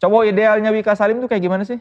Cowok 0.00 0.32
idealnya 0.32 0.72
Wika 0.72 0.96
Salim 0.96 1.20
tuh 1.20 1.28
kayak 1.28 1.44
gimana 1.44 1.60
sih? 1.60 1.76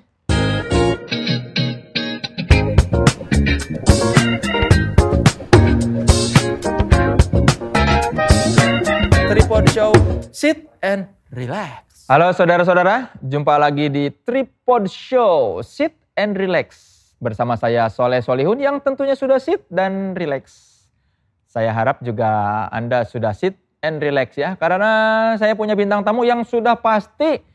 Tripod 9.24 9.72
Show, 9.72 9.96
sit 10.36 10.68
and 10.84 11.08
relax. 11.32 12.12
Halo 12.12 12.36
saudara-saudara, 12.36 13.16
jumpa 13.24 13.56
lagi 13.56 13.88
di 13.88 14.12
Tripod 14.12 14.92
Show, 14.92 15.64
sit 15.64 15.96
and 16.20 16.36
relax. 16.36 16.76
Bersama 17.24 17.56
saya 17.56 17.88
Soleh 17.88 18.20
Solihun 18.20 18.60
yang 18.60 18.84
tentunya 18.84 19.16
sudah 19.16 19.40
sit 19.40 19.64
dan 19.72 20.12
relax. 20.12 20.76
Saya 21.48 21.72
harap 21.72 22.04
juga 22.04 22.68
Anda 22.68 23.08
sudah 23.08 23.32
sit 23.32 23.56
and 23.80 24.04
relax 24.04 24.36
ya, 24.36 24.60
karena 24.60 24.92
saya 25.40 25.56
punya 25.56 25.72
bintang 25.72 26.04
tamu 26.04 26.28
yang 26.28 26.44
sudah 26.44 26.76
pasti 26.76 27.48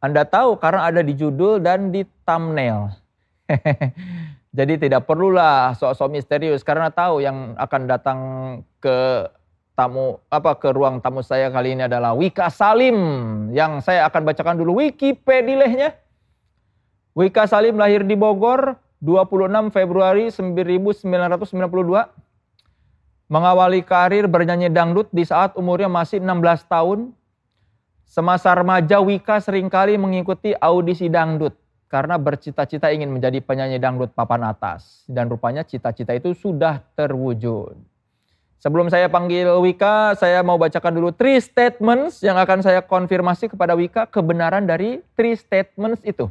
Anda 0.00 0.24
tahu 0.24 0.56
karena 0.56 0.88
ada 0.88 1.04
di 1.04 1.12
judul 1.12 1.60
dan 1.60 1.92
di 1.92 2.08
thumbnail. 2.24 2.88
Jadi 4.56 4.88
tidak 4.88 5.06
perlulah 5.06 5.76
sok-sok 5.78 6.10
misterius 6.10 6.66
karena 6.66 6.90
tahu 6.90 7.22
yang 7.22 7.54
akan 7.54 7.82
datang 7.86 8.18
ke 8.82 9.28
tamu 9.78 10.18
apa 10.26 10.58
ke 10.58 10.68
ruang 10.74 10.98
tamu 11.00 11.22
saya 11.22 11.48
kali 11.48 11.72
ini 11.72 11.86
adalah 11.86 12.12
Wika 12.12 12.50
Salim 12.50 12.98
yang 13.54 13.78
saya 13.80 14.04
akan 14.10 14.26
bacakan 14.26 14.58
dulu 14.58 14.82
Wikipedia-nya. 14.82 15.94
Wika 17.14 17.46
Salim 17.46 17.78
lahir 17.78 18.02
di 18.02 18.18
Bogor 18.18 18.74
26 19.00 19.72
Februari 19.72 20.28
1992. 20.28 21.06
Mengawali 23.30 23.80
karir 23.86 24.26
bernyanyi 24.26 24.68
dangdut 24.74 25.06
di 25.14 25.22
saat 25.22 25.54
umurnya 25.54 25.86
masih 25.86 26.18
16 26.18 26.66
tahun. 26.66 27.14
Semasa 28.10 28.50
remaja 28.50 28.98
Wika 28.98 29.38
sering 29.38 29.70
kali 29.70 29.94
mengikuti 29.94 30.50
audisi 30.58 31.06
dangdut 31.06 31.54
karena 31.86 32.18
bercita-cita 32.18 32.90
ingin 32.90 33.06
menjadi 33.06 33.38
penyanyi 33.38 33.78
dangdut 33.78 34.10
papan 34.18 34.50
atas 34.50 35.06
dan 35.06 35.30
rupanya 35.30 35.62
cita-cita 35.62 36.10
itu 36.18 36.34
sudah 36.34 36.82
terwujud. 36.98 37.78
Sebelum 38.58 38.90
saya 38.90 39.06
panggil 39.06 39.54
Wika, 39.62 40.18
saya 40.18 40.42
mau 40.42 40.58
bacakan 40.58 40.90
dulu 40.90 41.14
three 41.14 41.38
statements 41.38 42.18
yang 42.18 42.34
akan 42.34 42.66
saya 42.66 42.82
konfirmasi 42.82 43.46
kepada 43.46 43.78
Wika 43.78 44.10
kebenaran 44.10 44.66
dari 44.66 45.06
three 45.14 45.38
statements 45.38 46.02
itu. 46.02 46.26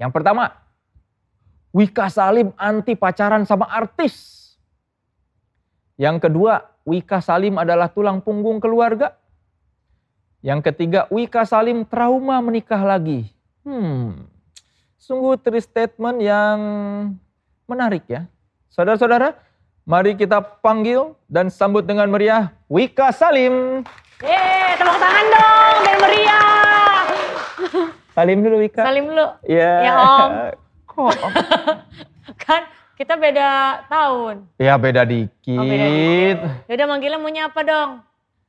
Yang 0.00 0.16
pertama, 0.16 0.48
Wika 1.76 2.08
Salim 2.08 2.56
anti 2.56 2.96
pacaran 2.96 3.44
sama 3.44 3.68
artis. 3.68 4.56
Yang 6.00 6.24
kedua, 6.24 6.72
Wika 6.88 7.20
Salim 7.20 7.60
adalah 7.60 7.92
tulang 7.92 8.24
punggung 8.24 8.64
keluarga. 8.64 9.19
Yang 10.40 10.72
ketiga, 10.72 11.04
Wika 11.12 11.44
Salim 11.44 11.84
trauma 11.84 12.40
menikah 12.40 12.80
lagi. 12.80 13.28
Hmm, 13.60 14.24
sungguh 14.96 15.36
three 15.36 15.60
statement 15.60 16.16
yang 16.24 16.56
menarik 17.68 18.08
ya. 18.08 18.24
Saudara-saudara, 18.72 19.36
mari 19.84 20.16
kita 20.16 20.40
panggil 20.40 21.12
dan 21.28 21.52
sambut 21.52 21.84
dengan 21.84 22.08
meriah 22.08 22.56
Wika 22.72 23.12
Salim. 23.12 23.84
Yeay, 24.24 24.80
tepuk 24.80 24.96
tangan 24.96 25.26
dong 25.28 25.76
dan 25.84 25.96
meriah. 26.00 26.96
Salim 28.16 28.40
dulu 28.40 28.56
Wika. 28.64 28.80
Salim 28.80 29.04
dulu. 29.12 29.26
Iya. 29.44 29.72
Ya, 29.84 29.92
Om. 30.00 30.32
Kok? 30.88 31.16
Kan 32.48 32.64
kita 32.96 33.20
beda 33.20 33.84
tahun. 33.92 34.48
Ya 34.56 34.80
beda 34.80 35.04
dikit. 35.04 35.60
Oh, 35.60 35.68
beda 35.68 35.86
dikit. 35.92 36.38
Yaudah 36.64 36.86
manggilnya 36.88 37.20
maunya 37.20 37.52
apa 37.52 37.60
dong? 37.60 37.90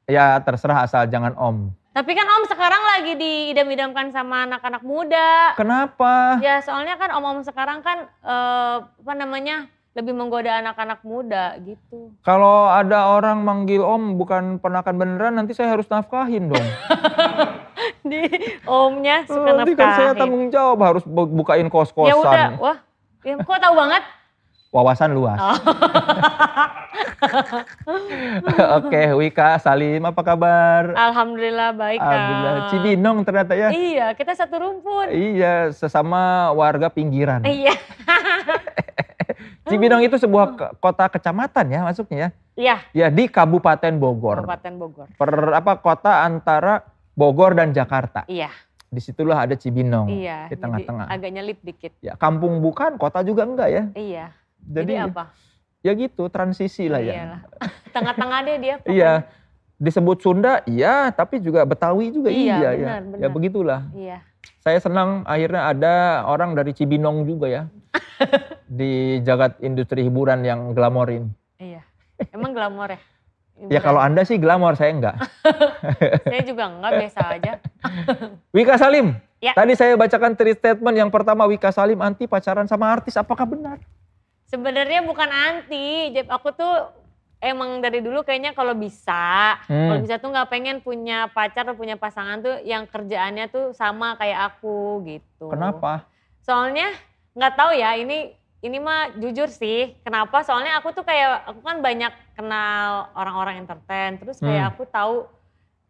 Ya 0.08 0.40
terserah 0.40 0.88
asal 0.88 1.04
jangan 1.12 1.36
Om. 1.36 1.81
Tapi 1.92 2.16
kan 2.16 2.24
Om 2.24 2.48
sekarang 2.48 2.84
lagi 2.88 3.14
diidam-idamkan 3.20 4.16
sama 4.16 4.48
anak-anak 4.48 4.80
muda. 4.80 5.52
Kenapa? 5.60 6.40
Ya 6.40 6.64
soalnya 6.64 6.96
kan 6.96 7.12
Om-Om 7.12 7.44
sekarang 7.44 7.84
kan 7.84 8.08
eh, 8.24 8.76
apa 8.80 9.14
namanya 9.14 9.68
lebih 9.92 10.16
menggoda 10.16 10.64
anak-anak 10.64 11.04
muda 11.04 11.60
gitu. 11.60 12.16
Kalau 12.24 12.72
ada 12.72 13.12
orang 13.12 13.44
manggil 13.44 13.84
Om 13.84 14.16
bukan 14.16 14.64
penakan 14.64 14.96
beneran, 14.96 15.36
nanti 15.36 15.52
saya 15.52 15.76
harus 15.76 15.92
nafkahin 15.92 16.48
dong. 16.48 16.64
Di 18.08 18.24
Omnya 18.64 19.28
suka 19.28 19.52
nanti 19.52 19.76
kan 19.76 19.92
saya 19.92 20.12
tanggung 20.16 20.48
jawab 20.48 20.80
harus 20.80 21.04
bu- 21.04 21.28
bukain 21.28 21.68
kos-kosan. 21.68 22.08
Ya 22.08 22.16
udah, 22.16 22.46
wah, 22.56 22.78
ya, 23.20 23.36
kok 23.36 23.60
tahu 23.60 23.74
banget? 23.76 24.04
Wawasan 24.72 25.12
luas. 25.12 25.36
Oh. 25.36 25.52
Oke, 28.80 29.04
Wika, 29.20 29.60
Salim, 29.60 30.00
apa 30.08 30.24
kabar? 30.24 30.96
Alhamdulillah 30.96 31.76
baik 31.76 32.00
Kak. 32.00 32.08
Alhamdulillah. 32.08 32.54
Cibinong 32.72 33.18
ternyata 33.28 33.52
ya. 33.52 33.68
Iya, 33.76 34.08
kita 34.16 34.32
satu 34.32 34.64
rumpun. 34.64 35.12
Iya, 35.12 35.76
sesama 35.76 36.56
warga 36.56 36.88
pinggiran. 36.88 37.44
Iya. 37.44 37.76
Cibinong 39.68 40.08
itu 40.08 40.16
sebuah 40.16 40.80
kota 40.80 41.12
kecamatan 41.12 41.68
ya 41.68 41.84
masuknya 41.84 42.18
ya. 42.18 42.30
Iya, 42.56 42.76
Ya 42.96 43.08
di 43.12 43.28
Kabupaten 43.28 44.00
Bogor. 44.00 44.48
Kabupaten 44.48 44.74
Bogor. 44.80 45.08
Per 45.20 45.32
apa 45.52 45.84
kota 45.84 46.24
antara 46.24 46.88
Bogor 47.12 47.60
dan 47.60 47.76
Jakarta. 47.76 48.24
Iya, 48.32 48.48
Di 48.88 49.04
situlah 49.04 49.44
ada 49.44 49.60
Cibinong 49.60 50.08
iya. 50.08 50.48
di 50.48 50.56
tengah-tengah. 50.56 51.12
Agak 51.12 51.30
nyelip 51.36 51.60
dikit. 51.60 51.92
Ya 52.00 52.16
kampung 52.16 52.64
bukan, 52.64 52.96
kota 52.96 53.20
juga 53.20 53.44
enggak 53.44 53.68
ya. 53.68 53.84
Iya. 54.00 54.32
Jadi, 54.66 54.94
Jadi, 54.98 55.10
apa? 55.12 55.24
ya 55.82 55.92
gitu, 55.98 56.30
transisi 56.30 56.86
lah 56.88 57.02
ya. 57.02 57.42
Tengah-tengah 57.96 58.40
deh 58.46 58.58
dia. 58.62 58.76
Iya. 58.86 59.14
Disebut 59.82 60.22
Sunda, 60.22 60.62
iya, 60.70 61.10
tapi 61.10 61.42
juga 61.42 61.66
Betawi 61.66 62.14
juga 62.14 62.30
Iya, 62.30 62.56
iya, 62.62 62.70
ya. 62.78 62.88
benar, 63.02 63.02
Ya 63.02 63.10
benar. 63.18 63.30
begitulah. 63.34 63.82
Iya. 63.98 64.18
Saya 64.62 64.78
senang 64.78 65.26
akhirnya 65.26 65.74
ada 65.74 65.94
orang 66.30 66.54
dari 66.54 66.70
Cibinong 66.70 67.26
juga 67.26 67.50
ya. 67.50 67.64
di 68.70 69.18
jagat 69.26 69.58
industri 69.66 70.06
hiburan 70.06 70.46
yang 70.46 70.78
glamor 70.78 71.10
ini. 71.10 71.30
Iya. 71.58 71.82
Emang 72.30 72.54
glamor 72.54 72.94
ya? 72.94 73.02
Ya 73.70 73.78
kalau 73.78 74.02
Anda 74.02 74.26
sih 74.26 74.42
glamor, 74.42 74.74
saya 74.74 74.90
enggak. 74.90 75.16
Saya 76.34 76.42
juga 76.42 76.66
enggak 76.66 76.92
biasa 76.98 77.20
aja. 77.30 77.54
Wika 78.50 78.74
Salim. 78.78 79.14
Ya. 79.38 79.54
Tadi 79.54 79.74
saya 79.74 79.94
bacakan 79.94 80.34
three 80.34 80.58
statement. 80.58 80.96
Yang 80.98 81.10
pertama 81.14 81.46
Wika 81.46 81.70
Salim 81.70 82.02
anti 82.02 82.26
pacaran 82.26 82.66
sama 82.66 82.90
artis. 82.90 83.14
Apakah 83.18 83.46
benar? 83.46 83.78
Sebenarnya 84.52 85.00
bukan 85.02 85.32
anti. 85.32 86.12
Aku 86.28 86.52
tuh 86.52 86.92
emang 87.40 87.80
dari 87.80 88.04
dulu 88.04 88.22
kayaknya 88.22 88.52
kalau 88.52 88.76
bisa, 88.76 89.58
Hmm. 89.66 89.90
kalau 89.90 90.00
bisa 90.04 90.20
tuh 90.20 90.30
nggak 90.30 90.50
pengen 90.52 90.78
punya 90.84 91.32
pacar 91.32 91.64
atau 91.64 91.74
punya 91.74 91.96
pasangan 91.96 92.44
tuh 92.44 92.60
yang 92.62 92.86
kerjaannya 92.86 93.48
tuh 93.48 93.72
sama 93.72 94.20
kayak 94.20 94.54
aku 94.54 95.02
gitu. 95.08 95.50
Kenapa? 95.50 96.06
Soalnya 96.44 96.92
nggak 97.34 97.54
tahu 97.56 97.72
ya 97.74 97.96
ini 97.96 98.36
ini 98.62 98.78
mah 98.78 99.18
jujur 99.18 99.50
sih. 99.50 99.98
Kenapa? 100.06 100.46
Soalnya 100.46 100.78
aku 100.78 100.94
tuh 100.94 101.02
kayak 101.02 101.50
aku 101.50 101.66
kan 101.66 101.82
banyak 101.82 102.14
kenal 102.38 103.10
orang-orang 103.18 103.66
entertain. 103.66 104.22
Terus 104.22 104.38
kayak 104.38 104.68
Hmm. 104.68 104.72
aku 104.76 104.84
tahu 104.86 105.16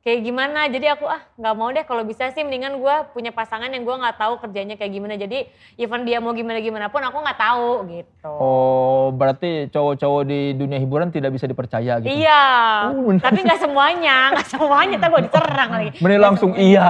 kayak 0.01 0.19
gimana. 0.25 0.65
Jadi 0.67 0.85
aku 0.89 1.05
ah 1.05 1.21
nggak 1.37 1.55
mau 1.55 1.69
deh 1.69 1.85
kalau 1.85 2.01
bisa 2.01 2.29
sih 2.33 2.41
mendingan 2.41 2.81
gue 2.81 2.95
punya 3.13 3.29
pasangan 3.29 3.69
yang 3.69 3.85
gue 3.85 3.95
nggak 3.95 4.17
tahu 4.17 4.33
kerjanya 4.41 4.75
kayak 4.77 4.93
gimana. 4.93 5.13
Jadi 5.17 5.45
even 5.77 6.05
dia 6.05 6.17
mau 6.17 6.33
gimana 6.33 6.57
gimana 6.57 6.89
pun 6.89 7.01
aku 7.05 7.17
nggak 7.21 7.39
tahu 7.39 7.69
gitu. 7.89 8.33
Oh, 8.33 9.13
berarti 9.13 9.69
cowok-cowok 9.69 10.21
di 10.25 10.39
dunia 10.57 10.81
hiburan 10.81 11.13
tidak 11.13 11.33
bisa 11.37 11.45
dipercaya 11.45 12.01
gitu. 12.01 12.09
Iya, 12.09 12.43
Oh, 12.91 13.13
tapi 13.21 13.45
nggak 13.45 13.61
semuanya, 13.61 14.33
nggak 14.33 14.49
semuanya. 14.49 14.97
Tapi 14.97 15.11
gue 15.13 15.23
diserang 15.29 15.69
lagi. 15.69 15.89
Mending 16.01 16.09
Nggak 16.17 16.25
langsung 16.25 16.51
semuanya. 16.57 16.65
iya. 16.65 16.89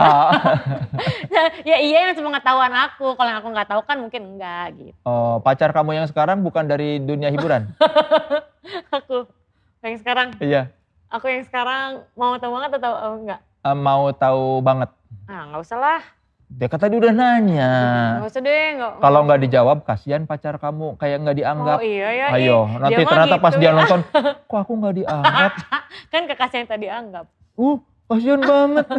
ya 1.69 1.77
iya 1.83 1.97
yang 2.09 2.15
sepengetahuan 2.15 2.73
aku. 2.73 3.13
Kalau 3.19 3.29
yang 3.29 3.39
aku 3.43 3.49
nggak 3.51 3.69
tahu 3.69 3.81
kan 3.83 3.97
mungkin 3.99 4.21
enggak 4.35 4.65
gitu. 4.79 4.91
Oh, 5.03 5.43
pacar 5.43 5.75
kamu 5.75 5.99
yang 5.99 6.07
sekarang 6.07 6.39
bukan 6.41 6.63
dari 6.65 6.97
dunia 7.03 7.27
hiburan? 7.27 7.67
Aku 8.97 9.27
yang 9.81 9.97
sekarang 9.97 10.37
iya. 10.39 10.69
Aku 11.11 11.27
yang 11.27 11.43
sekarang 11.43 12.07
mau 12.15 12.39
tahu 12.39 12.55
banget 12.55 12.71
atau 12.79 12.91
oh, 12.95 13.15
enggak? 13.19 13.43
Eh, 13.67 13.75
mau 13.75 14.07
tahu 14.15 14.63
banget. 14.63 14.89
Ah 15.27 15.43
nggak 15.51 15.61
usah 15.67 15.77
lah. 15.77 16.01
Dia 16.47 16.67
kan 16.71 16.79
tadi 16.79 16.95
udah 16.95 17.11
nanya. 17.11 17.71
Nggak 18.23 18.31
usah 18.31 18.41
deh. 18.43 18.65
Nggak, 18.79 18.91
Kalau 19.03 19.19
nggak 19.27 19.39
dijawab, 19.43 19.77
kasihan 19.83 20.23
pacar 20.23 20.55
kamu 20.55 20.95
kayak 20.95 21.17
nggak 21.19 21.37
dianggap. 21.43 21.77
Oh 21.79 21.83
iya 21.83 22.09
ya. 22.15 22.27
Ayo, 22.31 22.59
ih, 22.63 22.79
nanti 22.79 23.01
dia 23.03 23.07
ternyata 23.11 23.35
pas 23.43 23.51
gitu 23.51 23.59
dia 23.59 23.71
ya. 23.71 23.75
nonton, 23.75 23.99
kok 24.51 24.59
aku 24.63 24.73
nggak 24.79 24.95
dianggap? 25.03 25.51
kan 26.15 26.21
kekasih 26.31 26.57
yang 26.63 26.69
tadi 26.71 26.87
anggap. 26.87 27.25
Uh, 27.59 27.77
kasihan 28.07 28.39
banget. 28.39 28.87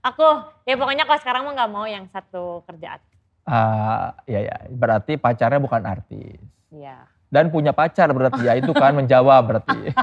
Aku 0.00 0.24
ya 0.64 0.80
pokoknya 0.80 1.04
kalau 1.04 1.20
sekarang 1.20 1.42
mah 1.44 1.52
nggak 1.52 1.72
mau 1.74 1.84
yang 1.84 2.08
satu 2.08 2.64
kerjaan. 2.64 3.02
Ah, 3.44 4.16
ya 4.24 4.40
ya, 4.46 4.56
berarti 4.70 5.18
pacarnya 5.18 5.60
bukan 5.60 5.82
artis. 5.82 6.40
Iya. 6.72 7.04
Dan 7.30 7.54
punya 7.54 7.70
pacar 7.70 8.10
berarti 8.10 8.42
ya, 8.42 8.58
itu 8.58 8.74
kan 8.74 8.90
menjawab 8.90 9.42
berarti. 9.46 9.94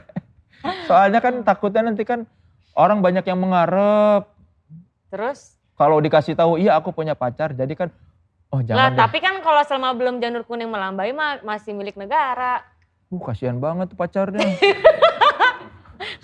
Soalnya 0.88 1.24
kan 1.24 1.40
takutnya 1.40 1.88
nanti 1.88 2.04
kan 2.04 2.28
orang 2.76 3.00
banyak 3.00 3.24
yang 3.24 3.40
mengarep. 3.40 4.28
Terus? 5.08 5.56
Kalau 5.80 5.96
dikasih 5.96 6.36
tahu, 6.36 6.60
iya 6.60 6.76
aku 6.76 6.92
punya 6.92 7.16
pacar, 7.16 7.56
jadi 7.56 7.72
kan, 7.72 7.88
oh 8.52 8.60
Lah 8.60 8.68
jangan 8.68 8.92
deh. 8.92 9.00
tapi 9.00 9.18
kan 9.24 9.40
kalau 9.40 9.64
selama 9.64 9.96
belum 9.96 10.20
janur 10.20 10.44
kuning 10.44 10.68
melambai 10.68 11.16
mah 11.16 11.40
masih 11.40 11.72
milik 11.72 11.96
negara. 11.96 12.60
Uh, 13.08 13.16
kasihan 13.24 13.56
banget 13.56 13.88
tuh 13.88 13.96
pacarnya. 13.96 14.44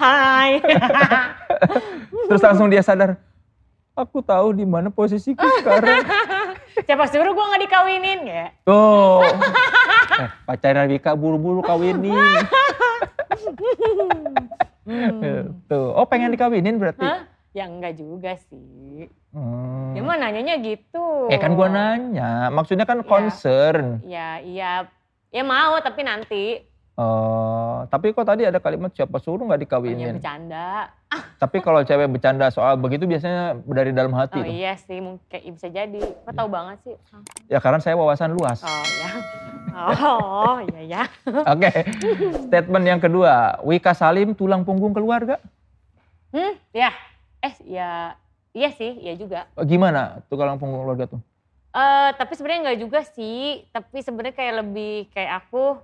Hai. 0.03 0.61
Terus 2.29 2.43
langsung 2.45 2.69
dia 2.69 2.85
sadar, 2.85 3.17
Aku 3.97 4.21
tahu 4.21 4.53
di 4.53 4.69
mana 4.69 4.93
posisiku 4.93 5.41
sekarang. 5.65 6.05
Siapa 6.85 7.09
suruh 7.09 7.33
gue 7.33 7.45
nggak 7.49 7.63
dikawinin 7.65 8.21
ya? 8.29 8.47
Oh. 8.69 9.25
Eh, 10.17 10.31
pacarnya 10.45 10.85
Wika 10.87 11.13
buru-buru 11.13 11.61
kawinin. 11.61 12.17
Hmm. 14.87 15.61
Tuh. 15.67 15.89
Oh 15.93 16.07
pengen 16.07 16.31
dikawinin 16.31 16.79
berarti? 16.79 17.03
Hah? 17.03 17.27
Ya 17.51 17.67
enggak 17.67 17.97
juga 17.97 18.37
sih. 18.47 19.09
Hmm. 19.33 19.93
Ya 19.93 20.01
mah 20.01 20.17
nanyanya 20.17 20.61
gitu. 20.61 21.29
Eh 21.29 21.37
kan 21.37 21.53
gua 21.53 21.67
nanya, 21.67 22.49
maksudnya 22.49 22.85
kan 22.85 23.01
Iya. 23.01 23.09
concern. 23.09 23.85
Ya 24.05 24.39
iya. 24.41 24.87
Ya 25.29 25.43
mau 25.43 25.77
tapi 25.81 26.01
nanti. 26.01 26.45
Oh, 26.97 27.85
tapi 27.93 28.17
kok 28.17 28.25
tadi 28.25 28.49
ada 28.49 28.57
kalimat 28.57 28.89
siapa 28.89 29.21
suruh 29.21 29.45
nggak 29.45 29.61
Hanya 29.61 29.69
dikawinin? 29.69 30.17
bercanda. 30.17 30.89
Tapi 31.45 31.61
kalau 31.61 31.85
cewek 31.85 32.09
bercanda 32.09 32.49
soal 32.49 32.81
begitu 32.81 33.05
biasanya 33.05 33.53
dari 33.69 33.93
dalam 33.93 34.17
hati. 34.17 34.41
Oh 34.41 34.49
tuh. 34.49 34.49
iya 34.49 34.73
sih 34.81 35.05
mungkin 35.05 35.21
kayak 35.29 35.45
bisa 35.61 35.69
jadi. 35.69 36.01
Kok 36.01 36.33
tahu 36.33 36.49
banget 36.49 36.81
sih? 36.89 36.97
Ya 37.53 37.61
karena 37.61 37.85
saya 37.85 38.01
wawasan 38.01 38.33
luas. 38.33 38.65
Oh 38.65 38.85
ya. 38.97 39.11
Oh 39.77 40.57
iya 40.73 40.81
ya. 40.89 41.03
Oke, 41.53 41.69
statement 42.49 42.85
yang 42.89 43.01
kedua, 43.05 43.61
Wika 43.61 43.93
Salim 43.93 44.33
tulang 44.33 44.65
punggung 44.65 44.97
keluarga. 44.97 45.37
Hmm, 46.33 46.57
ya. 46.73 46.97
Eh, 47.45 47.55
ya. 47.77 48.17
Iya 48.57 48.73
sih, 48.73 49.05
iya 49.05 49.13
juga. 49.21 49.45
Gimana 49.69 50.25
tulang 50.33 50.57
punggung 50.57 50.81
keluarga 50.81 51.13
tuh? 51.13 51.21
Eh, 51.77 52.11
tapi 52.17 52.33
sebenarnya 52.33 52.61
enggak 52.65 52.81
juga 52.81 53.01
sih. 53.05 53.69
Tapi 53.69 54.01
sebenarnya 54.01 54.33
kayak 54.33 54.55
lebih 54.65 55.13
kayak 55.13 55.45
aku 55.45 55.77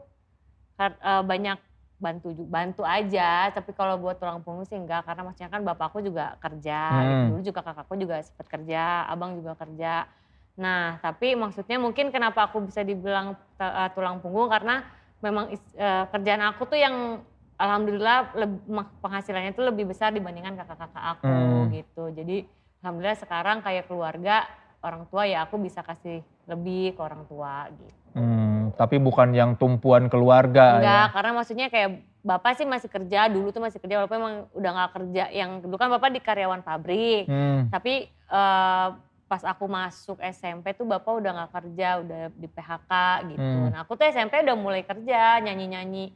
eh, 0.78 1.22
banyak 1.22 1.58
bantu 2.02 2.34
bantu 2.50 2.82
aja. 2.82 3.52
Tapi 3.54 3.70
kalau 3.72 3.94
buat 3.96 4.18
tulang 4.18 4.42
punggung 4.42 4.66
sih 4.66 4.74
enggak, 4.74 5.06
karena 5.06 5.22
maksudnya 5.22 5.50
kan 5.50 5.62
bapakku 5.62 6.02
juga 6.02 6.34
kerja. 6.42 6.80
gitu. 7.02 7.14
Hmm. 7.14 7.28
Dulu 7.30 7.40
juga 7.46 7.60
kakakku 7.62 7.94
juga 7.94 8.16
sempat 8.26 8.46
kerja, 8.50 9.06
abang 9.06 9.38
juga 9.38 9.54
kerja. 9.54 10.06
Nah, 10.52 11.00
tapi 11.00 11.32
maksudnya 11.32 11.80
mungkin 11.80 12.12
kenapa 12.12 12.50
aku 12.50 12.60
bisa 12.66 12.84
dibilang 12.84 13.38
eh, 13.56 13.88
tulang 13.94 14.20
punggung 14.20 14.50
karena 14.50 14.84
memang 15.22 15.48
eh, 15.54 16.04
kerjaan 16.10 16.42
aku 16.52 16.66
tuh 16.68 16.76
yang 16.76 17.22
alhamdulillah 17.56 18.34
leb- 18.34 18.66
mak- 18.66 18.98
penghasilannya 18.98 19.54
tuh 19.54 19.70
lebih 19.70 19.86
besar 19.86 20.10
dibandingkan 20.10 20.58
kakak-kakak 20.58 21.04
aku 21.16 21.30
Hmm. 21.30 21.70
gitu. 21.70 22.04
Jadi 22.10 22.36
alhamdulillah 22.82 23.18
sekarang 23.22 23.62
kayak 23.62 23.86
keluarga 23.86 24.44
orang 24.82 25.06
tua 25.06 25.22
ya 25.30 25.46
aku 25.46 25.62
bisa 25.62 25.80
kasih 25.86 26.20
lebih 26.50 26.98
ke 26.98 27.00
orang 27.00 27.22
tua 27.30 27.70
gitu. 27.70 28.18
Hmm, 28.18 28.61
tapi 28.78 29.02
bukan 29.02 29.34
yang 29.34 29.58
tumpuan 29.58 30.06
keluarga 30.06 30.78
Enggak, 30.78 31.06
ya. 31.08 31.12
karena 31.12 31.30
maksudnya 31.34 31.66
kayak 31.66 31.90
bapak 32.22 32.54
sih 32.54 32.66
masih 32.68 32.86
kerja, 32.86 33.26
dulu 33.26 33.50
tuh 33.50 33.58
masih 33.58 33.82
kerja 33.82 33.98
walaupun 33.98 34.18
emang 34.22 34.36
udah 34.54 34.70
nggak 34.70 34.92
kerja. 34.94 35.24
Yang 35.34 35.50
dulu 35.66 35.74
kan 35.74 35.90
bapak 35.90 36.14
di 36.14 36.20
karyawan 36.22 36.62
pabrik. 36.62 37.26
Hmm, 37.26 37.66
Tapi 37.68 38.06
eh, 38.08 38.88
pas 39.26 39.42
aku 39.48 39.64
masuk 39.64 40.20
SMP 40.20 40.76
tuh 40.76 40.84
bapak 40.84 41.08
udah 41.08 41.30
nggak 41.32 41.52
kerja, 41.56 41.88
udah 42.04 42.22
di 42.36 42.48
PHK 42.52 42.92
gitu. 43.32 43.42
Hmm. 43.42 43.72
Nah 43.74 43.82
aku 43.82 43.96
tuh 43.96 44.06
SMP 44.06 44.44
udah 44.44 44.56
mulai 44.56 44.86
kerja, 44.86 45.40
nyanyi-nyanyi 45.40 46.12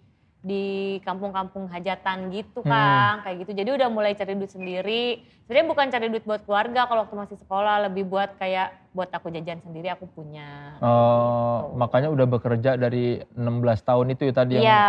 di 0.46 0.64
kampung-kampung 1.02 1.66
hajatan 1.66 2.30
gitu 2.30 2.62
Hmm. 2.62 2.70
Kang, 2.70 3.16
kayak 3.26 3.36
gitu. 3.42 3.52
Jadi 3.56 3.70
udah 3.82 3.88
mulai 3.90 4.14
cari 4.14 4.38
duit 4.38 4.52
sendiri. 4.52 5.26
Sebenarnya 5.42 5.66
bukan 5.66 5.86
cari 5.90 6.06
duit 6.06 6.22
buat 6.22 6.46
keluarga 6.46 6.86
kalau 6.86 7.02
waktu 7.02 7.16
masih 7.18 7.38
sekolah, 7.42 7.90
lebih 7.90 8.06
buat 8.06 8.38
kayak 8.38 8.85
buat 8.96 9.12
aku 9.12 9.28
jajan 9.28 9.60
sendiri 9.60 9.92
aku 9.92 10.08
punya. 10.08 10.80
Oh, 10.80 11.68
gitu. 11.68 11.76
makanya 11.76 12.08
udah 12.08 12.24
bekerja 12.24 12.80
dari 12.80 13.20
16 13.36 13.60
tahun 13.84 14.06
itu 14.16 14.22
ya 14.24 14.32
tadi 14.32 14.52
yang 14.56 14.64
Iya. 14.64 14.88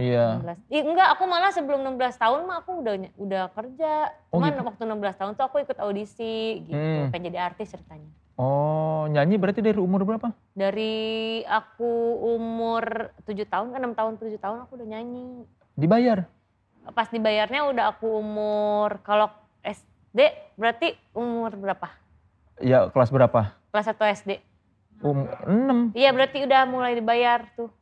Iya. 0.00 0.26
16. 0.40 0.72
Ih, 0.72 0.82
enggak, 0.88 1.08
aku 1.12 1.24
malah 1.28 1.52
sebelum 1.52 1.84
16 1.84 2.16
tahun 2.16 2.48
mah 2.48 2.64
aku 2.64 2.80
udah 2.80 2.94
udah 3.20 3.44
kerja. 3.52 3.92
Oh, 4.32 4.40
Cuman 4.40 4.56
gitu? 4.56 4.64
waktu 4.64 4.82
16 4.88 5.20
tahun 5.20 5.32
tuh 5.36 5.44
aku 5.44 5.56
ikut 5.60 5.76
audisi 5.84 6.64
gitu, 6.64 6.72
Hmm. 6.72 7.12
pengen 7.12 7.28
jadi 7.28 7.44
artis 7.44 7.76
ceritanya. 7.76 8.08
Oh, 8.40 9.04
nyanyi 9.12 9.36
berarti 9.36 9.60
dari 9.60 9.76
umur 9.76 10.08
berapa? 10.08 10.32
Dari 10.56 10.96
aku 11.44 11.92
umur 12.32 13.12
7 13.28 13.44
tahun, 13.44 13.76
kan 13.76 13.80
6 13.84 13.92
tahun 13.92 14.12
7 14.16 14.40
tahun 14.40 14.58
aku 14.64 14.80
udah 14.80 14.88
nyanyi. 14.88 15.44
Dibayar? 15.76 16.24
Pas 16.96 17.06
dibayarnya 17.06 17.68
udah 17.68 17.84
aku 17.92 18.08
umur 18.08 19.04
kalau 19.04 19.28
SD 19.62 20.18
berarti 20.56 20.96
umur 21.12 21.52
berapa? 21.54 22.01
Ya 22.60 22.90
kelas 22.90 23.08
berapa? 23.08 23.56
Kelas 23.72 23.86
1 23.88 24.04
SD. 24.18 24.30
Um, 25.02 25.26
6. 25.90 25.96
Iya 25.96 26.12
berarti 26.12 26.44
udah 26.44 26.62
mulai 26.66 26.94
dibayar 26.94 27.48
tuh. 27.56 27.72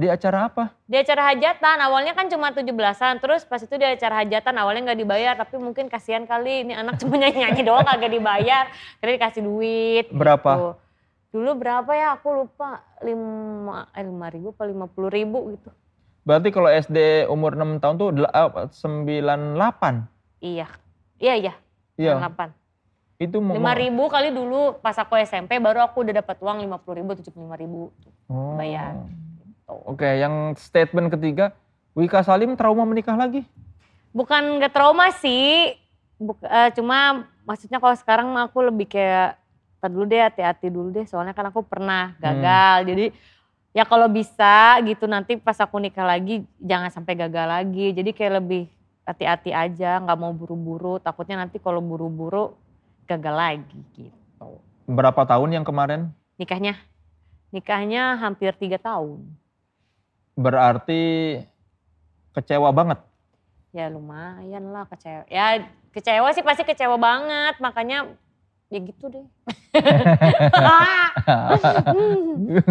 Di 0.00 0.08
acara 0.08 0.48
apa? 0.48 0.72
Di 0.88 0.96
acara 0.96 1.28
hajatan, 1.28 1.76
awalnya 1.76 2.16
kan 2.16 2.24
cuma 2.24 2.56
17-an, 2.56 3.20
terus 3.20 3.44
pas 3.44 3.60
itu 3.60 3.74
di 3.76 3.84
acara 3.84 4.24
hajatan 4.24 4.56
awalnya 4.56 4.92
nggak 4.92 5.00
dibayar, 5.04 5.34
tapi 5.36 5.60
mungkin 5.60 5.92
kasihan 5.92 6.24
kali 6.24 6.64
ini 6.64 6.72
anak 6.72 6.96
cuma 6.96 7.16
nyanyi-nyanyi 7.20 7.62
doang 7.68 7.84
kagak 7.84 8.08
dibayar, 8.08 8.64
akhirnya 8.96 9.14
dikasih 9.20 9.42
duit. 9.44 10.06
Berapa? 10.08 10.50
gitu. 10.56 10.70
Dulu 11.30 11.50
berapa 11.54 11.90
ya 11.92 12.16
aku 12.16 12.28
lupa, 12.32 12.80
lima, 13.04 13.86
eh, 13.92 14.02
lima 14.02 14.26
ribu 14.32 14.50
apa 14.50 14.64
lima 14.66 14.88
puluh 14.88 15.12
ribu 15.12 15.52
gitu. 15.52 15.68
Berarti 16.24 16.48
kalau 16.48 16.68
SD 16.68 17.28
umur 17.28 17.52
6 17.54 17.76
tahun 17.78 17.94
tuh 17.96 18.08
del- 18.12 18.32
ah, 18.32 18.48
98. 18.72 20.08
Iya, 20.40 20.66
iya 21.20 21.34
iya, 21.36 21.54
Iya. 22.00 22.14
delapan. 22.16 22.50
Itu 23.20 23.44
mau 23.44 23.52
Lima 23.52 23.76
ribu 23.76 24.08
kali 24.08 24.32
dulu 24.32 24.80
pas 24.80 24.96
aku 24.96 25.20
SMP 25.20 25.60
baru 25.60 25.84
aku 25.84 26.08
udah 26.08 26.24
dapat 26.24 26.40
uang 26.40 26.64
lima 26.64 26.80
puluh 26.80 27.04
ribu, 27.04 27.12
tujuh 27.20 27.28
puluh 27.28 27.52
lima 27.52 27.60
ribu. 27.60 27.92
Oh. 28.32 28.56
bayar. 28.56 28.96
Oke, 29.68 30.08
yang 30.18 30.56
statement 30.56 31.12
ketiga, 31.12 31.52
Wika 31.92 32.24
Salim 32.24 32.56
trauma 32.56 32.88
menikah 32.88 33.14
lagi. 33.14 33.44
Bukan 34.10 34.58
gak 34.58 34.72
trauma 34.72 35.12
sih, 35.14 35.76
Buk- 36.16 36.42
eh, 36.42 36.72
cuma 36.74 37.28
maksudnya 37.44 37.76
kalau 37.76 37.94
sekarang 37.94 38.26
mah 38.32 38.48
aku 38.48 38.66
lebih 38.66 38.88
kayak, 38.88 39.36
"Tar 39.78 39.92
dulu 39.92 40.08
deh 40.08 40.20
hati-hati 40.20 40.68
dulu 40.72 40.88
deh 40.90 41.04
soalnya 41.04 41.36
kan 41.36 41.48
aku 41.48 41.60
pernah 41.60 42.16
gagal. 42.18 42.88
Jadi 42.92 43.06
ya 43.76 43.84
kalau 43.86 44.08
bisa 44.10 44.80
gitu 44.84 45.06
nanti 45.06 45.36
pas 45.38 45.56
aku 45.60 45.76
nikah 45.78 46.08
lagi 46.08 46.44
jangan 46.56 46.88
sampai 46.88 47.14
gagal 47.16 47.46
lagi. 47.46 47.92
Jadi 47.94 48.10
kayak 48.16 48.42
lebih 48.42 48.64
hati-hati 49.04 49.50
aja, 49.54 49.96
nggak 50.02 50.18
mau 50.18 50.32
buru-buru. 50.36 51.00
Takutnya 51.00 51.40
nanti 51.40 51.56
kalau 51.56 51.80
buru-buru 51.80 52.52
gagal 53.10 53.34
lagi 53.34 53.80
gitu. 53.98 54.50
Berapa 54.86 55.26
tahun 55.26 55.58
yang 55.58 55.66
kemarin? 55.66 56.14
Nikahnya, 56.38 56.78
nikahnya 57.50 58.14
hampir 58.22 58.54
tiga 58.54 58.78
tahun. 58.78 59.26
Berarti 60.38 61.02
kecewa 62.34 62.70
banget. 62.70 63.02
Ya 63.74 63.90
lumayan 63.90 64.70
lah 64.70 64.86
kecewa. 64.86 65.26
Ya 65.26 65.66
kecewa 65.90 66.30
sih 66.30 66.46
pasti 66.46 66.62
kecewa 66.62 66.94
banget. 66.98 67.58
Makanya 67.58 68.14
ya 68.70 68.78
gitu 68.78 69.04
deh. 69.10 69.26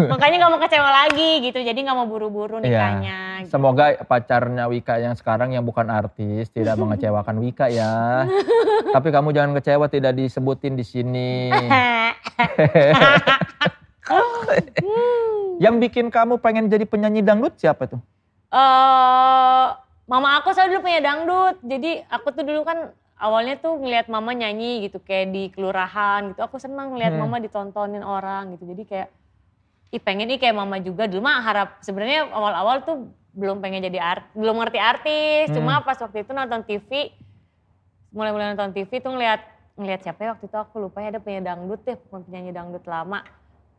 Makanya 0.08 0.36
gak 0.40 0.50
mau 0.50 0.58
kecewa 0.58 0.90
lagi 0.90 1.44
gitu. 1.44 1.60
Jadi 1.60 1.78
gak 1.84 1.92
mau 1.92 2.08
buru-buru 2.08 2.58
Iya. 2.58 2.64
nikahnya. 2.64 3.18
gitu. 3.44 3.52
Semoga 3.52 4.00
pacarnya 4.04 4.64
Wika 4.66 4.96
yang 4.96 5.12
sekarang 5.12 5.52
yang 5.52 5.62
bukan 5.62 5.92
artis 5.92 6.48
tidak 6.48 6.74
mengecewakan 6.80 7.36
Wika 7.38 7.68
ya. 7.68 8.24
Tapi 8.90 9.08
kamu 9.12 9.30
jangan 9.30 9.52
kecewa 9.60 9.86
tidak 9.86 10.16
disebutin 10.16 10.74
di 10.74 10.84
sini. 10.84 11.52
yang 15.60 15.76
bikin 15.76 16.08
kamu 16.08 16.40
pengen 16.40 16.66
jadi 16.66 16.88
penyanyi 16.88 17.20
dangdut 17.20 17.54
siapa 17.60 17.86
tuh? 17.86 18.00
Eh, 18.50 19.66
mama 20.08 20.28
aku 20.40 20.50
selalu 20.50 20.74
dulu 20.74 20.82
punya 20.82 21.00
dangdut. 21.04 21.56
Jadi 21.60 22.00
aku 22.08 22.32
tuh 22.32 22.42
dulu 22.42 22.64
kan 22.64 22.90
awalnya 23.20 23.60
tuh 23.60 23.76
ngeliat 23.76 24.08
mama 24.08 24.32
nyanyi 24.32 24.88
gitu 24.88 24.98
kayak 24.98 25.30
di 25.30 25.52
kelurahan 25.52 26.32
gitu. 26.32 26.40
Aku 26.40 26.56
senang 26.56 26.96
ngeliat 26.96 27.12
Hmm. 27.12 27.28
mama 27.28 27.36
ditontonin 27.38 28.00
orang 28.00 28.56
gitu. 28.56 28.64
Jadi 28.64 28.82
kayak 28.88 29.08
ih 29.92 30.00
pengen 30.00 30.26
nih 30.32 30.40
kayak 30.40 30.56
mama 30.56 30.80
juga. 30.80 31.04
Dulu 31.04 31.20
mah 31.20 31.44
harap 31.44 31.68
sebenarnya 31.84 32.32
awal-awal 32.32 32.82
tuh 32.82 33.12
belum 33.36 33.62
pengen 33.62 33.84
jadi 33.86 34.00
art, 34.00 34.24
belum 34.34 34.56
ngerti 34.58 34.78
artis. 34.80 35.46
Hmm. 35.52 35.60
Cuma 35.60 35.84
pas 35.84 36.00
waktu 36.00 36.24
itu 36.24 36.32
nonton 36.34 36.64
TV, 36.66 37.12
mulai-mulai 38.10 38.56
nonton 38.56 38.74
TV 38.74 38.90
tuh 38.98 39.12
ngeliat 39.14 39.40
ngeliat 39.78 40.00
siapa 40.02 40.20
ya 40.24 40.28
waktu 40.34 40.44
itu 40.50 40.56
aku 40.58 40.76
lupa 40.82 40.98
ya 41.00 41.14
ada 41.14 41.20
penyanyi 41.22 41.46
dangdut 41.46 41.80
deh, 41.86 41.96
penyanyi 42.10 42.50
dangdut 42.50 42.84
lama 42.84 43.22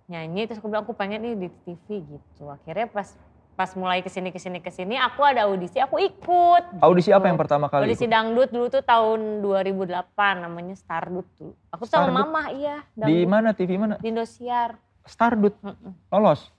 nyanyi 0.10 0.44
terus 0.50 0.60
aku 0.60 0.68
bilang 0.68 0.84
aku 0.84 0.96
pengen 0.96 1.24
nih 1.24 1.36
di 1.36 1.48
TV 1.64 2.04
gitu. 2.04 2.48
Akhirnya 2.48 2.88
pas 2.90 3.16
pas 3.62 3.78
mulai 3.78 4.02
ke 4.02 4.10
sini 4.10 4.34
ke 4.34 4.42
sini 4.42 4.58
ke 4.58 4.74
sini 4.74 4.98
aku 4.98 5.22
ada 5.22 5.46
audisi 5.46 5.78
aku 5.78 6.02
ikut. 6.02 6.82
Audisi 6.82 7.14
apa 7.14 7.22
gitu. 7.22 7.30
yang 7.30 7.38
pertama 7.38 7.70
kali? 7.70 7.86
Audisi 7.86 8.10
ikut? 8.10 8.14
dangdut 8.18 8.50
dulu 8.50 8.74
tuh 8.74 8.82
tahun 8.82 9.46
2008 9.46 10.02
namanya 10.42 10.74
Stardut 10.74 11.30
tuh. 11.38 11.54
Aku 11.70 11.86
tuh 11.86 11.94
sama 11.94 12.10
Stardut? 12.10 12.18
mama 12.26 12.44
iya. 12.50 12.82
Di 12.98 13.22
dangdut. 13.22 13.30
mana 13.30 13.50
TV 13.54 13.78
mana? 13.78 14.02
Di 14.02 14.10
Indosiar. 14.10 14.82
Stardut. 15.06 15.54
Mm-mm. 15.62 15.94
Lolos. 16.10 16.50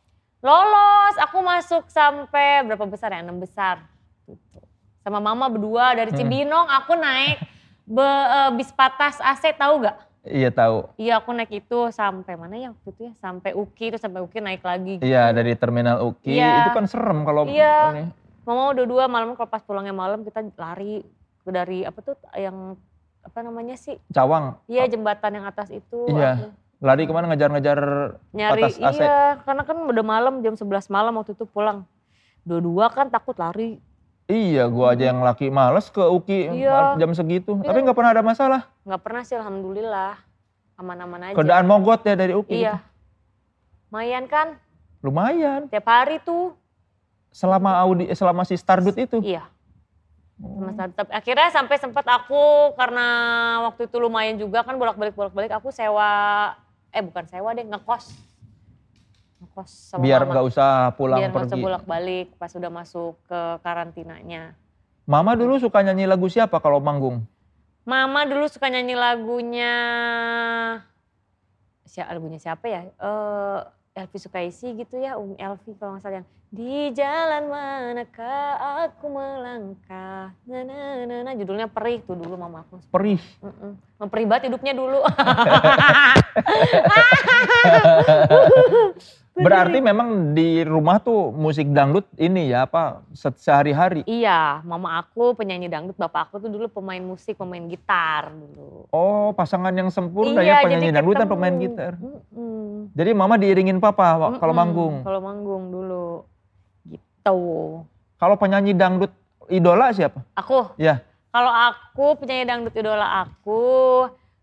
Lolos, 0.47 1.14
aku 1.18 1.42
masuk 1.42 1.90
sampai 1.90 2.62
berapa 2.71 2.87
besar 2.87 3.11
ya? 3.11 3.26
Enam 3.26 3.42
besar. 3.42 3.82
Gitu. 4.30 4.62
Sama 5.02 5.18
mama 5.18 5.50
berdua 5.50 5.99
dari 5.99 6.14
Hmm. 6.14 6.23
Cibinong 6.23 6.71
aku 6.71 6.94
naik 6.94 7.42
be, 7.82 8.06
eh, 8.06 8.50
bis 8.54 8.71
patas 8.71 9.18
AC 9.18 9.50
tahu 9.59 9.90
gak? 9.90 9.99
Iya 10.23 10.55
tahu. 10.55 10.87
Iya 10.95 11.19
aku 11.19 11.35
naik 11.35 11.50
itu 11.52 11.79
sampai 11.91 12.38
mana 12.38 12.55
ya 12.55 12.71
waktu 12.71 12.88
itu 12.88 13.00
ya? 13.05 13.12
Sampai 13.19 13.50
Uki 13.52 13.91
terus 13.91 14.02
sampai 14.02 14.23
Uki 14.23 14.38
naik 14.38 14.62
lagi. 14.62 15.02
gitu. 15.02 15.05
Iya 15.05 15.35
dari 15.35 15.59
terminal 15.59 15.99
Uki 16.05 16.38
Iya. 16.38 16.62
itu 16.62 16.71
kan 16.71 16.87
serem 16.87 17.26
kalau 17.26 17.43
Iya. 17.45 18.07
Mama 18.43 18.71
udah 18.71 18.85
dua 18.87 19.05
malam 19.07 19.35
kalau 19.35 19.47
pas 19.47 19.62
pulangnya 19.62 19.95
malam 19.95 20.23
kita 20.23 20.43
lari 20.55 21.02
dari 21.43 21.83
apa 21.83 21.99
tuh 22.00 22.14
yang 22.33 22.79
apa 23.21 23.38
namanya 23.41 23.75
sih? 23.75 23.99
Cawang. 24.11 24.59
Iya 24.67 24.87
jembatan 24.87 25.31
yang 25.35 25.47
atas 25.47 25.71
itu. 25.71 26.07
Iya. 26.07 26.38
aku 26.38 26.47
Lari 26.83 27.07
ke 27.07 27.14
mana 27.14 27.31
ngejar-ngejar 27.31 27.79
nyari 28.35 28.62
Atas 28.62 28.75
AC. 28.75 28.99
iya 28.99 29.38
karena 29.43 29.62
kan 29.62 29.79
udah 29.79 30.02
malam 30.02 30.43
jam 30.43 30.55
11 30.55 30.87
malam 30.88 31.14
waktu 31.14 31.35
itu 31.35 31.47
pulang. 31.47 31.83
Dua-dua 32.43 32.91
kan 32.91 33.07
takut 33.07 33.35
lari. 33.35 33.79
Iya, 34.33 34.65
gua 34.73 34.97
aja 34.97 35.12
yang 35.12 35.21
laki 35.21 35.53
males 35.53 35.93
ke 35.93 36.01
Uki 36.01 36.65
Iya. 36.65 36.97
jam 36.97 37.12
segitu. 37.12 37.61
Iya. 37.61 37.69
Tapi 37.69 37.79
nggak 37.85 37.97
pernah 37.97 38.12
ada 38.17 38.25
masalah. 38.25 38.61
nggak 38.89 39.03
pernah 39.05 39.23
sih 39.29 39.37
alhamdulillah. 39.37 40.17
Aman-aman 40.81 41.21
aja. 41.31 41.37
Kedaan 41.37 41.69
mogot 41.69 42.01
ya 42.01 42.17
dari 42.17 42.33
Uki. 42.33 42.65
Iya. 42.65 42.81
Lumayan 43.93 44.25
kan? 44.25 44.57
Lumayan. 45.05 45.69
Tiap 45.69 45.85
hari 45.85 46.17
tuh. 46.25 46.57
Selama 47.29 47.77
Audi, 47.85 48.09
eh, 48.09 48.17
selama 48.17 48.49
si 48.49 48.57
Stardut 48.57 48.97
itu. 48.97 49.21
Iya. 49.21 49.45
Sama 50.41 50.73
startup. 50.75 51.07
Akhirnya 51.12 51.49
sampai 51.53 51.77
sempat 51.79 52.03
aku 52.09 52.73
karena 52.75 53.07
waktu 53.69 53.87
itu 53.87 53.97
lumayan 54.01 54.41
juga 54.41 54.65
kan 54.65 54.75
bolak-balik 54.75 55.15
bolak-balik 55.15 55.53
aku 55.55 55.71
sewa 55.71 56.51
eh 56.91 57.05
bukan 57.05 57.25
sewa 57.29 57.53
deh 57.53 57.62
ngekos. 57.62 58.32
Ngekos 59.43 59.71
sama 59.91 60.03
Biar 60.07 60.23
nggak 60.23 60.45
usah 60.47 60.95
pulang 60.95 61.19
Biar 61.19 61.35
usah 61.35 61.51
pergi. 61.51 61.65
bolak-balik 61.67 62.29
pas 62.39 62.55
udah 62.55 62.71
masuk 62.71 63.19
ke 63.27 63.41
karantinanya. 63.67 64.55
Mama 65.03 65.35
dulu 65.35 65.59
suka 65.59 65.83
nyanyi 65.83 66.07
lagu 66.07 66.31
siapa 66.31 66.63
kalau 66.63 66.79
manggung? 66.79 67.27
Mama 67.83 68.23
dulu 68.23 68.47
suka 68.47 68.71
nyanyi 68.71 68.95
lagunya 68.95 69.75
siapa 71.83 72.15
lagunya 72.15 72.39
siapa 72.39 72.71
ya? 72.71 72.87
Eh 72.87 73.61
Elvi 73.93 74.17
Sukaisi 74.17 74.73
gitu 74.79 74.97
ya, 74.97 75.21
Umi 75.21 75.37
Elvi 75.37 75.77
kalau 75.77 75.99
nggak 75.99 76.03
salah 76.07 76.23
yang 76.23 76.29
di 76.53 76.93
jalan 76.97 77.49
manakah 77.49 78.87
aku 78.89 79.09
melangkah. 79.09 80.33
Na, 80.49 80.65
na, 80.65 81.05
na, 81.05 81.17
na. 81.25 81.33
Judulnya 81.33 81.69
Perih 81.69 82.01
tuh 82.05 82.17
dulu 82.17 82.37
mama 82.37 82.65
aku. 82.65 82.81
Perih. 82.93 83.21
Mm-mm. 83.41 83.77
Memperih 84.01 84.27
banget 84.29 84.53
hidupnya 84.53 84.73
dulu. 84.73 85.01
Berarti 89.33 89.81
memang 89.81 90.09
di 90.33 90.61
rumah 90.61 91.01
tuh 91.01 91.33
musik 91.33 91.73
dangdut 91.73 92.05
ini 92.15 92.53
ya 92.53 92.69
apa 92.69 93.01
se- 93.11 93.33
sehari-hari. 93.35 94.05
iya, 94.05 94.61
mama 94.62 95.01
aku 95.01 95.33
penyanyi 95.33 95.67
dangdut, 95.67 95.97
bapak 95.97 96.29
aku 96.29 96.37
tuh 96.39 96.51
dulu 96.53 96.69
pemain 96.69 97.01
musik, 97.01 97.35
pemain 97.35 97.65
gitar 97.65 98.29
dulu. 98.29 98.85
Oh, 98.93 99.33
pasangan 99.33 99.73
yang 99.73 99.89
sempurna 99.89 100.45
iya, 100.45 100.61
ya 100.61 100.62
penyanyi 100.62 100.93
dangdut 100.93 101.17
dan 101.17 101.29
pemain 101.29 101.55
gitar. 101.55 101.97
Mm-mm. 101.97 102.93
Jadi 102.93 103.11
mama 103.12 103.41
diiringin 103.41 103.81
papa 103.81 104.05
wa- 104.15 104.37
kalau 104.37 104.53
Mm-mm, 104.53 104.61
manggung. 104.61 104.95
Kalau 105.01 105.21
manggung 105.23 105.65
dulu. 105.71 106.07
Gitu. 106.85 107.39
Kalau 108.21 108.37
penyanyi 108.37 108.77
dangdut 108.77 109.12
idola 109.49 109.91
siapa? 109.91 110.21
Aku, 110.37 110.77
Ya, 110.77 111.01
kalau 111.33 111.49
aku 111.49 112.21
penyanyi 112.21 112.45
dangdut 112.45 112.77
idola 112.77 113.25
aku, 113.25 113.62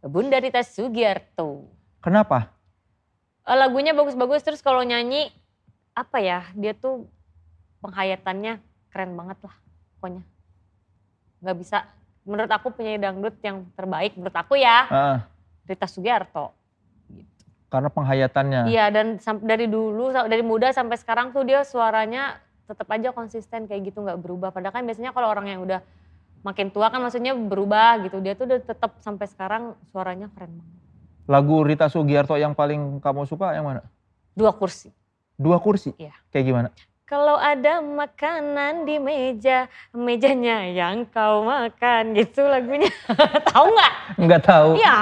Bunda 0.02 0.42
Rita 0.42 0.66
Sugiarto. 0.66 1.70
kenapa? 2.00 2.50
Eh, 3.50 3.58
Lagunya 3.58 3.98
bagus-bagus 3.98 4.46
terus 4.46 4.62
kalau 4.62 4.86
nyanyi 4.86 5.34
apa 5.98 6.22
ya? 6.22 6.46
Dia 6.54 6.78
tuh 6.78 7.10
penghayatannya 7.82 8.62
keren 8.94 9.18
banget 9.18 9.42
lah 9.42 9.56
pokoknya. 9.98 10.24
Nggak 11.42 11.58
bisa. 11.58 11.78
Menurut 12.30 12.52
aku 12.52 12.70
penyanyi 12.70 13.00
dangdut 13.02 13.36
yang 13.42 13.66
terbaik 13.74 14.14
menurut 14.14 14.38
aku 14.38 14.54
ya 14.54 14.86
Ah, 14.86 15.18
Rita 15.66 15.90
Sugiarto. 15.90 16.54
karena 17.70 17.86
penghayatannya. 17.94 18.62
Iya 18.66 18.90
dan 18.90 19.22
dari 19.46 19.70
dulu 19.70 20.10
dari 20.10 20.42
muda 20.42 20.74
sampai 20.74 20.98
sekarang 20.98 21.30
tuh 21.30 21.46
dia 21.46 21.62
suaranya 21.62 22.42
tetap 22.66 22.90
aja 22.90 23.14
konsisten 23.14 23.70
kayak 23.70 23.94
gitu 23.94 24.02
nggak 24.02 24.18
berubah. 24.18 24.50
Padahal 24.50 24.74
kan 24.74 24.86
biasanya 24.90 25.14
kalau 25.14 25.30
orang 25.30 25.54
yang 25.54 25.62
udah 25.62 25.78
makin 26.42 26.74
tua 26.74 26.90
kan 26.90 26.98
maksudnya 26.98 27.38
berubah 27.38 28.02
gitu. 28.02 28.18
Dia 28.26 28.34
tuh 28.34 28.50
udah 28.50 28.60
tetap 28.62 28.98
sampai 29.06 29.30
sekarang 29.30 29.78
suaranya 29.94 30.34
keren 30.34 30.58
banget. 30.58 30.79
Lagu 31.30 31.62
Rita 31.62 31.86
Sugiarto 31.86 32.34
yang 32.42 32.58
paling 32.58 32.98
kamu 32.98 33.30
suka 33.30 33.54
yang 33.54 33.70
mana? 33.70 33.86
Dua 34.34 34.50
kursi. 34.50 34.90
Dua 35.38 35.62
kursi. 35.62 35.94
Iya. 36.02 36.18
Kayak 36.34 36.46
gimana? 36.50 36.70
Kalau 37.06 37.38
ada 37.38 37.82
makanan 37.82 38.86
di 38.86 38.98
meja, 38.98 39.70
mejanya 39.94 40.66
yang 40.66 41.06
kau 41.06 41.46
makan 41.46 42.18
gitu 42.18 42.42
lagunya. 42.50 42.90
Tahu 43.54 43.66
nggak? 43.66 43.94
Nggak 44.26 44.42
tahu. 44.46 44.78
Ya. 44.78 44.98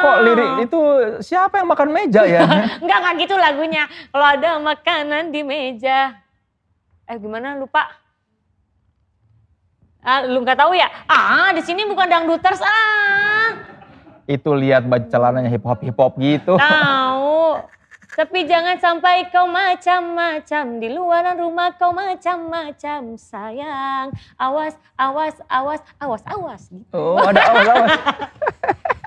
Kok 0.00 0.18
lirik 0.28 0.52
itu 0.68 0.80
siapa 1.24 1.60
yang 1.60 1.68
makan 1.72 1.88
meja 1.88 2.24
ya? 2.24 2.44
Enggak, 2.84 2.98
enggak 3.04 3.14
gitu 3.24 3.34
lagunya. 3.40 3.84
Kalau 4.12 4.26
ada 4.28 4.50
makanan 4.60 5.32
di 5.32 5.40
meja. 5.40 6.20
Eh 7.08 7.16
gimana 7.16 7.56
lupa? 7.56 7.88
Ah, 10.04 10.24
lu 10.24 10.40
nggak 10.40 10.56
tahu 10.56 10.76
ya? 10.76 10.88
Ah, 11.08 11.52
di 11.56 11.64
sini 11.64 11.84
bukan 11.88 12.08
dangduters 12.08 12.60
ah. 12.60 13.71
Itu 14.32 14.50
lihat 14.56 14.88
baju 14.88 15.06
celananya 15.08 15.50
hip 15.52 15.64
hop 15.64 15.80
hip 15.84 15.98
hop 15.98 16.16
gitu. 16.16 16.56
Tahu. 16.56 17.60
Tapi 18.12 18.44
jangan 18.44 18.76
sampai 18.76 19.32
kau 19.32 19.48
macam-macam 19.48 20.64
di 20.76 20.88
luaran 20.92 21.32
rumah 21.40 21.72
kau 21.80 21.96
macam-macam 21.96 23.16
sayang. 23.16 24.12
Awas, 24.36 24.76
awas, 25.00 25.40
awas, 25.48 25.80
awas, 25.96 26.22
awas. 26.28 26.62
Gitu. 26.68 26.92
Oh, 26.92 27.16
ada 27.16 27.40
awas 27.40 27.66
awas. 27.68 27.92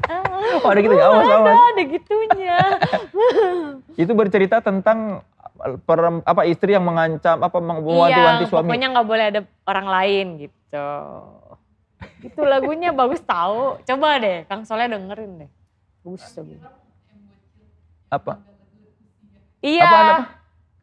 Oh, 0.06 0.70
ada 0.70 0.80
gitu 0.86 0.94
ya, 0.94 1.10
awas 1.10 1.26
Ada, 1.26 1.38
awas. 1.42 1.58
ada 1.74 1.84
gitunya. 1.90 2.58
Itu 4.06 4.14
bercerita 4.14 4.62
tentang 4.62 5.26
perem- 5.86 6.22
apa 6.22 6.46
istri 6.46 6.78
yang 6.78 6.86
mengancam 6.86 7.42
apa 7.42 7.58
mewanti-wanti 7.58 8.46
iya, 8.46 8.52
suami. 8.52 8.70
pokoknya 8.70 8.88
nggak 8.94 9.08
boleh 9.08 9.26
ada 9.34 9.42
orang 9.66 9.88
lain 9.90 10.26
gitu. 10.46 10.88
Itu 12.24 12.42
lagunya 12.42 12.90
bagus 12.92 13.22
tahu. 13.22 13.80
Coba 13.84 14.18
deh, 14.18 14.44
Kang 14.50 14.66
Soleh 14.66 14.90
dengerin 14.90 15.46
deh. 15.46 15.50
Bagus 16.02 16.24
lagunya. 16.36 16.70
Apa? 18.10 18.34
Iya. 19.62 19.84
Apaan, 19.86 20.06
apa? 20.06 20.26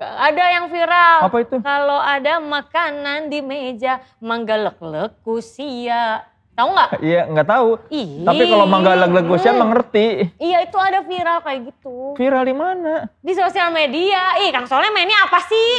Ada 0.03 0.45
yang 0.59 0.67
viral. 0.67 1.19
Apa 1.31 1.37
itu? 1.39 1.57
Kalau 1.63 2.01
ada 2.03 2.43
makanan 2.43 3.31
di 3.31 3.39
meja, 3.39 4.03
manggalek-lek 4.19 5.23
kusia. 5.23 6.27
Tahu 6.53 6.69
nggak? 6.69 6.91
Iya, 7.01 7.23
nggak 7.33 7.49
tahu. 7.49 7.69
Ih. 7.89 8.29
Tapi 8.29 8.43
kalau 8.45 8.67
mangga 8.69 8.93
leg 8.93 9.25
saya 9.41 9.57
Hmm. 9.57 9.63
mengerti. 9.65 10.37
Iya 10.37 10.59
itu 10.69 10.77
ada 10.77 11.01
viral 11.01 11.39
kayak 11.41 11.61
gitu. 11.73 12.13
Viral 12.13 12.45
di 12.45 12.53
mana? 12.53 13.09
Di 13.25 13.33
sosial 13.33 13.73
media. 13.73 14.37
Ih 14.45 14.53
Kang 14.53 14.69
Soleh 14.69 14.93
mainnya 14.93 15.17
apa 15.25 15.41
sih? 15.49 15.71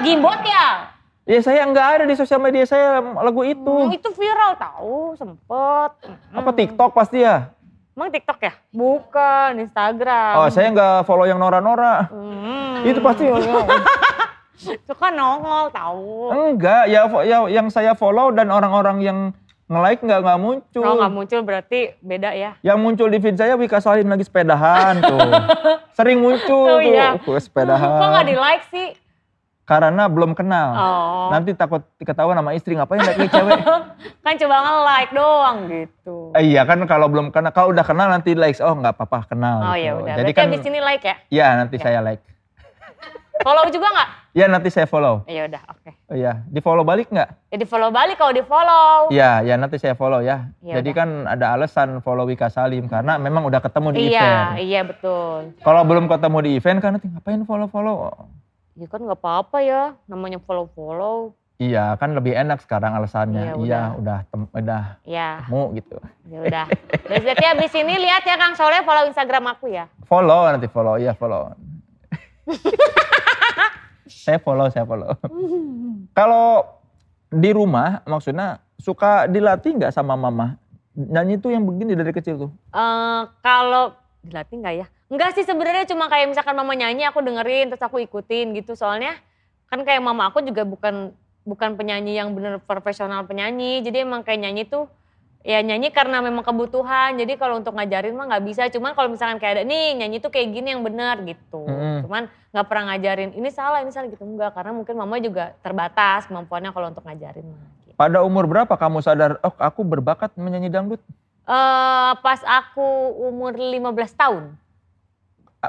Gimbot 0.00 0.40
ya? 0.40 0.88
Ya 1.22 1.38
saya 1.38 1.62
nggak 1.62 1.88
ada 1.92 2.04
di 2.04 2.14
sosial 2.14 2.38
media 2.38 2.64
saya 2.64 2.98
lagu 2.98 3.42
itu. 3.42 3.62
Hmm, 3.62 3.94
itu 3.94 4.10
viral 4.10 4.58
tahu 4.58 5.14
sempet. 5.14 5.90
Apa 6.28 6.50
Hmm. 6.50 6.58
TikTok 6.58 6.90
pasti 6.90 7.22
ya? 7.22 7.54
Emang 7.92 8.08
TikTok 8.08 8.38
ya? 8.40 8.52
Bukan, 8.68 9.50
Instagram. 9.60 10.34
Oh, 10.34 10.48
saya 10.48 10.66
nggak 10.68 11.04
follow 11.04 11.22
yang 11.22 11.38
Nora-Nora. 11.38 12.08
Hmm. 12.08 12.82
Itu 12.82 12.98
pasti 12.98 13.28
Itu 14.82 14.94
kan 14.94 15.12
nongol 15.12 15.70
tahu. 15.70 16.30
enggak. 16.30 16.86
Ya, 16.86 17.06
ya 17.22 17.38
yang 17.48 17.66
saya 17.68 17.92
follow 17.92 18.30
dan 18.30 18.46
orang-orang 18.48 18.98
yang 18.98 19.18
nge-like 19.66 20.00
nggak 20.00 20.20
nggak 20.22 20.38
muncul. 20.38 20.80
Kalau 20.80 20.96
nggak 20.96 21.12
muncul 21.12 21.40
berarti 21.42 21.80
beda 21.98 22.30
ya. 22.30 22.54
Yang 22.60 22.78
muncul 22.78 23.06
di 23.06 23.18
feed 23.18 23.34
saya 23.34 23.54
Wika 23.54 23.78
Salim 23.78 24.06
lagi 24.06 24.22
sepedahan 24.22 24.98
tuh. 25.00 25.18
Sering 25.98 26.18
muncul 26.18 26.66
Oh, 26.68 26.78
tuh. 26.78 26.82
iya. 26.84 27.14
Sepedahan. 27.18 27.90
Kok 27.96 28.08
nggak 28.08 28.26
di 28.26 28.36
like 28.36 28.64
sih? 28.68 28.88
Karena 29.72 30.04
belum 30.04 30.36
kenal. 30.36 30.68
Oh. 30.76 31.26
Nanti 31.32 31.56
takut 31.56 31.80
ketahuan 31.96 32.36
sama 32.36 32.52
istri 32.52 32.76
ngapain 32.76 33.00
like 33.00 33.16
nih 33.16 33.30
cewek. 33.32 33.60
kan 34.24 34.34
coba 34.36 34.56
nge-like 34.60 35.12
doang 35.16 35.58
gitu. 35.72 36.16
Eh, 36.36 36.44
iya 36.52 36.68
kan 36.68 36.76
kalau 36.84 37.08
belum 37.08 37.32
kenal, 37.32 37.56
kalau 37.56 37.72
udah 37.72 37.80
kenal 37.80 38.12
nanti 38.12 38.36
likes. 38.36 38.60
Oh 38.60 38.76
nggak 38.76 39.00
apa-apa 39.00 39.32
kenal. 39.32 39.64
Oh 39.64 39.72
gitu. 39.72 39.88
ya 39.88 39.92
udah. 39.96 40.14
Jadi 40.20 40.30
Berarti 40.36 40.44
kan, 40.44 40.52
abis 40.52 40.68
ini 40.68 40.80
like 40.84 41.04
ya? 41.08 41.16
ya 41.32 41.46
nanti 41.56 41.76
saya 41.80 42.04
like. 42.04 42.20
Follow 43.48 43.64
juga 43.72 43.88
nggak? 43.88 44.10
Ya 44.32 44.48
nanti 44.48 44.72
saya 44.72 44.88
follow. 44.88 45.28
Ya 45.28 45.44
udah, 45.44 45.60
oke. 45.68 45.92
Oh, 46.08 46.16
iya, 46.16 46.40
di 46.48 46.64
follow 46.64 46.88
balik 46.88 47.12
nggak? 47.12 47.52
Ya 47.52 47.56
di 47.60 47.68
follow 47.68 47.92
balik 47.92 48.16
kalau 48.16 48.32
di 48.32 48.40
follow. 48.40 49.12
Iya, 49.12 49.44
ya 49.44 49.60
nanti 49.60 49.76
saya 49.76 49.92
follow 49.92 50.24
ya. 50.24 50.48
Ya 50.64 50.80
Jadi 50.80 50.88
udah. 50.88 50.96
kan 50.96 51.08
ada 51.28 51.52
alasan 51.52 52.00
follow 52.00 52.24
Wika 52.24 52.48
Salim 52.48 52.88
karena 52.88 53.20
memang 53.20 53.44
udah 53.44 53.60
ketemu 53.60 53.92
di 53.92 54.08
Iya, 54.08 54.24
event. 54.24 54.48
iya 54.56 54.80
betul. 54.88 55.52
Kalau 55.60 55.84
belum 55.84 56.08
ketemu 56.08 56.38
di 56.48 56.50
event 56.56 56.78
kan 56.80 56.90
nanti 56.96 57.12
ngapain 57.12 57.44
follow-follow? 57.44 57.96
Ya 58.72 58.86
kan 58.88 59.04
nggak 59.04 59.20
apa-apa 59.20 59.60
ya, 59.60 59.82
namanya 60.08 60.40
follow-follow. 60.40 61.36
Iya, 61.60 61.94
kan 61.94 62.16
lebih 62.16 62.34
enak 62.34 62.58
sekarang 62.58 62.96
alasannya. 62.96 63.54
Iya, 63.54 63.60
Iya, 63.60 63.80
udah 63.94 64.18
tem- 64.26 64.50
udah 64.50 64.82
Ya, 65.04 65.28
ketemu 65.38 65.62
gitu. 65.76 65.96
ya 66.26 66.38
udah. 66.42 66.66
Berarti 67.06 67.44
abis 67.46 67.72
ini 67.76 67.94
lihat 68.00 68.24
ya 68.24 68.34
Kang 68.34 68.56
Soleh 68.56 68.82
follow 68.82 69.06
Instagram 69.06 69.44
aku 69.46 69.70
ya. 69.70 69.86
Follow 70.02 70.48
nanti 70.48 70.66
follow, 70.66 70.98
iya 70.98 71.12
follow. 71.12 71.52
saya 74.24 74.38
follow, 74.38 74.66
saya 74.68 74.82
follow. 74.82 75.14
Kalau 76.12 76.66
di 77.28 77.50
rumah 77.52 78.02
maksudnya 78.04 78.58
suka 78.76 79.28
dilatih 79.28 79.78
nggak 79.78 79.94
sama 79.94 80.18
mama? 80.18 80.58
Nyanyi 80.92 81.38
tuh 81.38 81.48
yang 81.48 81.62
begini 81.62 81.94
dari 81.94 82.10
kecil 82.10 82.36
tuh. 82.38 82.50
Eh 82.68 83.20
kalau 83.40 83.94
dilatih 84.20 84.56
nggak 84.58 84.74
ya? 84.76 84.86
Enggak 85.12 85.36
sih 85.36 85.44
sebenarnya 85.44 85.84
cuma 85.84 86.08
kayak 86.08 86.32
misalkan 86.32 86.56
mama 86.56 86.72
nyanyi 86.72 87.04
aku 87.04 87.20
dengerin 87.20 87.68
terus 87.68 87.84
aku 87.84 88.00
ikutin 88.00 88.56
gitu. 88.56 88.72
Soalnya 88.72 89.20
kan 89.68 89.84
kayak 89.84 90.00
mama 90.00 90.32
aku 90.32 90.40
juga 90.40 90.64
bukan 90.64 91.12
bukan 91.44 91.76
penyanyi 91.76 92.16
yang 92.16 92.32
bener 92.32 92.56
profesional 92.64 93.28
penyanyi. 93.28 93.84
Jadi 93.84 94.08
emang 94.08 94.24
kayak 94.24 94.40
nyanyi 94.40 94.64
tuh 94.64 94.88
ya 95.44 95.60
nyanyi 95.60 95.92
karena 95.92 96.24
memang 96.24 96.40
kebutuhan. 96.40 97.20
Jadi 97.20 97.36
kalau 97.36 97.60
untuk 97.60 97.76
ngajarin 97.76 98.16
mah 98.16 98.24
nggak 98.24 98.44
bisa. 98.48 98.72
Cuman 98.72 98.96
kalau 98.96 99.12
misalkan 99.12 99.36
kayak 99.36 99.60
ada 99.60 99.64
nih 99.68 100.00
nyanyi 100.00 100.16
tuh 100.24 100.32
kayak 100.32 100.48
gini 100.48 100.72
yang 100.72 100.80
benar 100.80 101.20
gitu. 101.28 101.60
Mm-mm. 101.60 102.08
Cuman 102.08 102.32
nggak 102.56 102.66
pernah 102.72 102.84
ngajarin 102.96 103.36
ini 103.36 103.52
salah 103.52 103.84
ini 103.84 103.92
salah 103.92 104.08
gitu 104.08 104.24
enggak. 104.24 104.56
Karena 104.56 104.72
mungkin 104.72 104.96
mama 104.96 105.20
juga 105.20 105.52
terbatas 105.60 106.24
kemampuannya 106.24 106.72
kalau 106.72 106.88
untuk 106.88 107.04
ngajarin 107.04 107.44
mah. 107.52 107.68
Gitu. 107.84 108.00
Pada 108.00 108.24
umur 108.24 108.48
berapa 108.48 108.72
kamu 108.80 109.04
sadar, 109.04 109.36
oh 109.44 109.52
aku 109.60 109.84
berbakat 109.84 110.32
menyanyi 110.40 110.72
dangdut? 110.72 111.04
Eh, 111.42 112.12
pas 112.24 112.40
aku 112.48 112.86
umur 113.28 113.52
15 113.52 114.16
tahun. 114.16 114.61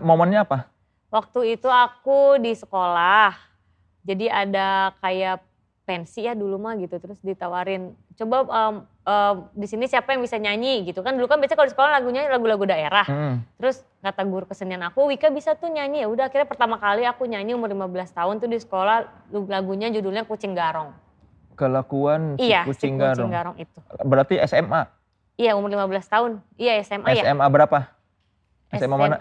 Momennya 0.02 0.48
apa? 0.48 0.66
Waktu 1.14 1.54
itu 1.60 1.70
aku 1.70 2.42
di 2.42 2.58
sekolah. 2.58 3.38
Jadi 4.02 4.26
ada 4.26 4.98
kayak 4.98 5.46
pensi 5.86 6.26
ya 6.26 6.34
dulu 6.34 6.58
mah 6.58 6.74
gitu. 6.82 6.98
Terus 6.98 7.22
ditawarin, 7.22 7.94
coba 8.18 8.48
em, 8.50 8.76
em, 9.06 9.36
di 9.54 9.68
sini 9.70 9.86
siapa 9.86 10.18
yang 10.18 10.26
bisa 10.26 10.42
nyanyi 10.42 10.90
gitu 10.90 11.06
kan. 11.06 11.14
Dulu 11.14 11.30
kan 11.30 11.38
biasanya 11.38 11.60
kalau 11.62 11.70
di 11.70 11.76
sekolah 11.78 11.92
lagunya 11.94 12.26
lagu-lagu 12.26 12.66
daerah. 12.66 13.06
Hmm. 13.06 13.46
Terus 13.62 13.86
kata 14.02 14.26
guru 14.26 14.50
kesenian 14.50 14.82
aku, 14.82 15.06
Wika 15.14 15.30
bisa 15.30 15.54
tuh 15.54 15.70
nyanyi. 15.70 16.02
Ya 16.02 16.10
udah 16.10 16.26
akhirnya 16.34 16.50
pertama 16.50 16.82
kali 16.82 17.06
aku 17.06 17.30
nyanyi 17.30 17.54
umur 17.54 17.70
15 17.70 18.18
tahun 18.18 18.34
tuh 18.42 18.50
di 18.50 18.58
sekolah 18.58 19.30
lagunya 19.46 19.94
judulnya 19.94 20.26
Kucing 20.26 20.58
Garong. 20.58 20.96
Kelakuan 21.54 22.42
si 22.42 22.50
iya, 22.50 22.66
kucing 22.66 22.98
si 22.98 22.98
garong. 22.98 23.30
Kucing 23.30 23.30
Garong 23.30 23.56
itu. 23.62 23.80
Berarti 24.02 24.42
SMA. 24.50 24.90
Iya 25.38 25.54
umur 25.54 25.70
15 25.70 26.10
tahun. 26.10 26.32
Iya 26.58 26.82
SMA 26.82 27.14
ya. 27.14 27.30
SMA 27.30 27.46
berapa? 27.46 27.94
SMA 28.76 28.96
mana? 28.96 29.18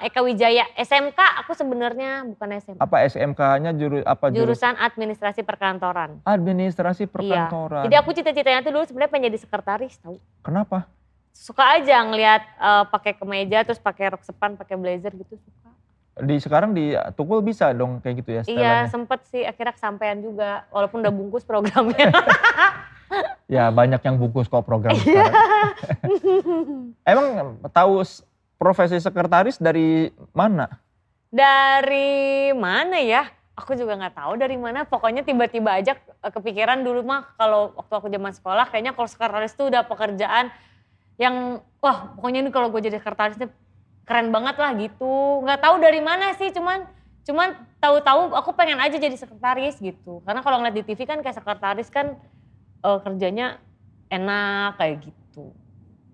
Eka 0.00 0.20
Wijaya. 0.20 0.64
SMK 0.74 1.16
aku 1.40 1.52
sebenarnya 1.52 2.24
bukan 2.24 2.48
SMA. 2.58 2.78
Apa 2.78 3.04
SMK-nya 3.04 3.72
juru 3.72 4.00
apa 4.00 4.28
jurus? 4.28 4.56
Jurusan 4.56 4.74
Administrasi 4.76 5.40
Perkantoran. 5.40 6.20
Administrasi 6.22 7.04
Iya. 7.04 7.10
perkantoran. 7.10 7.84
Jadi 7.84 7.96
aku 7.96 8.10
cita-citanya 8.12 8.60
tuh 8.60 8.70
dulu 8.70 8.84
sebenarnya 8.84 9.10
pengen 9.10 9.26
jadi 9.26 9.38
sekretaris 9.38 9.96
tahu. 9.98 10.16
Kenapa? 10.40 10.84
Suka 11.30 11.74
aja 11.74 11.98
ngelihat 12.00 12.42
eh, 12.44 12.84
pakai 12.88 13.12
kemeja 13.12 13.62
terus 13.62 13.78
pakai 13.78 14.12
rok 14.12 14.22
sepan, 14.22 14.54
pakai 14.54 14.74
blazer 14.74 15.10
gitu 15.12 15.34
suka. 15.34 15.70
Di 16.14 16.38
sekarang 16.38 16.70
di 16.70 16.94
Tukul 17.12 17.42
bisa 17.42 17.74
dong 17.74 17.98
kayak 17.98 18.22
gitu 18.22 18.30
ya 18.30 18.40
Iya 18.40 18.46
setelannya. 18.46 18.86
sempet 18.86 19.20
sih 19.26 19.42
akhirnya 19.42 19.74
kesampaian 19.74 20.14
juga 20.16 20.62
walaupun 20.70 21.02
udah 21.02 21.10
bungkus 21.10 21.42
programnya. 21.42 22.10
Ya 23.46 23.68
banyak 23.68 24.00
yang 24.00 24.16
bungkus 24.16 24.48
kok 24.48 24.64
program 24.64 24.96
Iya. 24.96 25.04
sekarang. 25.04 25.34
Emang 27.12 27.26
tahu 27.68 28.02
profesi 28.56 28.96
sekretaris 29.00 29.58
dari 29.60 30.08
mana? 30.32 30.84
dari 31.34 32.54
mana 32.54 33.02
ya? 33.02 33.26
Aku 33.58 33.74
juga 33.74 33.98
nggak 33.98 34.14
tahu 34.14 34.32
dari 34.38 34.54
mana. 34.54 34.86
Pokoknya 34.86 35.26
tiba-tiba 35.26 35.74
aja 35.74 35.98
eh, 35.98 36.30
kepikiran 36.30 36.86
dulu 36.86 37.02
mah 37.02 37.34
kalau 37.34 37.74
waktu 37.74 37.94
aku 37.98 38.06
zaman 38.06 38.32
sekolah 38.34 38.70
kayaknya 38.70 38.94
kalau 38.94 39.10
sekretaris 39.10 39.54
tuh 39.58 39.70
udah 39.70 39.82
pekerjaan 39.82 40.54
yang 41.18 41.62
wah 41.78 42.14
pokoknya 42.18 42.42
ini 42.46 42.50
kalau 42.50 42.70
gue 42.74 42.82
jadi 42.82 42.98
sekretaris 43.02 43.38
keren 44.06 44.30
banget 44.30 44.56
lah 44.58 44.70
gitu. 44.78 45.42
Nggak 45.42 45.60
tahu 45.62 45.74
dari 45.82 46.00
mana 46.02 46.34
sih, 46.38 46.54
cuman 46.54 46.86
cuman 47.24 47.56
tahu-tahu 47.82 48.36
aku 48.36 48.50
pengen 48.54 48.78
aja 48.78 48.94
jadi 48.94 49.14
sekretaris 49.18 49.78
gitu. 49.82 50.22
Karena 50.22 50.42
kalau 50.42 50.62
ngeliat 50.62 50.74
di 50.78 50.82
TV 50.86 51.02
kan 51.02 51.18
kayak 51.18 51.38
sekretaris 51.38 51.90
kan 51.90 52.14
eh, 52.82 52.98
kerjanya 53.02 53.58
enak 54.10 54.78
kayak 54.78 55.10
gitu. 55.10 55.50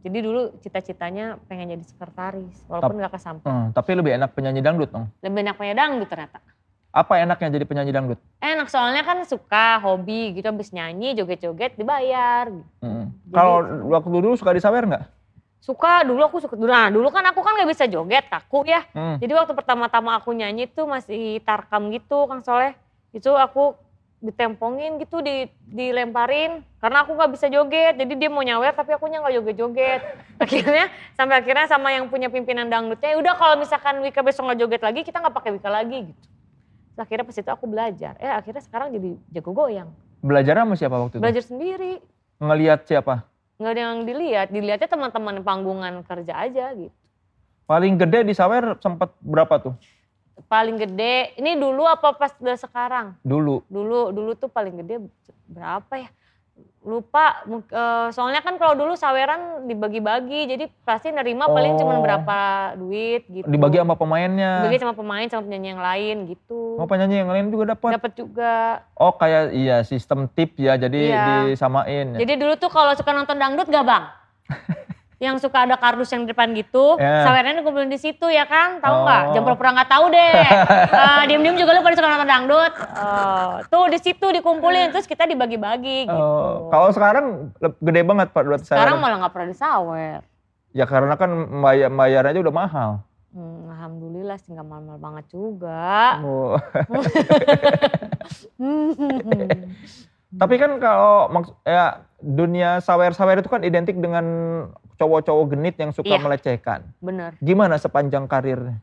Jadi 0.00 0.18
dulu 0.24 0.56
cita-citanya 0.64 1.36
pengen 1.44 1.76
jadi 1.76 1.84
sekretaris, 1.84 2.56
walaupun 2.64 2.96
nggak 3.04 3.12
kesampaian. 3.12 3.52
Hmm, 3.52 3.66
tapi 3.76 3.90
lebih 3.92 4.16
enak 4.16 4.32
penyanyi 4.32 4.64
dangdut 4.64 4.88
dong. 4.88 5.12
Lebih 5.20 5.40
enak 5.44 5.56
punya 5.60 5.74
dangdut 5.76 6.08
ternyata. 6.08 6.40
Apa 6.90 7.20
enaknya 7.20 7.60
jadi 7.60 7.64
penyanyi 7.68 7.92
dangdut? 7.92 8.18
Enak 8.40 8.66
soalnya 8.72 9.04
kan 9.04 9.22
suka 9.28 9.78
hobi 9.84 10.34
gitu 10.34 10.48
habis 10.48 10.72
nyanyi 10.72 11.12
joget-joget 11.14 11.76
dibayar. 11.76 12.48
gitu. 12.48 12.64
Hmm. 12.80 13.12
Kalau 13.28 13.62
waktu 13.92 14.08
dulu 14.08 14.34
suka 14.40 14.56
disawer 14.56 14.88
nggak? 14.88 15.04
Suka 15.60 16.00
dulu 16.08 16.24
aku 16.24 16.40
suka 16.40 16.56
nah 16.56 16.88
dulu 16.88 17.12
kan 17.12 17.20
aku 17.28 17.44
kan 17.44 17.52
nggak 17.60 17.68
bisa 17.68 17.84
joget 17.84 18.24
kaku 18.32 18.64
ya. 18.64 18.88
Hmm. 18.96 19.20
Jadi 19.20 19.32
waktu 19.36 19.52
pertama-tama 19.52 20.16
aku 20.16 20.32
nyanyi 20.32 20.64
tuh 20.64 20.88
masih 20.88 21.44
tarkam 21.44 21.92
gitu 21.92 22.24
Kang 22.24 22.40
Soleh. 22.40 22.72
Itu 23.12 23.36
aku 23.36 23.76
ditempongin 24.20 25.00
gitu 25.00 25.24
di 25.24 25.48
dilemparin. 25.66 26.60
Karena 26.80 27.04
aku 27.04 27.16
nggak 27.16 27.32
bisa 27.36 27.46
joget 27.48 27.96
jadi 27.96 28.12
dia 28.16 28.30
mau 28.32 28.44
nyawer 28.44 28.72
tapi 28.76 28.92
aku 28.92 29.08
nggak 29.08 29.34
joget-joget. 29.40 30.00
Akhirnya 30.44 30.88
sampai 31.16 31.44
akhirnya 31.44 31.66
sama 31.68 31.92
yang 31.92 32.08
punya 32.08 32.32
pimpinan 32.32 32.72
dangdutnya 32.72 33.12
"Ya 33.12 33.18
udah 33.20 33.34
kalau 33.36 33.60
misalkan 33.60 34.00
Wika 34.00 34.24
besok 34.24 34.48
nggak 34.48 34.58
joget 34.64 34.82
lagi 34.84 35.00
kita 35.04 35.20
nggak 35.20 35.36
pakai 35.36 35.50
Wika 35.56 35.68
lagi 35.68 36.12
gitu. 36.12 36.22
Terus 36.96 37.00
akhirnya 37.04 37.24
pas 37.28 37.36
itu 37.36 37.50
aku 37.52 37.64
belajar. 37.68 38.12
Eh 38.16 38.32
akhirnya 38.32 38.62
sekarang 38.64 38.88
jadi 38.96 39.10
jago 39.36 39.52
goyang. 39.52 39.92
Belajar 40.24 40.56
sama 40.64 40.76
siapa 40.76 40.96
waktu 40.96 41.16
itu? 41.16 41.22
belajar 41.24 41.44
sendiri. 41.44 41.92
Ngelihat 42.40 42.88
siapa? 42.88 43.28
nggak 43.60 43.72
ada 43.76 43.82
yang 43.92 43.98
dilihat 44.08 44.48
dilihatnya 44.48 44.88
teman-teman 44.88 45.44
panggungan 45.44 46.00
kerja 46.08 46.32
aja 46.48 46.72
gitu. 46.72 46.96
Paling 47.68 48.00
gede 48.00 48.24
di 48.24 48.34
sawer 48.34 48.80
sempat 48.80 49.12
berapa 49.20 49.60
tuh? 49.60 49.74
Paling 50.42 50.76
gede 50.76 51.34
ini 51.34 51.54
dulu 51.54 51.84
apa 51.84 52.12
pas 52.12 52.32
udah 52.34 52.56
sekarang 52.56 53.06
Dulu. 53.20 53.60
dulu 53.66 54.08
dulu 54.08 54.30
tuh 54.32 54.46
paling 54.46 54.78
gede 54.78 55.04
berapa 55.44 55.94
ya 55.98 56.10
lupa 56.80 57.44
eh, 57.46 58.08
soalnya 58.10 58.40
kan 58.40 58.56
kalau 58.56 58.72
dulu 58.74 58.92
saweran 58.92 59.64
dibagi-bagi 59.64 60.44
jadi 60.46 60.64
pasti 60.82 61.08
nerima 61.08 61.44
paling 61.46 61.76
cuma 61.76 61.94
Oh. 61.94 62.00
berapa 62.00 62.38
duit 62.74 63.24
gitu 63.26 63.44
Dibagi 63.44 63.76
sama 63.76 63.94
pemainnya. 63.94 64.60
dibagi 64.60 64.78
sama 64.78 64.92
pemain 64.92 65.26
sama 65.26 65.44
penyanyi 65.44 65.68
yang 65.70 65.82
lain 65.82 66.16
gitu 66.26 66.76
Oh 66.76 66.84
penyanyi 66.84 67.20
yang 67.20 67.28
lain 67.28 67.48
juga 67.48 67.74
dapat. 67.74 67.90
dapat 67.96 68.12
juga 68.14 68.52
Oh 68.94 69.12
kayak 69.12 69.52
iya 69.52 69.76
sistem 69.82 70.24
tip 70.26 70.56
ya 70.56 70.74
jadi 70.74 71.00
Iya. 71.06 71.24
disamain. 71.48 72.16
ya. 72.16 72.18
jadi 72.18 72.32
dulu 72.38 72.52
tuh 72.56 72.68
kalau 72.68 72.92
suka 72.92 73.10
nonton 73.10 73.36
dangdut 73.36 73.66
gak 73.66 73.84
bang 73.84 74.04
yang 75.20 75.36
suka 75.36 75.68
ada 75.68 75.76
kardus 75.76 76.08
yang 76.16 76.24
di 76.24 76.32
depan 76.32 76.48
gitu, 76.56 76.96
Ya. 76.96 77.28
sawerannya 77.28 77.60
dikumpulin 77.60 77.92
di 77.92 78.00
situ 78.00 78.24
ya 78.32 78.48
kan, 78.48 78.80
tahu 78.80 79.04
nggak? 79.04 79.20
Oh. 79.20 79.30
Jangan 79.36 79.44
pura-pura 79.52 79.70
nggak 79.76 79.90
tahu 79.92 80.04
deh. 80.08 80.32
Eh, 81.00 81.22
Diem-diem 81.28 81.56
juga 81.60 81.76
lu 81.76 81.84
pada 81.84 81.92
suka 81.92 82.08
nonton 82.08 82.24
dangdut. 82.28 82.72
Eh, 82.72 83.54
tuh 83.68 83.84
di 83.92 83.98
situ 84.00 84.26
dikumpulin, 84.32 84.96
terus 84.96 85.04
kita 85.04 85.28
dibagi-bagi 85.28 86.08
gitu. 86.08 86.16
Oh, 86.16 86.72
kalau 86.72 86.88
sekarang 86.88 87.52
gede 87.60 88.00
banget 88.00 88.32
Pak 88.32 88.48
buat 88.48 88.64
Sekarang 88.64 88.96
malah 88.96 89.20
nggak 89.20 89.32
pernah 89.36 89.48
disawer. 89.52 90.20
Ya 90.72 90.88
karena 90.88 91.12
kan 91.20 91.28
bayar, 91.60 91.92
bayar 91.92 92.22
aja 92.32 92.40
udah 92.40 92.54
mahal. 92.56 92.90
Hmm, 93.36 93.68
Alhamdulillah 93.76 94.40
sih 94.40 94.56
nggak 94.56 94.66
mahal-mahal 94.66 94.98
banget 94.98 95.24
juga. 95.36 96.16
Oh. 96.24 96.56
Tapi 100.40 100.54
kan 100.62 100.78
kalau 100.78 101.28
ya 101.66 102.06
dunia 102.22 102.78
sawer-sawer 102.78 103.42
itu 103.42 103.50
kan 103.50 103.66
identik 103.66 103.98
dengan 103.98 104.24
cowok-cowok 105.00 105.44
genit 105.50 105.74
yang 105.80 105.90
suka 105.90 106.12
Iya. 106.12 106.20
melecehkan. 106.20 106.80
Bener. 107.00 107.32
Gimana 107.40 107.80
sepanjang 107.80 108.28
karirnya? 108.28 108.76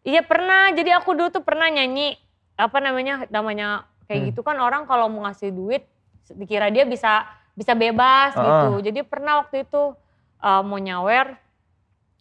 Iya 0.00 0.24
pernah, 0.24 0.72
jadi 0.72 0.96
aku 0.96 1.12
dulu 1.12 1.28
tuh 1.28 1.44
pernah 1.44 1.68
nyanyi, 1.68 2.16
apa 2.56 2.80
namanya, 2.80 3.28
namanya 3.28 3.84
kayak 4.08 4.20
Hmm. 4.24 4.28
gitu 4.32 4.40
kan 4.40 4.56
orang 4.56 4.88
kalau 4.88 5.06
mau 5.06 5.28
ngasih 5.28 5.52
duit, 5.52 5.84
dikira 6.32 6.72
dia 6.72 6.88
bisa 6.88 7.28
bisa 7.52 7.76
bebas 7.76 8.32
Ah. 8.32 8.40
gitu. 8.40 8.88
Jadi 8.88 9.04
pernah 9.04 9.44
waktu 9.44 9.68
itu 9.68 9.92
uh, 10.40 10.64
mau 10.64 10.80
nyawer, 10.80 11.36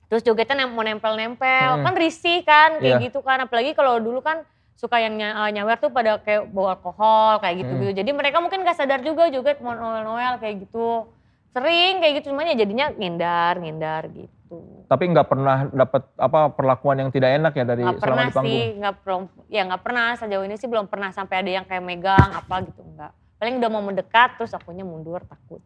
terus 0.06 0.20
jogetnya 0.20 0.60
nem- 0.60 0.76
mau 0.76 0.84
nempel-nempel, 0.84 1.80
Hmm. 1.80 1.84
kan 1.88 1.94
risih 1.96 2.44
kan, 2.44 2.76
kayak 2.76 3.00
Iya. 3.00 3.06
gitu 3.08 3.24
kan. 3.24 3.40
Apalagi 3.40 3.72
kalau 3.72 3.96
dulu 3.96 4.20
kan 4.20 4.44
suka 4.76 5.00
yang 5.00 5.16
ny- 5.16 5.32
uh, 5.32 5.48
nyawer 5.48 5.80
tuh 5.80 5.88
pada 5.88 6.20
kayak 6.20 6.52
bawa 6.52 6.76
alkohol 6.76 7.40
kayak 7.40 7.64
gitu 7.64 7.72
gitu. 7.78 7.94
Jadi 7.96 8.12
mereka 8.12 8.44
mungkin 8.44 8.60
gak 8.62 8.76
sadar 8.76 9.00
juga 9.00 9.28
joget 9.28 9.64
mau 9.64 9.72
noel-noel 9.72 10.36
kayak 10.36 10.68
gitu. 10.68 11.08
Sering 11.50 11.98
kayak 11.98 12.14
gitu, 12.22 12.30
cuman 12.30 12.54
ya 12.54 12.56
jadinya 12.62 12.88
ngindar, 12.94 13.58
ngindar 13.58 14.04
gitu. 14.14 14.86
Tapi 14.90 15.04
nggak 15.14 15.28
pernah 15.30 15.58
dapat 15.70 16.02
apa 16.18 16.50
perlakuan 16.54 16.98
yang 16.98 17.10
tidak 17.14 17.38
enak 17.38 17.54
ya 17.54 17.66
dari 17.66 17.86
nggak 17.86 18.02
selama 18.02 18.10
pernah 18.10 18.26
di 18.26 18.34
panggung. 18.34 18.50
sih 18.50 18.66
nggak 18.82 18.96
belum 19.06 19.22
ya 19.46 19.62
nggak 19.70 19.84
pernah 19.86 20.08
sejauh 20.18 20.46
ini 20.50 20.56
sih 20.58 20.66
belum 20.66 20.86
pernah 20.90 21.10
sampai 21.14 21.36
ada 21.46 21.52
yang 21.62 21.66
kayak 21.70 21.86
megang 21.86 22.30
apa 22.34 22.56
gitu 22.66 22.82
enggak 22.82 23.14
paling 23.38 23.62
udah 23.62 23.70
mau 23.70 23.84
mendekat 23.86 24.30
terus 24.42 24.58
akunya 24.58 24.82
mundur 24.82 25.22
takut 25.30 25.62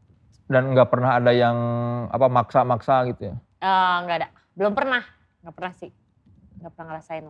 Dan 0.51 0.75
nggak 0.75 0.91
pernah 0.91 1.15
ada 1.23 1.31
yang 1.31 1.55
apa 2.11 2.27
maksa-maksa 2.27 3.07
gitu 3.15 3.31
ya. 3.31 3.35
Eh, 3.63 3.95
nggak 4.03 4.17
ada 4.19 4.27
belum 4.59 4.75
pernah 4.75 5.01
nggak 5.47 5.55
pernah 5.55 5.73
sih 5.79 5.91
nggak 6.59 6.71
pernah 6.75 6.87
ngerasain 6.91 7.25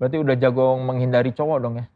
Berarti 0.00 0.16
udah 0.16 0.34
jago 0.38 0.80
menghindari 0.80 1.34
cowok 1.36 1.58
dong 1.60 1.74
ya. 1.76 1.86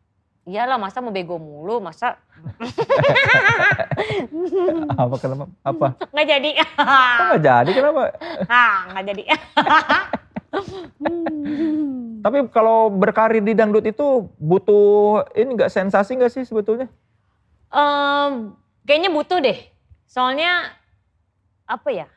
Iyalah 0.45 0.77
masa 0.77 1.01
mau 1.01 1.13
bego 1.13 1.41
mulu 1.41 1.81
masa 1.81 2.21
apa 5.01 5.17
kenapa? 5.17 5.45
Apa? 5.65 5.97
nggak 6.13 6.27
jadi 6.29 6.51
Kok 6.61 7.25
nggak 7.33 7.43
jadi 7.43 7.71
kenapa? 7.73 8.03
ah 8.49 8.79
nggak 8.93 9.05
jadi 9.13 9.23
Tapi 12.25 12.49
kalau 12.49 12.89
berkarir 12.89 13.45
di 13.45 13.53
dangdut 13.53 13.85
itu 13.85 14.33
butuh 14.41 15.29
ini 15.37 15.61
nggak 15.61 15.69
sensasi 15.69 16.17
nggak 16.17 16.33
sih 16.33 16.49
sebetulnya? 16.49 16.89
Em, 17.69 18.57
kayaknya 18.89 19.13
butuh 19.13 19.45
deh. 19.45 19.61
Soalnya 20.09 20.73
apa 21.69 21.93
ya? 21.93 22.09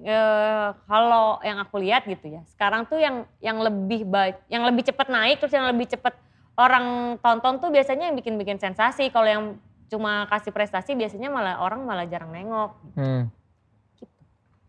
eh, 0.00 0.68
kalau 0.88 1.36
yang 1.44 1.60
aku 1.60 1.76
lihat 1.82 2.06
gitu 2.06 2.30
ya. 2.30 2.40
Sekarang 2.48 2.86
tuh 2.86 3.02
yang 3.02 3.26
yang 3.42 3.58
lebih 3.60 4.06
baik, 4.06 4.38
yang 4.48 4.64
lebih 4.64 4.86
cepat 4.86 5.10
naik 5.12 5.42
terus 5.42 5.52
yang 5.52 5.68
lebih 5.68 5.90
cepat 5.90 6.14
orang 6.58 7.16
tonton 7.20 7.60
tuh 7.60 7.70
biasanya 7.70 8.10
yang 8.10 8.16
bikin-bikin 8.16 8.58
sensasi. 8.58 9.12
Kalau 9.12 9.28
yang 9.28 9.44
cuma 9.90 10.26
kasih 10.30 10.54
prestasi 10.54 10.94
biasanya 10.94 11.28
malah 11.28 11.58
orang 11.62 11.82
malah 11.82 12.06
jarang 12.06 12.30
nengok. 12.30 12.70
Hmm. 12.94 13.30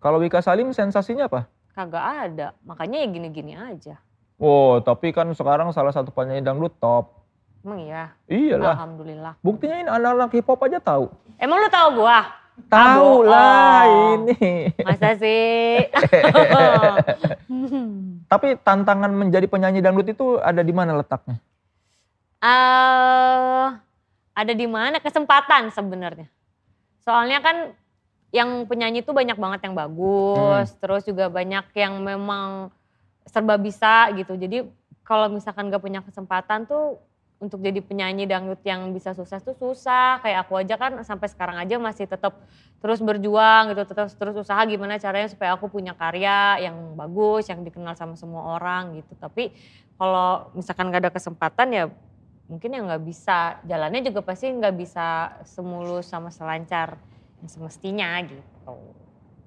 Kalau 0.02 0.18
Wika 0.18 0.42
Salim 0.42 0.74
sensasinya 0.74 1.30
apa? 1.30 1.46
Kagak 1.78 2.06
ada. 2.30 2.48
Makanya 2.66 3.06
ya 3.06 3.08
gini-gini 3.08 3.54
aja. 3.54 4.02
Wow, 4.42 4.82
tapi 4.82 5.14
kan 5.14 5.30
sekarang 5.38 5.70
salah 5.70 5.94
satu 5.94 6.10
penyanyi 6.10 6.42
dangdut 6.42 6.74
top. 6.82 7.22
Emang 7.62 7.86
iya? 7.86 8.10
Iyalah. 8.26 8.74
Alhamdulillah. 8.74 9.34
Buktinya 9.46 9.78
ini 9.78 9.90
anak-anak 9.94 10.34
hip 10.34 10.50
hop 10.50 10.66
aja 10.66 10.82
tahu. 10.82 11.14
Emang 11.38 11.62
lu 11.62 11.70
tahu 11.70 12.02
gua? 12.02 12.26
Tahu 12.66 13.30
lah 13.30 13.86
ini. 14.18 14.74
Masa 14.82 15.14
sih? 15.22 15.86
Tapi 18.32 18.58
tantangan 18.66 19.14
menjadi 19.14 19.46
penyanyi 19.46 19.86
dangdut 19.86 20.10
itu 20.10 20.42
ada 20.42 20.66
di 20.66 20.74
mana 20.74 20.98
letaknya? 20.98 21.38
Eh 22.42 23.68
ada 24.32 24.54
di 24.58 24.66
mana 24.66 24.98
kesempatan 24.98 25.70
sebenarnya. 25.70 26.26
Soalnya 27.06 27.40
kan 27.42 27.58
yang 28.32 28.64
penyanyi 28.64 29.04
itu 29.04 29.12
banyak 29.12 29.36
banget 29.36 29.68
yang 29.68 29.76
bagus, 29.76 30.72
terus 30.80 31.04
juga 31.04 31.28
banyak 31.28 31.68
yang 31.76 32.00
memang 32.00 32.72
serba 33.28 33.60
bisa 33.60 34.08
gitu. 34.16 34.40
Jadi 34.40 34.66
kalau 35.04 35.28
misalkan 35.28 35.68
gak 35.68 35.84
punya 35.84 36.00
kesempatan 36.00 36.64
tuh 36.66 36.98
untuk 37.42 37.58
jadi 37.60 37.82
penyanyi 37.82 38.30
dangdut 38.30 38.62
yang 38.64 38.94
bisa 38.96 39.12
sukses 39.12 39.44
tuh 39.44 39.58
susah. 39.58 40.24
Kayak 40.24 40.48
aku 40.48 40.54
aja 40.64 40.80
kan 40.80 41.04
sampai 41.04 41.28
sekarang 41.28 41.60
aja 41.60 41.76
masih 41.76 42.08
tetap 42.08 42.40
terus 42.80 43.04
berjuang 43.04 43.76
gitu, 43.76 43.84
terus 43.92 44.16
terus 44.16 44.36
usaha 44.40 44.62
gimana 44.64 44.96
caranya 44.96 45.28
supaya 45.28 45.54
aku 45.60 45.68
punya 45.68 45.92
karya 45.92 46.72
yang 46.72 46.96
bagus, 46.96 47.52
yang 47.52 47.62
dikenal 47.68 48.00
sama 48.00 48.16
semua 48.16 48.56
orang 48.56 48.96
gitu. 48.96 49.12
Tapi 49.20 49.52
kalau 50.00 50.50
misalkan 50.56 50.88
gak 50.88 51.04
ada 51.04 51.12
kesempatan 51.12 51.68
ya 51.76 51.84
mungkin 52.52 52.76
ya 52.76 52.84
nggak 52.84 53.04
bisa. 53.08 53.64
Jalannya 53.64 54.04
juga 54.04 54.20
pasti 54.28 54.52
nggak 54.52 54.76
bisa 54.76 55.40
semulus 55.48 56.12
sama 56.12 56.28
selancar 56.28 57.00
yang 57.40 57.48
semestinya 57.48 58.20
gitu. 58.28 58.76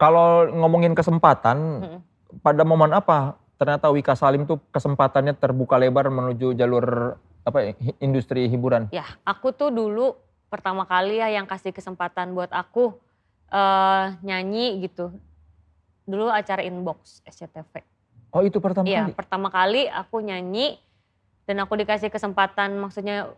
Kalau 0.01 0.49
ngomongin 0.49 0.97
kesempatan, 0.97 1.85
Mm-mm. 1.85 2.01
pada 2.41 2.65
momen 2.65 2.97
apa 2.97 3.37
ternyata 3.61 3.93
Wika 3.93 4.17
Salim 4.17 4.49
tuh 4.49 4.59
kesempatannya 4.73 5.37
terbuka 5.37 5.77
lebar 5.77 6.09
menuju 6.09 6.57
jalur 6.57 7.15
apa 7.45 7.59
ya, 7.61 7.71
industri 8.01 8.49
hiburan? 8.49 8.89
Ya, 8.89 9.05
aku 9.23 9.53
tuh 9.53 9.69
dulu 9.69 10.17
pertama 10.49 10.89
kali 10.89 11.21
ya 11.21 11.29
yang 11.29 11.45
kasih 11.45 11.77
kesempatan 11.77 12.33
buat 12.33 12.49
aku 12.51 12.97
eh 13.53 14.07
nyanyi 14.25 14.89
gitu. 14.89 15.13
Dulu 16.09 16.33
acara 16.33 16.65
inbox 16.65 17.21
SCTV. 17.29 17.85
Oh 18.35 18.43
itu 18.43 18.59
pertama 18.59 18.89
Iya, 18.89 19.07
kali? 19.07 19.13
pertama 19.15 19.49
kali 19.53 19.87
aku 19.87 20.19
nyanyi 20.25 20.81
dan 21.45 21.57
aku 21.61 21.77
dikasih 21.77 22.09
kesempatan 22.09 22.73
maksudnya 22.77 23.33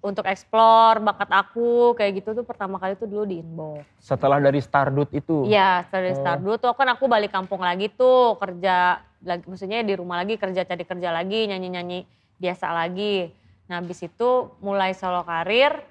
untuk 0.00 0.24
explore 0.24 0.96
bakat 1.04 1.28
aku 1.28 1.92
kayak 1.92 2.24
gitu 2.24 2.32
tuh 2.32 2.44
pertama 2.46 2.80
kali 2.80 2.96
tuh 2.96 3.04
dulu 3.04 3.28
di 3.28 3.44
inbox. 3.44 3.84
Setelah 4.00 4.40
dari 4.40 4.56
Stardut 4.64 5.12
itu? 5.12 5.44
Iya, 5.44 5.84
setelah 5.84 6.08
Oh. 6.08 6.16
start 6.16 6.38
dulu 6.40 6.56
tuh 6.56 6.72
kan 6.72 6.88
aku 6.88 7.04
balik 7.04 7.28
kampung 7.28 7.60
lagi 7.60 7.92
tuh 7.92 8.40
kerja 8.40 9.04
lagi 9.20 9.44
maksudnya 9.44 9.84
di 9.84 9.92
rumah 9.92 10.24
lagi 10.24 10.40
kerja 10.40 10.64
cari 10.64 10.88
kerja 10.88 11.12
lagi 11.12 11.44
nyanyi-nyanyi 11.52 12.08
biasa 12.40 12.72
lagi. 12.72 13.28
Nah, 13.68 13.84
habis 13.84 14.00
itu 14.00 14.48
mulai 14.64 14.96
solo 14.96 15.20
karir 15.20 15.84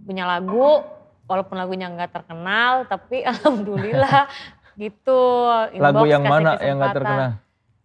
punya 0.00 0.24
lagu 0.24 0.80
walaupun 1.28 1.56
lagunya 1.60 1.92
nggak 1.92 2.08
terkenal 2.08 2.88
tapi 2.88 3.20
alhamdulillah 3.30 4.32
gitu. 4.80 5.20
Lagu 5.76 6.02
Inbox 6.02 6.08
yang 6.08 6.22
kasih 6.24 6.32
mana 6.32 6.50
yang 6.56 6.56
gak 6.56 6.64
kesempatan. 6.64 6.96
terkenal? 6.96 7.30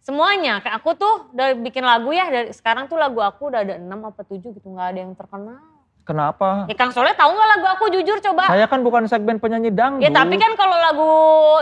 Semuanya, 0.00 0.64
kayak 0.64 0.80
aku 0.80 0.96
tuh 0.96 1.14
udah 1.36 1.60
bikin 1.60 1.84
lagu 1.84 2.08
ya 2.10 2.24
dari 2.32 2.48
sekarang 2.56 2.88
tuh 2.88 2.96
lagu 2.96 3.20
aku 3.20 3.52
udah 3.52 3.60
ada 3.60 3.76
6 3.76 3.84
apa 3.84 4.22
7 4.24 4.56
gitu 4.56 4.66
nggak 4.72 4.88
ada 4.96 4.98
yang 5.04 5.12
terkenal. 5.12 5.60
Kenapa? 6.08 6.64
Ya 6.66 6.74
Kang 6.74 6.90
Soleh 6.90 7.12
tahu 7.12 7.30
nggak 7.36 7.50
lagu 7.54 7.66
aku 7.68 7.84
jujur 7.92 8.18
coba? 8.18 8.48
Saya 8.48 8.64
kan 8.66 8.80
bukan 8.80 9.04
segmen 9.06 9.36
penyanyi 9.36 9.70
dangdut. 9.70 10.02
Ya 10.02 10.10
tapi 10.10 10.40
kan 10.40 10.56
kalau 10.56 10.74
lagu 10.74 11.12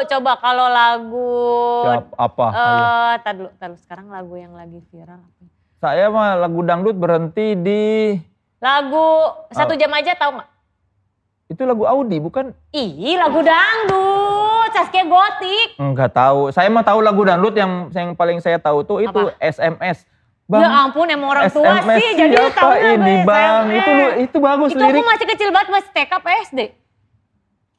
coba 0.06 0.32
kalau 0.38 0.66
lagu 0.70 1.34
Siap, 1.84 2.06
apa? 2.14 2.46
Eh 2.48 3.14
tar 3.26 3.34
dulu, 3.34 3.50
tar 3.58 3.68
dulu. 3.74 3.78
sekarang 3.82 4.06
lagu 4.08 4.34
yang 4.38 4.54
lagi 4.54 4.78
viral 4.88 5.18
apa? 5.18 5.42
ya? 5.42 5.48
Saya 5.78 6.04
mah 6.08 6.38
lagu 6.38 6.62
dangdut 6.62 6.96
berhenti 6.96 7.58
di 7.58 8.14
Lagu 8.58 9.34
satu 9.54 9.74
jam 9.78 9.90
aja 9.94 10.14
tahu 10.18 10.38
nggak? 10.38 10.50
itu 11.48 11.62
lagu 11.64 11.88
Audi 11.88 12.20
bukan? 12.20 12.52
Ih 12.76 13.16
lagu 13.16 13.40
dangdut, 13.40 14.47
Saskia 14.70 15.04
Gotik. 15.04 15.68
Enggak 15.76 16.10
tahu. 16.10 16.48
Saya 16.50 16.68
mah 16.68 16.82
tahu 16.82 16.98
lagu 17.00 17.22
dangdut 17.22 17.54
yang 17.54 17.88
yang 17.90 18.12
paling 18.12 18.38
saya 18.38 18.56
tahu 18.56 18.82
tuh 18.82 18.98
itu 19.00 19.20
SMS. 19.38 20.04
ya 20.48 20.64
ampun 20.80 21.04
emang 21.04 21.28
orang 21.28 21.44
tua 21.52 21.76
SMS 21.76 21.96
sih 22.00 22.10
jadi 22.16 22.36
tahu 22.50 22.72
ini 22.72 23.14
bang? 23.22 23.64
SMS. 23.64 23.76
Itu 23.76 23.90
lu- 23.92 24.16
itu 24.18 24.36
bagus 24.40 24.70
Itu 24.70 24.80
lirik. 24.80 24.96
aku 24.96 25.02
masih 25.04 25.26
kecil 25.28 25.48
banget 25.52 25.68
masih 25.70 25.90
TK 25.92 26.10
apa 26.14 26.28
SD. 26.42 26.60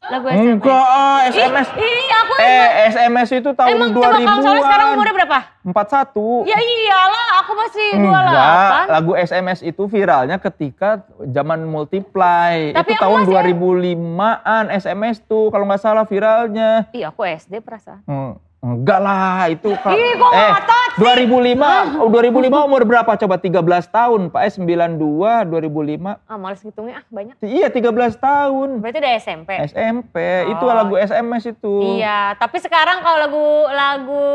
Lagu 0.09 0.25
SMS. 0.27 0.57
Enggak, 0.57 0.85
ah, 0.89 1.19
SMS. 1.23 1.67
Ih, 1.71 1.85
ih, 1.85 2.09
aku 2.11 2.33
Eh, 2.39 2.67
SMS 2.87 3.29
itu 3.31 3.49
tahun 3.51 3.69
emang 3.69 3.89
coba 3.91 4.05
2000-an. 4.09 4.25
Kang 4.25 4.39
Soleh 4.41 4.61
sekarang 4.61 4.87
umurnya 4.91 5.13
berapa? 5.13 5.39
41. 5.61 6.45
Ya 6.45 6.57
iyalah, 6.57 7.27
aku 7.39 7.51
masih 7.53 7.87
28. 7.93 8.09
Enggak, 8.09 8.83
lagu 8.89 9.11
SMS 9.13 9.59
itu 9.61 9.83
viralnya 9.85 10.37
ketika 10.39 10.89
zaman 11.21 11.59
multiply. 11.63 12.71
Tapi 12.71 12.91
itu 12.91 12.99
tahun 12.99 13.17
masih- 13.21 13.33
2005-an 13.35 14.65
SMS 14.73 15.21
tuh 15.21 15.51
kalau 15.51 15.65
nggak 15.65 15.79
salah 15.79 16.03
viralnya. 16.03 16.89
Iya, 16.89 17.11
aku 17.11 17.21
SD 17.23 17.59
perasaan. 17.59 18.01
Hmm, 18.03 18.33
enggak 18.59 18.99
lah, 18.99 19.47
itu 19.47 19.71
kal- 19.79 19.95
Ih, 19.95 20.13
kok 20.13 20.31
eh 20.31 20.51
ngotot 20.51 20.89
sih? 20.91 20.99
2005, 20.99 21.71
oh, 21.95 22.09
2005 22.11 22.67
umur 22.67 22.81
berapa 22.83 23.11
coba? 23.15 23.35
13 23.35 23.55
tahun, 23.87 24.21
Pak 24.27 24.41
S 24.43 24.53
92 24.59 25.47
2005. 25.47 26.19
Ah, 26.23 26.35
males 26.35 26.59
ngitungnya 26.59 26.99
ah 26.99 27.05
banyak. 27.07 27.35
Iya, 27.39 27.67
13 27.67 27.87
tahun. 28.13 28.83
Berarti 28.83 28.99
udah 28.99 29.13
SMP. 29.15 29.49
SMP, 29.65 30.15
itu 30.45 30.65
Oh. 30.65 30.75
lagu 30.75 30.95
SMS 30.95 31.43
itu. 31.49 31.73
Iya, 31.95 32.35
tapi 32.35 32.59
sekarang 32.59 32.99
kalau 32.99 33.17
lagu 33.17 33.47
lagu 33.71 34.25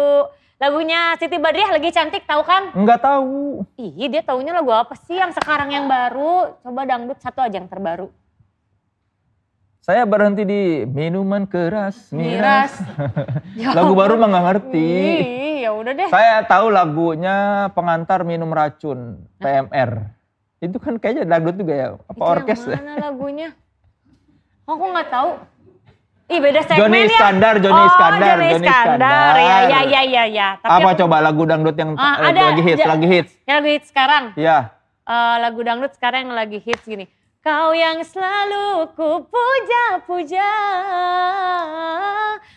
lagunya 0.56 1.12
Siti 1.14 1.36
Badriah 1.36 1.68
lagi 1.68 1.92
cantik 1.92 2.24
tahu 2.24 2.40
kan? 2.42 2.72
Enggak 2.72 3.04
tahu. 3.04 3.68
Ih, 3.76 4.08
dia 4.08 4.24
taunya 4.24 4.56
lagu 4.56 4.72
apa 4.72 4.96
sih 4.98 5.14
yang 5.14 5.28
sekarang 5.30 5.68
yang 5.68 5.84
baru? 5.84 6.56
Coba 6.58 6.88
dangdut 6.88 7.20
satu 7.20 7.44
aja 7.44 7.52
yang 7.54 7.68
terbaru. 7.68 8.08
Saya 9.84 10.08
berhenti 10.08 10.48
di 10.48 10.88
minuman 10.88 11.44
keras, 11.44 12.08
Miras. 12.08 12.72
miras. 12.72 12.72
Ya 13.60 13.76
lagu 13.76 13.92
baru 13.92 14.16
mah 14.16 14.32
nggak 14.32 14.44
ngerti. 14.48 14.88
Ya 15.60 15.76
udah 15.76 15.92
deh. 15.92 16.08
Saya 16.08 16.40
tahu 16.48 16.72
lagunya 16.72 17.68
pengantar 17.76 18.24
minum 18.24 18.48
racun 18.48 19.28
PMR. 19.36 20.08
Itu 20.64 20.80
kan 20.80 20.96
kayaknya 20.96 21.28
dangdut 21.28 21.60
juga 21.60 21.74
ya, 21.76 21.88
apa 22.00 22.16
Itu 22.16 22.24
orkes? 22.24 22.60
Yang 22.64 22.80
mana 22.80 22.92
lagunya? 22.96 23.48
Aku 24.64 24.84
nggak 24.88 25.08
tahu. 25.12 25.30
Ih 26.32 26.40
beda 26.40 26.60
segmen 26.64 26.80
Johnny 26.80 26.98
ya. 27.04 27.08
Iskandar, 27.12 27.54
Johnny 27.60 27.82
oh, 27.84 27.88
Iskandar, 27.92 28.24
Johnny 28.24 28.48
Johnny 28.56 28.68
Iskandar. 28.72 28.96
Iskandar. 28.96 29.34
Ya, 29.36 29.56
ya, 29.68 29.80
ya, 29.84 30.02
ya, 30.08 30.24
ya. 30.24 30.48
Tapi 30.64 30.72
Apa 30.80 30.88
aku- 30.88 30.98
coba 31.04 31.16
lagu 31.20 31.42
dangdut 31.44 31.76
yang 31.76 31.90
eh, 31.92 32.16
ada. 32.32 32.40
lagi 32.40 32.62
hits, 32.64 32.86
lagi 32.88 33.06
hits? 33.12 33.32
Yang 33.44 33.56
lagi 33.60 33.70
hits 33.76 33.88
sekarang. 33.92 34.24
Ya. 34.40 34.58
Eh, 35.04 35.36
lagu 35.44 35.60
dangdut 35.60 35.92
sekarang 35.92 36.24
yang 36.24 36.32
lagi 36.32 36.56
hits 36.64 36.88
gini. 36.88 37.04
Kau 37.44 37.76
yang 37.76 38.00
selalu 38.00 38.88
ku 38.96 39.20
puja-puja, 39.28 40.48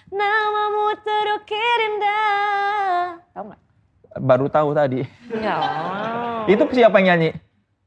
namamu 0.08 0.96
terukir 1.04 1.78
indah. 1.92 3.20
Tahu 3.36 3.52
nggak? 3.52 3.62
Baru 4.24 4.48
tahu 4.48 4.72
tadi. 4.72 5.04
Ya. 5.36 5.60
Itu 6.48 6.72
siapa 6.72 7.04
yang 7.04 7.20
nyanyi? 7.20 7.36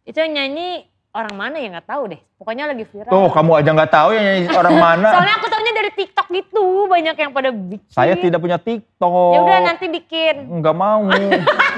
Itu 0.05 0.21
yang 0.21 0.45
nyanyi 0.45 0.93
orang 1.17 1.35
mana 1.41 1.57
ya 1.57 1.73
nggak 1.73 1.89
tahu 1.89 2.13
deh. 2.13 2.21
Pokoknya 2.37 2.69
lagi 2.69 2.85
viral. 2.85 3.09
Tuh, 3.09 3.33
kamu 3.33 3.51
aja 3.65 3.71
nggak 3.81 3.93
tahu 3.97 4.09
yang 4.13 4.25
nyanyi 4.29 4.45
orang 4.53 4.77
mana. 4.77 5.09
Soalnya 5.17 5.35
aku 5.41 5.49
tahunya 5.49 5.73
dari 5.73 5.91
TikTok 5.97 6.27
gitu, 6.37 6.85
banyak 6.85 7.17
yang 7.17 7.33
pada 7.33 7.49
bikin. 7.49 7.89
Saya 7.89 8.13
tidak 8.13 8.45
punya 8.45 8.61
TikTok. 8.61 9.33
Ya 9.33 9.41
udah 9.41 9.61
nanti 9.73 9.89
bikin. 9.89 10.53
Nggak 10.61 10.77
mau. 10.77 11.09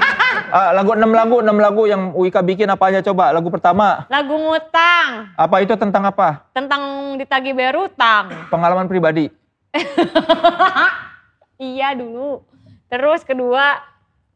Ah, 0.53 0.69
lagu 0.69 0.93
6 0.93 1.01
lagu, 1.09 1.41
6 1.41 1.49
lagu 1.57 1.89
yang 1.89 2.13
Wika 2.13 2.45
bikin 2.45 2.69
apa 2.69 2.93
aja 2.93 3.01
coba? 3.01 3.33
Lagu 3.33 3.49
pertama, 3.49 4.05
Lagu 4.05 4.37
ngutang 4.37 5.33
apa 5.33 5.55
itu 5.65 5.73
tentang 5.73 6.05
apa? 6.05 6.45
tentang 6.53 6.81
ditagih 7.17 7.57
bayar 7.57 7.73
utang. 7.81 8.29
Pengalaman 8.53 8.85
pribadi. 8.85 9.33
Iya 11.57 11.95
dulu. 11.95 12.43
Terus 12.85 13.23
kedua 13.23 13.79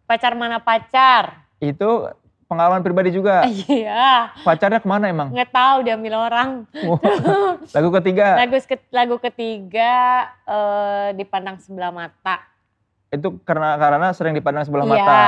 pacar 0.06 0.32
mana 0.34 0.58
pacar? 0.58 1.44
Itu 1.60 2.10
pengalaman 2.48 2.82
pribadi 2.82 3.12
juga. 3.12 3.44
Iya, 3.70 4.32
Pacarnya 4.42 4.80
ke 4.80 4.88
mana 4.88 5.12
emang? 5.12 5.30
nggak 5.30 5.52
tahu 5.52 5.78
diambil 5.84 6.14
orang. 6.18 6.50
Lagu 7.76 7.90
ketiga, 7.94 8.42
Lagu 8.42 8.58
lagu 8.90 9.16
ketiga 9.20 9.94
eh, 10.48 11.08
dipandang 11.14 11.62
sebelah 11.62 11.94
mata. 11.94 12.42
itu 13.08 13.40
karena 13.46 13.78
karena 13.78 14.08
sering 14.12 14.34
dipandang 14.34 14.66
sebelah 14.66 14.84
Iya. 14.84 14.94
mata. 14.98 15.22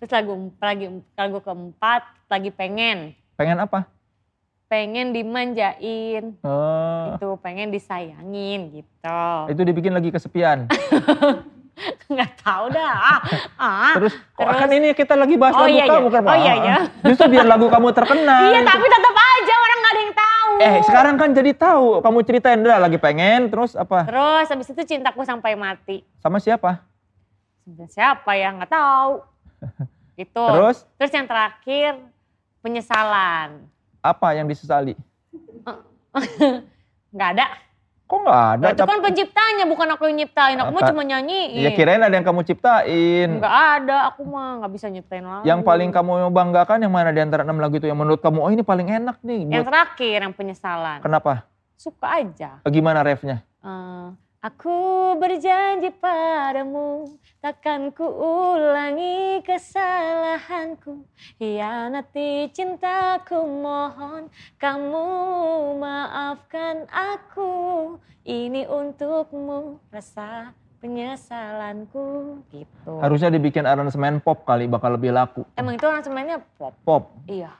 Terus 0.00 0.10
lagu 0.10 0.32
lagi 0.56 0.86
lagu 1.12 1.38
keempat 1.38 2.02
lagi 2.26 2.48
pengen, 2.48 3.12
Pengen 3.36 3.60
apa? 3.60 3.84
pengen 4.64 5.10
dimanjain, 5.10 6.38
Oh, 6.40 7.12
itu 7.12 7.28
pengen 7.36 7.68
disayangin 7.68 8.70
gitu. 8.72 9.22
itu 9.50 9.60
dibikin 9.60 9.90
lagi 9.90 10.08
kesepian. 10.08 10.70
Nggak 12.12 12.30
tahu 12.38 12.70
dah. 12.70 12.92
Ah, 12.94 13.18
ah. 13.56 13.92
Terus, 13.98 14.14
kok 14.30 14.40
Terus- 14.40 14.56
kan 14.56 14.70
ini 14.70 14.88
kita 14.92 15.14
lagi 15.16 15.34
bahas 15.34 15.52
Oh, 15.52 15.64
lagu 15.64 15.74
iya, 15.74 15.84
iya. 15.84 15.92
kamu 15.92 16.08
kan? 16.08 16.22
Oh, 16.22 16.36
iya, 16.38 16.54
iya. 16.54 16.76
Justru 17.02 17.26
biar 17.28 17.44
lagu 17.44 17.66
kamu 17.66 17.88
terkenal. 17.90 18.42
Iya 18.46 18.60
tapi 18.62 18.86
tetap 18.86 19.14
aja 19.16 19.54
orang 19.58 19.78
nggak 19.78 19.90
ada 19.90 20.00
yang 20.00 20.14
tahu. 20.14 20.52
Eh 20.60 20.74
sekarang 20.82 21.14
kan 21.16 21.28
jadi 21.30 21.50
tahu. 21.52 21.86
Kamu 22.00 22.18
ceritain 22.22 22.60
dah 22.60 22.78
lagi 22.78 22.96
pengen 22.96 23.48
terus 23.48 23.72
apa? 23.74 24.04
Terus 24.04 24.46
habis 24.46 24.68
itu 24.68 24.82
cintaku 24.86 25.24
sampai 25.24 25.56
mati. 25.56 26.04
Sama 26.16 26.36
siapa? 26.36 26.84
Siapa 27.86 28.32
ya? 28.32 28.52
Nggak 28.52 28.70
tahu. 28.70 29.12
Gitu. 30.14 30.44
Terus 30.44 30.84
Terus 30.96 31.12
yang 31.12 31.24
terakhir 31.24 31.96
penyesalan. 32.60 33.64
apa 34.00 34.28
yang 34.32 34.44
disesali? 34.44 34.92
Nggak 37.14 37.30
ada. 37.36 37.46
Kok 38.04 38.26
nggak 38.26 38.42
ada? 38.58 38.64
Nah, 38.66 38.70
itu 38.74 38.82
Tapi- 38.82 38.90
kan 38.90 39.00
penciptanya, 39.06 39.64
bukan 39.70 39.86
aku 39.94 40.02
yang 40.10 40.18
nyiptain. 40.18 40.58
Aku 40.58 40.74
mah 40.74 40.82
Apa? 40.82 40.90
cuma 40.90 41.06
nyanyiin. 41.06 41.62
Ya 41.62 41.70
kirain 41.70 42.02
ada 42.02 42.10
yang 42.10 42.26
kamu 42.26 42.42
ciptain. 42.42 43.38
Nggak 43.38 43.56
ada, 43.78 44.10
aku 44.10 44.26
mah 44.26 44.58
nggak 44.58 44.72
bisa 44.74 44.90
nyiptain 44.90 45.22
lagu. 45.22 45.46
Yang 45.46 45.62
paling 45.62 45.94
kamu 45.94 46.26
banggakan 46.34 46.82
yang 46.82 46.90
mana 46.90 47.14
di 47.14 47.22
antara 47.22 47.46
enam 47.46 47.62
lagu 47.62 47.78
itu 47.78 47.86
yang 47.86 47.94
menurut 47.94 48.18
kamu 48.18 48.42
oh 48.42 48.50
ini 48.50 48.66
paling 48.66 48.90
enak 48.90 49.22
nih. 49.22 49.46
Yang 49.46 49.62
terakhir, 49.62 50.18
yang 50.26 50.34
penyesalan. 50.34 50.98
Kenapa? 50.98 51.46
Suka 51.78 52.18
aja. 52.18 52.58
Eh, 52.66 52.70
Gimana 52.74 53.06
refnya? 53.06 53.46
Eh, 53.62 54.06
aku 54.40 54.76
berjanji 55.20 55.92
padamu 56.00 57.04
takkan 57.44 57.92
ku 57.92 58.08
ulangi 58.08 59.44
kesalahanku. 59.44 61.04
Hianati 61.36 62.48
cintaku 62.48 63.36
mohon 63.44 64.32
kamu 64.56 65.08
maafkan 65.76 66.88
aku. 66.88 67.52
Ini 68.24 68.68
untukmu 68.68 69.80
rasa 69.92 70.52
penyesalanku 70.80 72.40
gitu. 72.52 72.92
Harusnya 73.00 73.32
dibikin 73.32 73.68
aransemen 73.68 74.20
pop 74.24 74.44
kali 74.48 74.64
bakal 74.64 74.96
lebih 74.96 75.12
laku. 75.12 75.44
emang 75.56 75.76
itu 75.76 75.84
aransemennya 75.84 76.40
pop? 76.56 76.72
Pop. 76.84 77.04
iya 77.28 77.52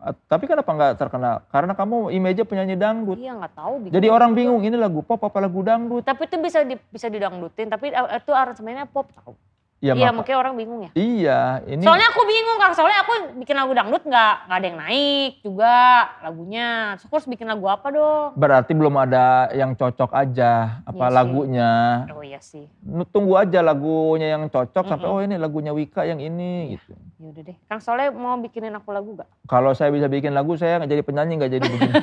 Tapi 0.00 0.48
kenapa 0.48 0.70
nggak 0.72 0.92
terkenal? 0.96 1.44
Karena 1.52 1.76
kamu 1.76 2.08
image 2.08 2.40
penyanyi 2.48 2.72
dangdut. 2.80 3.20
iya 3.20 3.36
nggak 3.36 3.52
tahu 3.52 3.74
Jadi 3.92 4.06
orang 4.08 4.32
bingung 4.32 4.64
ini 4.64 4.80
lagu 4.80 5.04
pop 5.04 5.20
apa 5.20 5.38
lagu 5.44 5.60
dangdut? 5.60 6.00
tapi 6.08 6.24
itu 6.24 6.36
bisa 6.40 6.64
di, 6.64 6.74
bisa 6.88 7.06
didangdutin 7.12 7.68
tapi 7.68 7.92
eh, 7.92 8.16
itu 8.16 8.32
aransemennya 8.32 8.88
pop 8.88 9.12
tahu 9.12 9.36
iya 9.82 9.96
maka- 9.96 10.14
mungkin 10.14 10.34
orang 10.36 10.54
bingung 10.54 10.80
ya 10.82 10.88
Iya, 10.92 11.38
ini 11.66 11.80
Soalnya 11.80 12.06
aku 12.06 12.20
bingung 12.22 12.56
kan, 12.56 12.70
soalnya 12.70 13.00
aku 13.00 13.10
bikin 13.34 13.54
lagu 13.54 13.70
dangdut 13.70 14.02
nggak 14.02 14.32
nggak 14.44 14.54
ada 14.54 14.66
yang 14.66 14.78
naik 14.78 15.30
juga 15.40 15.74
lagunya. 16.20 16.68
Terus 16.92 17.02
aku 17.02 17.12
harus 17.16 17.26
bikin 17.26 17.46
lagu 17.46 17.64
apa 17.64 17.86
dong? 17.88 18.26
berarti 18.34 18.70
belum 18.70 18.94
ada 18.94 19.46
yang 19.50 19.72
cocok 19.72 20.10
aja 20.10 20.82
apa 20.82 20.94
Iya 20.94 21.02
sih. 21.02 21.14
lagunya. 21.14 21.70
Oh 22.10 22.22
iya 22.22 22.38
sih, 22.38 22.64
Tunggu 23.08 23.34
aja 23.34 23.58
lagunya 23.60 24.30
yang 24.30 24.46
cocok 24.46 24.82
sampai 24.86 25.02
Mm-mm. 25.02 25.16
oh 25.16 25.22
ini 25.22 25.34
lagunya 25.36 25.70
Wika 25.70 26.02
yang 26.02 26.18
ini 26.18 26.74
gitu. 26.74 26.92
yaudah 27.18 27.42
deh. 27.42 27.56
Kang 27.64 27.80
Soleh 27.80 28.08
mau 28.10 28.34
bikinin 28.36 28.72
aku 28.72 28.90
lagu 28.90 29.14
gak? 29.14 29.26
Kalau 29.44 29.72
saya 29.72 29.88
bisa 29.88 30.06
bikin 30.06 30.30
lagu 30.30 30.54
saya 30.54 30.76
nggak 30.76 30.90
jadi 30.90 31.02
penyanyi 31.02 31.32
nggak 31.36 31.50
jadi 31.50 31.64
begini. 31.66 31.92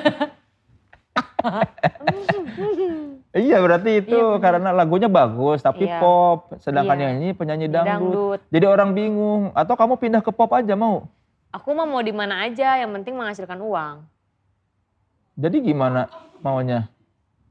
iya 3.33 3.57
berarti 3.57 4.01
itu 4.01 4.13
Iya, 4.13 4.27
bener. 4.29 4.41
karena 4.41 4.69
lagunya 4.71 5.09
bagus 5.09 5.59
tapi 5.59 5.85
Iya. 5.85 5.99
pop, 5.99 6.55
sedangkan 6.57 6.95
Iya. 6.95 7.03
yang 7.03 7.13
ini 7.17 7.27
penyanyi 7.31 7.67
Dangdut. 7.67 7.87
dangdut. 7.87 8.39
Jadi 8.47 8.65
orang 8.65 8.89
bingung 8.91 9.41
atau 9.51 9.73
kamu 9.73 9.93
pindah 9.95 10.21
ke 10.21 10.31
pop 10.31 10.51
aja 10.51 10.73
mau? 10.73 11.07
Aku 11.49 11.71
mah 11.71 11.83
mau 11.83 11.99
di 11.99 12.11
mana 12.11 12.43
aja, 12.43 12.75
yang 12.75 12.91
penting 12.91 13.15
menghasilkan 13.15 13.57
uang. 13.57 14.03
Jadi 15.37 15.57
gimana 15.63 16.09
maunya? 16.39 16.89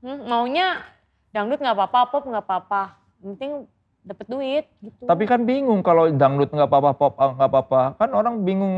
Hmm, 0.01 0.23
maunya 0.25 0.83
dangdut 1.31 1.59
nggak 1.59 1.75
apa-apa, 1.75 2.01
pop 2.09 2.25
nggak 2.25 2.45
apa-apa. 2.45 2.83
Penting 3.19 3.67
dapat 4.07 4.27
duit 4.31 4.65
gitu. 4.79 5.03
Tapi 5.03 5.25
kan 5.27 5.43
bingung 5.43 5.83
kalau 5.83 6.07
dangdut 6.07 6.55
nggak 6.55 6.71
apa-apa, 6.71 6.91
pop 6.95 7.15
ah, 7.19 7.35
nggak 7.35 7.51
apa-apa. 7.51 7.81
Kan 7.99 8.11
orang 8.15 8.47
bingung 8.47 8.75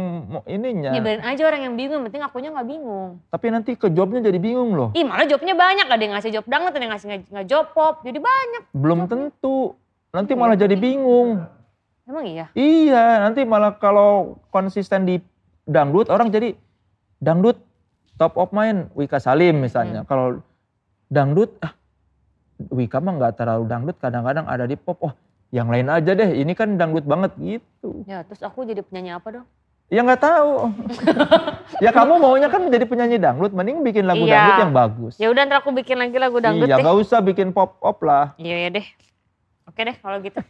ininya. 0.48 0.96
Nyebarin 0.96 1.20
aja 1.20 1.42
orang 1.44 1.68
yang 1.68 1.74
bingung, 1.76 2.00
penting 2.08 2.24
akunya 2.24 2.48
nggak 2.48 2.64
bingung. 2.64 3.20
Tapi 3.28 3.46
nanti 3.52 3.76
ke 3.76 3.92
jobnya 3.92 4.24
jadi 4.24 4.40
bingung 4.40 4.72
loh. 4.72 4.88
Ih 4.96 5.04
malah 5.04 5.28
jobnya 5.28 5.52
banyak, 5.52 5.84
ada 5.84 6.00
yang 6.00 6.16
ngasih 6.16 6.32
job 6.32 6.44
dangdut, 6.48 6.72
ada 6.72 6.80
yang 6.80 6.92
ngasih 6.96 7.06
nggak- 7.28 7.46
job 7.46 7.66
pop, 7.76 8.00
jadi 8.00 8.16
banyak. 8.16 8.62
Belum 8.72 9.04
tentu. 9.04 9.76
Nanti 10.08 10.32
Iya. 10.32 10.40
malah 10.40 10.56
jadi 10.56 10.74
bingung. 10.74 11.44
Emang 12.08 12.24
iya? 12.24 12.48
Iya, 12.56 13.20
nanti 13.20 13.44
malah 13.44 13.76
kalau 13.76 14.40
konsisten 14.48 15.04
di 15.04 15.20
dangdut 15.68 16.08
orang 16.08 16.32
jadi 16.32 16.56
dangdut 17.20 17.60
top 18.16 18.40
of 18.40 18.48
mind 18.48 18.88
Wika 18.96 19.20
Salim 19.20 19.60
misalnya. 19.60 20.08
Kalau 20.08 20.40
dangdut 21.06 21.52
ah 21.60 21.76
Wika 22.58 22.98
mah 22.98 23.14
nggak 23.14 23.38
terlalu 23.38 23.64
dangdut, 23.70 23.96
kadang-kadang 24.02 24.50
ada 24.50 24.66
di 24.66 24.74
pop. 24.74 24.98
Oh, 24.98 25.14
yang 25.54 25.70
lain 25.70 25.86
aja 25.86 26.10
deh. 26.10 26.30
Ini 26.42 26.52
kan 26.58 26.74
dangdut 26.74 27.06
banget 27.06 27.30
gitu. 27.38 28.02
Ya 28.04 28.26
terus 28.26 28.42
aku 28.42 28.66
jadi 28.66 28.82
penyanyi 28.82 29.14
apa 29.14 29.28
dong? 29.30 29.46
Ya 29.88 30.04
nggak 30.04 30.20
tahu. 30.20 30.74
ya 31.84 31.90
kamu 31.94 32.20
maunya 32.20 32.50
kan 32.50 32.60
menjadi 32.66 32.84
penyanyi 32.84 33.16
dangdut, 33.16 33.54
mending 33.54 33.80
bikin 33.80 34.04
lagu 34.04 34.26
Iya. 34.26 34.34
dangdut 34.36 34.58
yang 34.60 34.74
bagus. 34.74 35.14
Ya 35.16 35.30
udah 35.32 35.42
ntar 35.48 35.64
aku 35.64 35.70
bikin 35.72 35.96
lagi 35.96 36.18
lagu 36.18 36.36
dangdut 36.42 36.68
iya, 36.68 36.76
nggak 36.76 36.96
usah 36.98 37.22
bikin 37.24 37.54
pop 37.54 37.78
pop 37.80 37.96
lah. 38.04 38.36
Iya 38.36 38.68
ya 38.68 38.68
deh. 38.82 38.86
Oke 39.70 39.80
deh 39.86 39.96
kalau 39.96 40.18
gitu. 40.20 40.42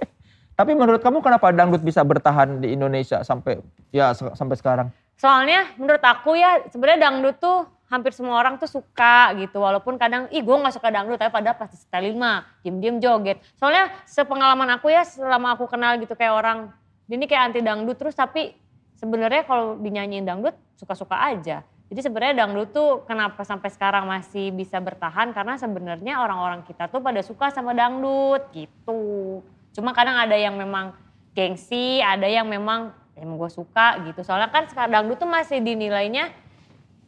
Tapi 0.58 0.76
menurut 0.76 1.00
kamu 1.00 1.24
kenapa 1.24 1.48
dangdut 1.54 1.80
bisa 1.80 2.04
bertahan 2.04 2.60
di 2.60 2.76
Indonesia 2.76 3.24
sampai 3.24 3.64
ya 3.88 4.12
sampai 4.12 4.56
sekarang? 4.60 4.92
Soalnya 5.16 5.72
menurut 5.80 6.02
aku 6.04 6.36
ya 6.36 6.60
sebenarnya 6.68 7.08
dangdut 7.08 7.40
tuh 7.40 7.64
hampir 7.92 8.16
semua 8.16 8.40
orang 8.40 8.56
tuh 8.56 8.64
suka 8.64 9.36
gitu. 9.36 9.60
Walaupun 9.60 10.00
kadang 10.00 10.24
ih 10.32 10.40
gue 10.40 10.56
gak 10.56 10.72
suka 10.72 10.88
dangdut 10.88 11.20
tapi 11.20 11.28
padahal 11.28 11.60
pasti 11.60 11.76
setel 11.76 12.08
lima. 12.08 12.48
Diem-diem 12.64 12.96
joget. 13.04 13.44
Soalnya 13.60 13.92
sepengalaman 14.08 14.80
aku 14.80 14.88
ya 14.88 15.04
selama 15.04 15.52
aku 15.52 15.68
kenal 15.68 16.00
gitu 16.00 16.16
kayak 16.16 16.32
orang. 16.32 16.72
Ini 17.12 17.28
kayak 17.28 17.52
anti 17.52 17.60
dangdut 17.60 18.00
terus 18.00 18.16
tapi 18.16 18.56
sebenarnya 18.96 19.44
kalau 19.44 19.76
dinyanyiin 19.76 20.24
dangdut 20.24 20.56
suka-suka 20.80 21.20
aja. 21.20 21.60
Jadi 21.92 22.00
sebenarnya 22.08 22.48
dangdut 22.48 22.72
tuh 22.72 23.04
kenapa 23.04 23.44
sampai 23.44 23.68
sekarang 23.68 24.08
masih 24.08 24.48
bisa 24.48 24.80
bertahan 24.80 25.28
karena 25.36 25.60
sebenarnya 25.60 26.24
orang-orang 26.24 26.64
kita 26.64 26.88
tuh 26.88 27.04
pada 27.04 27.20
suka 27.20 27.52
sama 27.52 27.76
dangdut 27.76 28.48
gitu. 28.56 29.44
Cuma 29.76 29.92
kadang 29.92 30.16
ada 30.16 30.32
yang 30.32 30.56
memang 30.56 30.96
gengsi, 31.36 32.00
ada 32.00 32.24
yang 32.24 32.48
memang 32.48 32.96
emang 33.12 33.36
gue 33.36 33.52
suka 33.52 34.00
gitu. 34.08 34.24
Soalnya 34.24 34.48
kan 34.48 34.64
sekarang 34.72 34.88
dangdut 34.88 35.20
tuh 35.20 35.28
masih 35.28 35.60
dinilainya 35.60 36.32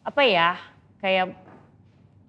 apa 0.05 0.21
ya 0.21 0.61
kayak 1.05 1.37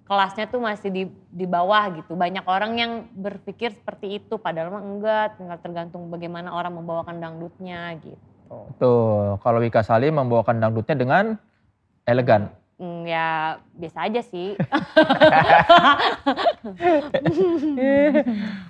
kelasnya 0.04 0.44
tuh 0.52 0.60
masih 0.60 0.92
di 0.92 1.08
di 1.32 1.48
bawah 1.48 1.88
gitu. 1.96 2.12
Banyak 2.12 2.44
orang 2.44 2.76
yang 2.76 3.08
berpikir 3.16 3.72
seperti 3.72 4.20
itu 4.20 4.36
padahal 4.36 4.68
mah 4.68 4.84
enggak, 4.84 5.40
tinggal 5.40 5.56
tergantung 5.64 6.12
bagaimana 6.12 6.52
orang 6.52 6.76
membawakan 6.76 7.16
dangdutnya 7.16 7.96
gitu. 8.04 8.20
Tuh, 8.78 9.40
kalau 9.40 9.58
Wika 9.64 9.80
Salim 9.82 10.20
membawakan 10.20 10.60
dangdutnya 10.60 10.94
dengan 10.94 11.24
elegan. 12.04 12.52
Hmm, 12.76 13.08
ya 13.08 13.56
biasa 13.72 14.04
aja 14.04 14.20
sih. 14.20 14.52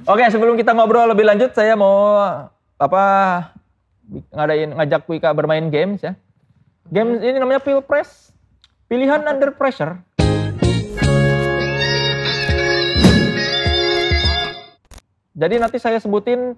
Oke, 0.06 0.24
sebelum 0.30 0.54
kita 0.54 0.70
ngobrol 0.72 1.10
lebih 1.10 1.26
lanjut, 1.26 1.50
saya 1.52 1.74
mau 1.74 2.22
apa 2.78 3.02
ngadain 4.30 4.70
ngajak 4.78 5.10
Wika 5.10 5.34
bermain 5.34 5.66
games 5.68 6.06
ya. 6.06 6.14
Games 6.88 7.18
ini 7.18 7.42
namanya 7.42 7.58
Pilpres. 7.58 8.35
Pilihan 8.86 9.18
under 9.26 9.50
pressure. 9.50 9.98
Jadi 15.36 15.54
nanti 15.58 15.82
saya 15.82 15.98
sebutin 15.98 16.54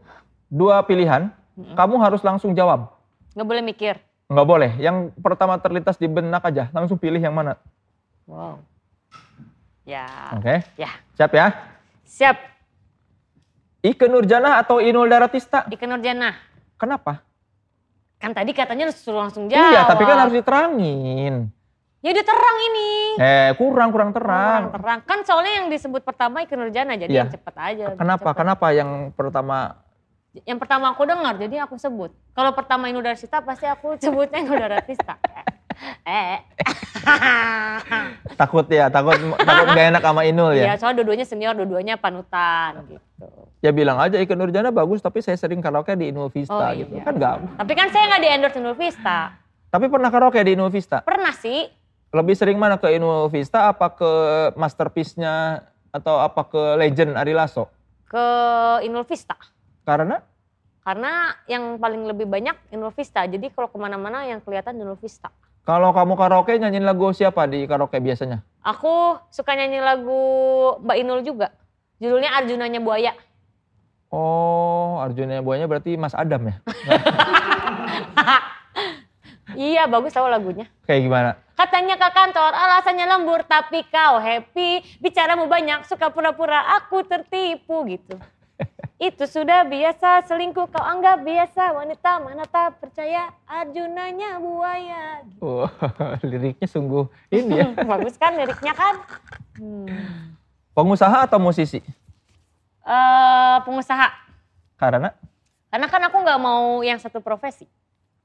dua 0.53 0.85
pilihan, 0.85 1.33
kamu 1.73 1.97
harus 2.05 2.21
langsung 2.21 2.53
jawab. 2.53 2.93
Nggak 3.33 3.49
boleh 3.49 3.63
mikir. 3.65 3.95
Nggak 4.29 4.45
boleh, 4.45 4.71
yang 4.77 5.09
pertama 5.17 5.57
terlintas 5.57 5.97
di 5.97 6.05
benak 6.05 6.45
aja, 6.45 6.69
langsung 6.77 7.01
pilih 7.01 7.17
yang 7.17 7.33
mana. 7.33 7.57
Wow. 8.29 8.61
Ya, 9.89 10.05
Oke, 10.37 10.61
ya. 10.77 11.01
siap 11.17 11.33
ya? 11.33 11.49
Siap. 12.05 12.37
Ike 13.89 14.05
Nurjana 14.05 14.61
atau 14.61 14.85
Inul 14.85 15.09
Daratista? 15.09 15.65
Ike 15.65 15.89
Nurjana. 15.89 16.37
Kenapa? 16.77 17.25
Kan 18.21 18.37
tadi 18.37 18.53
katanya 18.53 18.93
suruh 18.93 19.25
langsung 19.25 19.49
jawab. 19.49 19.65
Iya, 19.65 19.81
tapi 19.89 20.05
kan 20.05 20.29
harus 20.29 20.37
diterangin. 20.37 21.57
Ya 21.99 22.15
udah 22.15 22.25
terang 22.25 22.59
ini. 22.65 22.91
Eh, 23.19 23.51
kurang 23.55 23.91
kurang 23.91 24.11
Terang. 24.11 24.71
terang. 24.71 24.73
terang. 24.73 24.99
Kan 25.03 25.19
soalnya 25.23 25.59
yang 25.59 25.67
disebut 25.67 26.07
pertama 26.07 26.41
Ike 26.41 26.55
Nurjana 26.55 26.95
jadi 26.95 27.11
Iya. 27.11 27.21
yang 27.21 27.33
cepet 27.33 27.55
aja. 27.55 27.85
Kenapa? 27.93 28.23
cepet. 28.25 28.39
Kenapa 28.39 28.67
yang 28.71 28.91
pertama? 29.13 29.57
Yang 30.39 30.59
pertama 30.61 30.85
aku 30.89 31.03
dengar 31.03 31.35
jadi 31.35 31.57
aku 31.61 31.75
sebut. 31.75 32.15
Kalau 32.31 32.55
pertama 32.55 32.87
Inul 32.87 33.03
Daratista 33.03 33.43
pasti 33.43 33.67
aku 33.67 33.97
sebutnya 33.99 34.39
Inul 34.39 34.59
Daratista. 34.61 35.19
eh. 36.05 36.39
Takut 38.37 38.67
ya, 38.69 38.87
takut 38.89 39.15
takut 39.37 39.67
gak 39.69 39.87
enak 39.89 40.03
sama 40.05 40.23
Inul 40.23 40.55
Iya, 40.55 40.65
ya. 40.65 40.75
soalnya 40.77 41.03
dua-duanya 41.03 41.27
senior, 41.27 41.55
dua-duanya 41.55 41.95
panutan 41.97 42.79
gitu. 42.87 43.27
Ya 43.59 43.71
bilang 43.71 43.99
aja 43.99 44.15
Ike 44.17 44.33
Nurjana 44.33 44.71
bagus, 44.71 44.99
tapi 45.01 45.19
saya 45.19 45.35
sering 45.35 45.59
karaoke 45.59 45.91
di 45.93 46.11
Inul 46.11 46.29
Vista 46.29 46.55
Oh, 46.55 46.71
gitu. 46.71 46.95
iya. 46.95 47.03
Kan 47.03 47.15
nggak. 47.17 47.59
Tapi 47.59 47.73
kan 47.75 47.89
saya 47.91 48.05
nggak 48.07 48.21
di 48.21 48.29
endorse 48.29 48.57
Inul 48.57 48.77
Vista. 48.77 49.35
Tapi 49.69 49.87
pernah 49.87 50.09
karaoke 50.09 50.39
di 50.41 50.55
Inul 50.55 50.71
Vista. 50.71 51.03
Pernah 51.03 51.35
sih. 51.35 51.67
Lebih 52.09 52.35
sering 52.37 52.57
mana 52.57 52.81
ke 52.81 52.89
Inul 52.95 53.29
Vista 53.29 53.69
apa 53.69 53.93
ke 53.93 54.11
masterpiece-nya 54.57 55.65
atau 55.93 56.17
apa 56.21 56.45
ke 56.49 56.61
Legend 56.81 57.17
Ari 57.17 57.37
Lasso? 57.37 57.69
ke 58.09 58.25
Inul 58.89 59.05
Vista. 59.05 59.37
Karena 59.85 60.17
Karena 60.81 61.37
yang 61.45 61.77
paling 61.77 62.09
lebih 62.09 62.25
banyak 62.25 62.57
Inul 62.73 62.97
Vista. 62.97 63.21
Jadi 63.29 63.53
kalau 63.53 63.69
ke 63.69 63.77
mana-mana 63.77 64.25
yang 64.25 64.41
kelihatan 64.41 64.81
Inul 64.81 64.97
Vista. 64.97 65.29
kalau 65.69 65.93
kamu 65.93 66.17
karaoke 66.17 66.57
nyanyiin 66.57 66.89
lagu 66.89 67.13
siapa 67.13 67.45
di 67.45 67.69
karaoke 67.69 68.01
biasanya? 68.01 68.41
Aku 68.65 69.21
suka 69.29 69.53
nyanyi 69.53 69.85
lagu 69.85 70.17
Mbak 70.81 70.97
Inul 70.97 71.21
juga. 71.21 71.53
Judulnya 72.01 72.33
Arjunanya 72.41 72.81
Buaya. 72.81 73.13
Oh, 74.09 74.97
Arjuna 75.05 75.45
Buahnya 75.45 75.69
berarti 75.69 76.01
Mas 76.01 76.17
Adam 76.17 76.49
ya? 76.49 76.57
Iya 79.59 79.91
bagus 79.91 80.15
tau 80.15 80.31
lagunya. 80.31 80.71
Kayak 80.87 81.03
gimana? 81.03 81.31
Katanya 81.59 81.99
ke 81.99 82.09
kantor 82.15 82.55
alasannya 82.55 83.11
lembur 83.11 83.43
tapi 83.43 83.83
kau 83.91 84.23
happy. 84.23 84.87
Bicaramu 85.03 85.51
banyak 85.51 85.83
suka 85.83 86.15
pura-pura 86.15 86.79
aku 86.79 87.03
tertipu 87.03 87.83
gitu. 87.91 88.15
Itu 89.11 89.27
sudah 89.27 89.67
biasa 89.67 90.31
selingkuh 90.31 90.71
kau 90.71 90.79
anggap 90.79 91.27
biasa 91.27 91.75
wanita 91.75 92.23
mana 92.23 92.47
tak 92.47 92.79
percaya 92.79 93.35
Arjunanya 93.51 94.39
buaya. 94.39 95.27
Oh, 95.43 95.67
liriknya 96.31 96.71
sungguh 96.71 97.11
ini 97.35 97.59
ya. 97.59 97.75
bagus 97.91 98.15
kan 98.15 98.39
liriknya 98.39 98.79
kan? 98.79 98.95
Hmm. 99.59 100.39
Pengusaha 100.71 101.27
atau 101.27 101.43
musisi? 101.43 101.83
Eh, 102.87 103.57
pengusaha. 103.67 104.07
Karena? 104.79 105.11
Karena 105.67 105.87
kan 105.91 106.03
aku 106.07 106.17
nggak 106.23 106.39
mau 106.39 106.79
yang 106.87 107.03
satu 107.03 107.19
profesi. 107.19 107.67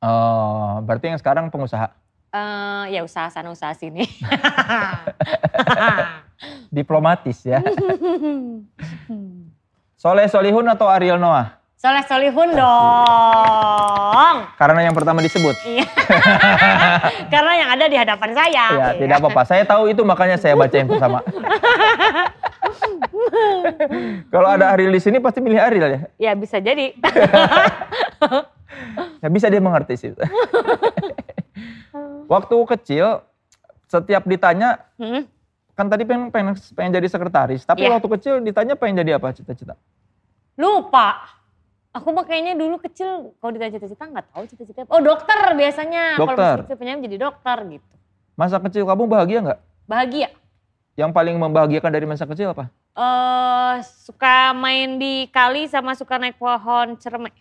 Oh, 0.03 0.83
berarti 0.83 1.15
yang 1.15 1.19
sekarang 1.19 1.47
pengusaha. 1.47 1.87
Eh, 2.33 2.83
ya 2.91 3.07
usaha 3.07 3.31
sana 3.31 3.55
usaha 3.55 3.71
sini. 3.71 4.03
Diplomatis 6.75 7.39
ya. 7.47 7.63
Soleh 10.01 10.27
Solihun 10.27 10.67
atau 10.67 10.91
Ariel 10.91 11.15
Noah? 11.15 11.55
Soleh 11.79 12.03
Solihun 12.03 12.51
dong. 12.51 14.35
Karena 14.59 14.83
yang 14.83 14.91
pertama 14.91 15.23
disebut. 15.23 15.55
Iya. 15.63 15.87
Karena 17.33 17.53
yang 17.63 17.69
ada 17.71 17.85
di 17.87 17.95
hadapan 17.95 18.35
saya. 18.35 18.65
Ya, 18.75 18.87
tidak 18.99 19.23
apa-apa. 19.23 19.47
Saya 19.47 19.63
tahu 19.63 19.87
itu 19.87 20.03
makanya 20.03 20.35
saya 20.35 20.59
bacain 20.59 20.83
bersama. 20.83 21.23
Kalau 24.27 24.49
ada 24.51 24.75
Ariel 24.75 24.91
di 24.91 24.99
sini 24.99 25.23
pasti 25.23 25.39
milih 25.39 25.63
Ariel 25.63 25.87
ya. 25.87 26.01
Ya 26.19 26.31
bisa 26.35 26.59
jadi. 26.59 26.91
Ya 29.19 29.27
bisa 29.27 29.47
dia 29.47 29.57
mengerti 29.57 29.95
sih. 29.95 30.12
Waktu 32.25 32.55
kecil 32.75 33.21
setiap 33.86 34.25
ditanya 34.25 34.81
Hmm, 34.95 35.29
kan 35.73 35.86
tadi 35.86 36.01
pengen, 36.03 36.29
pengen, 36.29 36.53
pengen 36.73 36.91
jadi 36.93 37.07
sekretaris, 37.07 37.62
tapi 37.62 37.86
Iya. 37.86 37.93
waktu 37.93 38.07
kecil 38.09 38.33
ditanya 38.41 38.73
pengen 38.73 38.99
jadi 38.99 39.17
apa 39.17 39.29
cita-cita? 39.31 39.77
Lupa. 40.55 41.21
Aku 41.93 42.09
mah 42.09 42.25
kayaknya 42.25 42.57
dulu 42.57 42.81
kecil 42.81 43.38
kalau 43.38 43.51
ditanya 43.53 43.77
cita-cita 43.77 44.01
nggak 44.03 44.25
tahu 44.27 44.43
cita-cita. 44.47 44.79
apa. 44.81 44.89
Oh 44.89 44.99
dokter 44.99 45.38
biasanya. 45.53 46.17
Kalau 46.17 46.25
Dokter. 46.27 46.41
masih 46.51 46.65
kecil 46.65 46.77
pengen 46.79 46.99
jadi 47.05 47.17
dokter 47.19 47.57
gitu. 47.69 47.93
Masa 48.33 48.57
kecil 48.57 48.83
kamu 48.83 49.03
bahagia 49.05 49.39
nggak? 49.43 49.59
Bahagia. 49.86 50.29
Yang 50.95 51.12
paling 51.12 51.36
membahagiakan 51.38 51.91
dari 51.91 52.05
masa 52.05 52.25
kecil 52.25 52.49
apa? 52.49 52.69
eh 52.93 53.75
suka 53.81 54.53
main 54.53 54.97
di 54.97 55.25
kali 55.27 55.65
sama 55.65 55.93
suka 55.93 56.17
naik 56.17 56.38
pohon 56.38 56.93
cermek. 56.95 57.33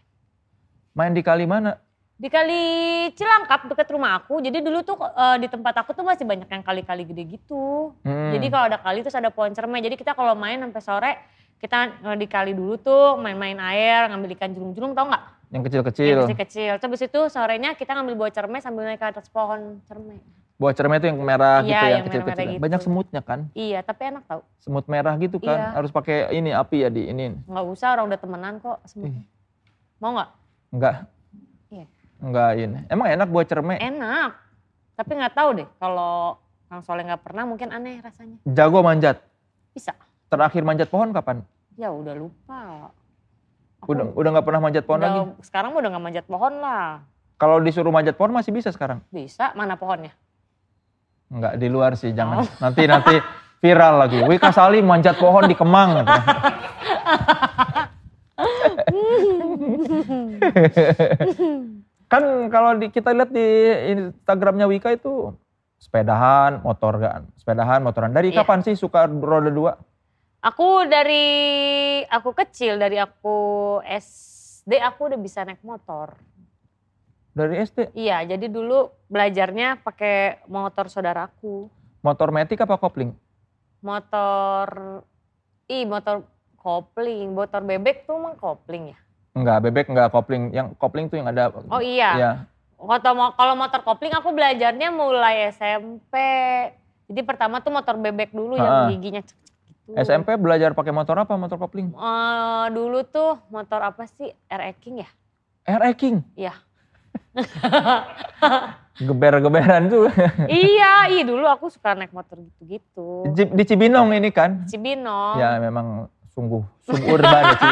Main 0.92 1.16
di 1.16 1.24
kali 1.24 1.48
mana? 1.48 1.80
Di 2.20 2.28
kali 2.28 2.60
Cilangkap 3.16 3.66
dekat 3.66 3.88
rumah 3.90 4.20
aku. 4.20 4.38
Jadi 4.44 4.60
dulu 4.60 4.84
tuh 4.84 5.00
eh, 5.00 5.36
di 5.40 5.48
tempat 5.48 5.74
aku 5.82 5.96
tuh 5.96 6.04
masih 6.04 6.28
banyak 6.28 6.46
yang 6.46 6.62
kali-kali 6.62 7.02
gede 7.08 7.40
gitu. 7.40 7.96
Hmm. 8.04 8.30
Jadi 8.36 8.46
kalau 8.52 8.64
ada 8.68 8.78
kali 8.78 9.00
terus 9.00 9.16
ada 9.16 9.32
pohon 9.32 9.50
cermai. 9.56 9.80
Jadi 9.80 9.96
kita 9.96 10.12
kalau 10.12 10.36
main 10.36 10.60
sampai 10.60 10.82
sore 10.84 11.12
kita 11.58 11.96
eh, 12.12 12.16
di 12.20 12.26
kali 12.28 12.52
dulu 12.52 12.76
tuh 12.76 13.16
main-main 13.16 13.56
air, 13.72 14.12
ngambil 14.12 14.36
ikan 14.36 14.52
julung-julung 14.52 14.92
tau 14.92 15.08
nggak? 15.08 15.24
yang 15.52 15.62
kecil-kecil. 15.68 16.08
Yang 16.08 16.20
kecil-kecil. 16.32 16.72
Terus 16.80 16.88
habis 16.88 17.02
itu 17.04 17.20
sorenya 17.28 17.76
kita 17.76 17.92
ngambil 17.92 18.14
buah 18.24 18.32
cermai 18.32 18.64
sambil 18.64 18.88
naik 18.88 18.96
ke 18.96 19.06
atas 19.12 19.28
pohon 19.28 19.84
cermai. 19.84 20.16
Buah 20.56 20.72
cermai 20.72 20.96
itu 20.96 21.12
yang 21.12 21.20
merah 21.20 21.60
Iya, 21.60 21.68
gitu 21.68 21.76
ya, 21.76 21.88
yang 21.92 22.04
kecil-kecil. 22.08 22.48
gitu. 22.56 22.62
Banyak 22.64 22.80
semutnya 22.80 23.20
kan? 23.20 23.40
Iya, 23.52 23.84
tapi 23.84 24.02
enak 24.08 24.24
tau. 24.24 24.40
Semut 24.64 24.88
merah 24.88 25.12
gitu 25.20 25.36
kan? 25.44 25.52
Iya. 25.52 25.68
Harus 25.76 25.90
pakai 25.92 26.32
ini 26.32 26.56
api 26.56 26.76
ya 26.86 26.88
di 26.88 27.12
ini. 27.12 27.36
Nggak 27.44 27.64
usah 27.68 27.92
orang 27.92 28.08
udah 28.08 28.18
temenan 28.20 28.54
kok 28.64 28.80
semutnya. 28.88 29.28
Mau 30.00 30.16
nggak? 30.16 30.30
Enggak. 30.72 31.06
Iya. 31.68 31.86
Enggak 32.18 32.50
ini. 32.56 32.78
Emang 32.88 33.06
enak 33.06 33.28
buah 33.28 33.44
cermai? 33.44 33.76
Enak. 33.78 34.30
Tapi 34.92 35.10
nggak 35.14 35.34
tahu 35.34 35.48
deh 35.54 35.68
kalau 35.76 36.36
Kang 36.66 36.80
Soleh 36.80 37.04
nggak 37.04 37.20
pernah 37.20 37.44
mungkin 37.44 37.68
aneh 37.68 38.00
rasanya. 38.00 38.40
Jago 38.42 38.80
manjat. 38.80 39.20
Bisa. 39.70 39.92
Terakhir 40.26 40.64
manjat 40.64 40.88
pohon 40.88 41.12
kapan? 41.12 41.44
Ya 41.76 41.92
udah 41.92 42.14
lupa. 42.14 42.88
Aku 43.78 43.92
Udah 43.92 44.08
udah 44.10 44.28
nggak 44.32 44.46
pernah 44.46 44.60
manjat 44.62 44.84
pohon 44.84 44.98
udah- 44.98 45.12
lagi. 45.12 45.44
Sekarang 45.44 45.76
udah 45.76 45.88
nggak 45.88 46.02
manjat 46.02 46.24
pohon 46.24 46.54
lah. 46.56 47.04
Kalau 47.36 47.58
disuruh 47.58 47.90
manjat 47.90 48.14
pohon 48.14 48.30
masih 48.30 48.54
bisa 48.54 48.70
sekarang? 48.70 49.02
Bisa, 49.10 49.50
mana 49.52 49.74
pohonnya? 49.74 50.14
Enggak 51.26 51.58
di 51.58 51.66
luar 51.66 51.98
sih, 51.98 52.14
jangan. 52.14 52.46
Nanti 52.60 52.86
nanti 52.86 53.18
viral 53.58 53.98
lagi. 53.98 54.22
Wika 54.22 54.54
Salim 54.54 54.86
manjat 54.86 55.18
pohon 55.18 55.44
di 55.44 55.56
Kemang. 55.56 56.06
kan 62.12 62.22
kalau 62.48 62.70
di, 62.76 62.86
kita 62.88 63.12
lihat 63.12 63.30
di 63.32 63.48
Instagramnya 63.96 64.66
Wika 64.68 64.92
itu 64.92 65.32
sepedahan, 65.76 66.62
motor 66.62 67.00
kan. 67.00 67.20
Sepedahan, 67.36 67.82
motoran. 67.82 68.12
Dari 68.12 68.30
Iya. 68.30 68.44
kapan 68.44 68.60
sih 68.62 68.76
suka 68.76 69.08
roda 69.08 69.50
dua? 69.50 69.72
Aku 70.42 70.82
dari 70.90 71.24
aku 72.06 72.34
kecil 72.34 72.74
dari 72.74 72.98
aku 72.98 73.78
SD 73.86 74.74
aku 74.78 75.12
udah 75.12 75.20
bisa 75.20 75.46
naik 75.46 75.62
motor. 75.62 76.18
Dari 77.32 77.64
SD. 77.64 77.96
Iya, 77.96 78.26
jadi 78.26 78.46
dulu 78.50 78.92
belajarnya 79.08 79.80
pakai 79.80 80.44
motor 80.50 80.92
saudaraku. 80.92 81.70
Motor 82.02 82.28
metik 82.34 82.60
apa 82.60 82.76
kopling? 82.76 83.14
Motor 83.80 84.66
ih 85.70 85.86
motor 85.86 86.26
kopling, 86.62 87.34
motor 87.34 87.60
bebek 87.60 88.06
tuh 88.06 88.14
emang 88.14 88.38
kopling 88.38 88.94
ya. 88.94 88.98
Enggak, 89.34 89.58
bebek 89.60 89.86
enggak 89.90 90.08
kopling. 90.08 90.54
Yang 90.54 90.78
kopling 90.78 91.10
tuh 91.10 91.18
yang 91.18 91.28
ada. 91.28 91.50
Oh 91.68 91.82
iya. 91.82 92.10
Iya. 92.14 92.32
Kalau 92.78 93.14
mo- 93.14 93.34
kalau 93.34 93.54
motor 93.54 93.80
kopling 93.82 94.14
aku 94.14 94.30
belajarnya 94.30 94.88
mulai 94.90 95.50
SMP. 95.50 96.14
Jadi 97.06 97.20
pertama 97.22 97.58
tuh 97.58 97.70
motor 97.70 97.94
bebek 97.94 98.30
dulu 98.30 98.56
Ha-ha. 98.56 98.88
yang 98.88 98.94
giginya 98.94 99.20
cek 99.20 99.36
cek 99.36 99.56
gitu. 99.68 99.90
SMP 99.98 100.34
belajar 100.34 100.72
pakai 100.72 100.90
motor 100.90 101.18
apa? 101.18 101.34
Motor 101.34 101.58
kopling? 101.58 101.90
Eh, 101.90 102.66
dulu 102.70 103.02
tuh 103.04 103.42
motor 103.48 103.82
apa 103.82 104.06
sih? 104.08 104.30
RE 104.46 104.72
King 104.78 105.02
ya? 105.02 105.10
RE 105.68 105.92
King. 105.94 106.22
Iya. 106.34 106.54
Geber-geberan 108.98 109.88
tuh. 109.88 110.06
iya, 110.48 111.08
iya 111.08 111.22
dulu 111.24 111.48
aku 111.48 111.72
suka 111.72 111.96
naik 111.96 112.12
motor 112.12 112.38
gitu-gitu. 112.38 113.24
Di 113.32 113.64
Cibinong 113.64 114.12
ini 114.12 114.28
kan. 114.28 114.68
Cibinong. 114.68 115.40
Ya 115.40 115.56
memang 115.58 116.12
sungguh 116.32 116.62
suburban 116.84 117.42
ya 117.44 117.54
Ci. 117.56 117.70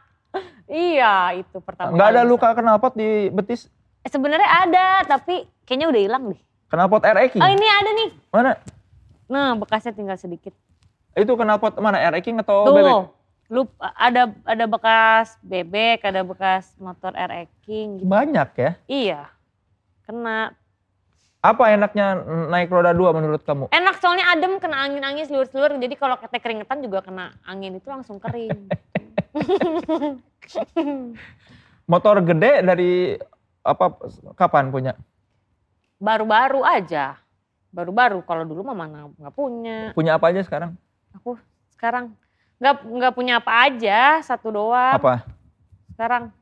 iya, 0.94 1.14
itu 1.38 1.58
pertama. 1.60 1.94
Enggak 1.94 2.08
ada 2.14 2.22
luka 2.22 2.48
knalpot 2.54 2.94
di 2.94 3.28
betis. 3.34 3.66
Eh, 4.06 4.10
sebenarnya 4.10 4.48
ada, 4.68 4.86
tapi 5.06 5.48
kayaknya 5.64 5.88
udah 5.90 6.02
hilang 6.02 6.24
deh. 6.34 6.40
Knalpot 6.70 7.02
RE 7.02 7.26
King. 7.30 7.42
Oh, 7.42 7.50
ini 7.50 7.66
ada 7.66 7.90
nih. 7.94 8.10
Mana? 8.30 8.52
Nah, 9.30 9.54
bekasnya 9.56 9.94
tinggal 9.94 10.18
sedikit. 10.18 10.52
Itu 11.14 11.38
knalpot 11.38 11.78
mana? 11.78 12.02
RE 12.10 12.20
King 12.22 12.42
atau 12.42 12.66
Tuh. 12.66 12.74
bebek? 12.74 12.96
Lup, 13.52 13.68
ada 13.78 14.32
ada 14.48 14.64
bekas 14.64 15.36
bebek, 15.44 16.00
ada 16.00 16.24
bekas 16.24 16.72
motor 16.80 17.12
RE 17.12 17.44
King 17.62 18.00
gitu. 18.00 18.08
Banyak 18.08 18.48
ya. 18.56 18.70
Iya. 18.88 19.22
Kena. 20.08 20.56
Apa 21.44 21.76
enaknya 21.76 22.24
naik 22.48 22.72
roda 22.72 22.96
dua 22.96 23.12
menurut 23.12 23.44
kamu? 23.44 23.68
Enak 23.68 24.00
soalnya 24.00 24.32
adem 24.32 24.56
kena 24.56 24.80
angin-angin 24.88 25.28
seluruh-seluruh. 25.28 25.76
Jadi 25.76 25.92
kalau 26.00 26.16
kita 26.16 26.40
keringetan 26.40 26.80
juga 26.80 27.04
kena 27.04 27.36
angin 27.44 27.76
itu 27.76 27.84
langsung 27.84 28.16
kering. 28.16 28.72
Motor 31.92 32.24
gede 32.24 32.64
dari 32.64 33.20
apa 33.60 33.92
kapan 34.40 34.72
punya? 34.72 34.96
Baru-baru 36.00 36.64
aja. 36.64 37.20
Baru-baru. 37.68 38.24
Kalau 38.24 38.48
dulu 38.48 38.64
mah 38.64 38.76
mana 38.80 39.12
nggak 39.12 39.34
punya. 39.36 39.92
Punya 39.92 40.16
apa 40.16 40.32
aja 40.32 40.40
sekarang? 40.48 40.72
Aku 41.12 41.36
sekarang 41.76 42.16
nggak 42.56 42.88
nggak 42.88 43.12
punya 43.12 43.44
apa 43.44 43.68
aja, 43.68 44.24
satu 44.24 44.48
doang. 44.48 44.96
Apa? 44.96 45.28
Sekarang 45.92 46.32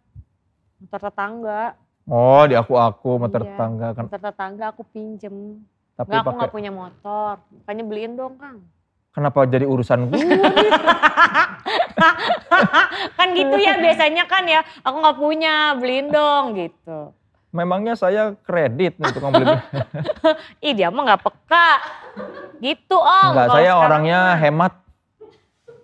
motor 0.78 1.11
tetangga. 1.11 1.74
Oh, 2.05 2.42
di 2.44 2.55
aku-aku 2.55 3.11
motor 3.16 3.40
Iya. 3.40 3.48
tetangga 3.48 3.88
kan. 3.92 4.05
Motor 4.07 4.20
tetangga 4.22 4.64
aku 4.68 4.82
pinjem. 4.84 5.62
Tapi 5.92 6.09
Nggak, 6.09 6.20
aku 6.20 6.30
nggak 6.34 6.53
punya 6.53 6.70
motor. 6.70 7.32
Makanya 7.55 7.84
beliin 7.84 8.12
dong, 8.14 8.34
Kang. 8.36 8.59
kenapa 9.12 9.44
jadi 9.44 9.62
urusan 9.62 10.09
gue? 10.09 10.18
kan 13.12 13.28
gitu 13.30 13.57
ya 13.57 13.76
biasanya 13.76 14.24
kan 14.24 14.44
ya. 14.44 14.64
Aku 14.80 14.96
nggak 14.98 15.18
punya, 15.18 15.55
beliin 15.76 16.09
dong 16.09 16.57
gitu. 16.57 17.12
Memangnya 17.50 17.92
saya 17.92 18.32
kredit 18.40 18.96
untuk 18.96 19.20
ngebeli. 19.20 19.53
Ih 20.64 20.72
dia 20.72 20.88
mah 20.88 21.05
nggak 21.05 21.22
peka. 21.22 21.68
Gitu 22.57 22.96
om. 22.96 23.30
Enggak, 23.30 23.48
saya 23.53 23.70
orangnya 23.76 24.18
mah- 24.24 24.38
hemat. 24.40 24.72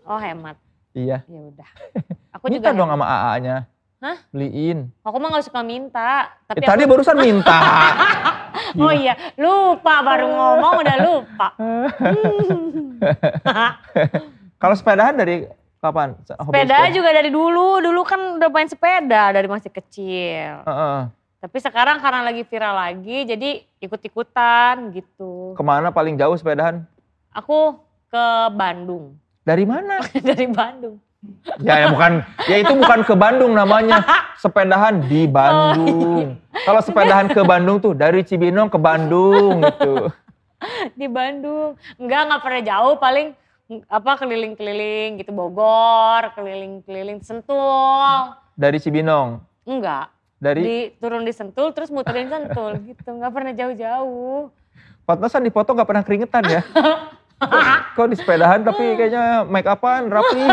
Oh 0.03 0.17
hemat. 0.17 0.57
Iya. 0.95 1.21
Ya 1.29 1.41
udah. 1.45 1.69
Aku 2.35 2.49
Minta 2.49 2.73
juga 2.73 2.73
dong 2.75 2.89
hemat. 2.89 2.97
sama 2.97 3.07
AA-nya. 3.07 3.57
Hah? 3.99 4.15
Beliin. 4.31 4.95
Aku 5.03 5.19
mah 5.19 5.35
nggak 5.35 5.51
suka 5.51 5.61
minta. 5.67 6.31
Tapi 6.47 6.63
Eh, 6.63 6.69
tadi 6.71 6.83
aku, 6.87 6.91
barusan 6.95 7.19
minta. 7.19 7.59
oh 8.87 8.95
iya, 8.95 9.19
lupa 9.35 9.95
baru 10.07 10.27
ngomong 10.31 10.75
udah 10.79 10.97
lupa. 11.03 11.49
Kalau 14.63 14.75
sepedahan 14.79 15.19
dari 15.19 15.51
kapan? 15.83 16.15
Hobi 16.39 16.55
sepeda 16.55 16.79
juga 16.95 17.11
dari 17.11 17.31
dulu, 17.31 17.83
dulu 17.83 18.01
kan 18.07 18.39
udah 18.39 18.51
main 18.51 18.71
sepeda 18.71 19.35
dari 19.35 19.51
masih 19.51 19.71
kecil. 19.71 20.63
Heeh. 20.63 21.01
Tapi 21.39 21.59
sekarang 21.59 21.99
karena 21.99 22.23
lagi 22.23 22.43
viral 22.43 22.75
lagi, 22.75 23.19
jadi 23.27 23.63
ikut-ikutan 23.79 24.95
gitu. 24.95 25.55
Ke 25.55 25.63
mana 25.63 25.91
paling 25.91 26.15
jauh 26.15 26.35
sepedahan? 26.35 26.83
Aku 27.31 27.79
ke 28.11 28.25
Bandung, 28.55 29.15
Dari 29.43 29.63
mana? 29.63 30.03
dari 30.35 30.47
Bandung. 30.47 30.99
Ya, 31.59 31.83
ya 31.83 31.87
bukan, 31.91 32.23
ya 32.47 32.57
itu 32.63 32.73
bukan 32.79 33.01
ke 33.03 33.15
Bandung 33.19 33.51
namanya. 33.51 34.07
Sepedahan 34.39 35.03
di 35.11 35.27
Bandung. 35.27 36.39
Kalau 36.63 36.79
sepedahan 36.79 37.27
ke 37.27 37.43
Bandung 37.43 37.83
tuh 37.83 37.91
dari 37.91 38.23
Cibinong 38.23 38.71
ke 38.71 38.79
Bandung 38.79 39.67
gitu. 39.67 40.15
Di 40.95 41.11
Bandung. 41.11 41.75
Enggak, 41.99 42.23
nggak 42.31 42.43
pernah 42.43 42.63
jauh, 42.63 42.95
paling 43.03 43.35
apa 43.91 44.17
keliling-keliling 44.17 45.19
gitu 45.21 45.35
Bogor, 45.35 46.31
keliling-keliling 46.39 47.19
Sentul. 47.27 48.39
Dari 48.55 48.79
Cibinong. 48.79 49.43
Enggak, 49.67 50.15
Dari 50.39 50.61
di 50.63 50.77
turun 51.03 51.27
di 51.27 51.35
Sentul 51.35 51.75
terus 51.75 51.91
muterin 51.91 52.31
Sentul 52.31 52.79
gitu, 52.87 53.11
nggak 53.11 53.33
pernah 53.35 53.53
jauh-jauh. 53.53 54.55
pantesan 55.05 55.41
di 55.41 55.49
foto 55.49 55.73
nggak 55.73 55.89
pernah 55.89 56.05
keringetan 56.05 56.45
ya. 56.47 56.63
Kok 57.97 58.07
di 58.11 58.17
sepedahan 58.19 58.61
tapi 58.63 58.99
kayaknya 58.99 59.47
make 59.47 59.67
upan 59.67 60.11
rapi. 60.11 60.43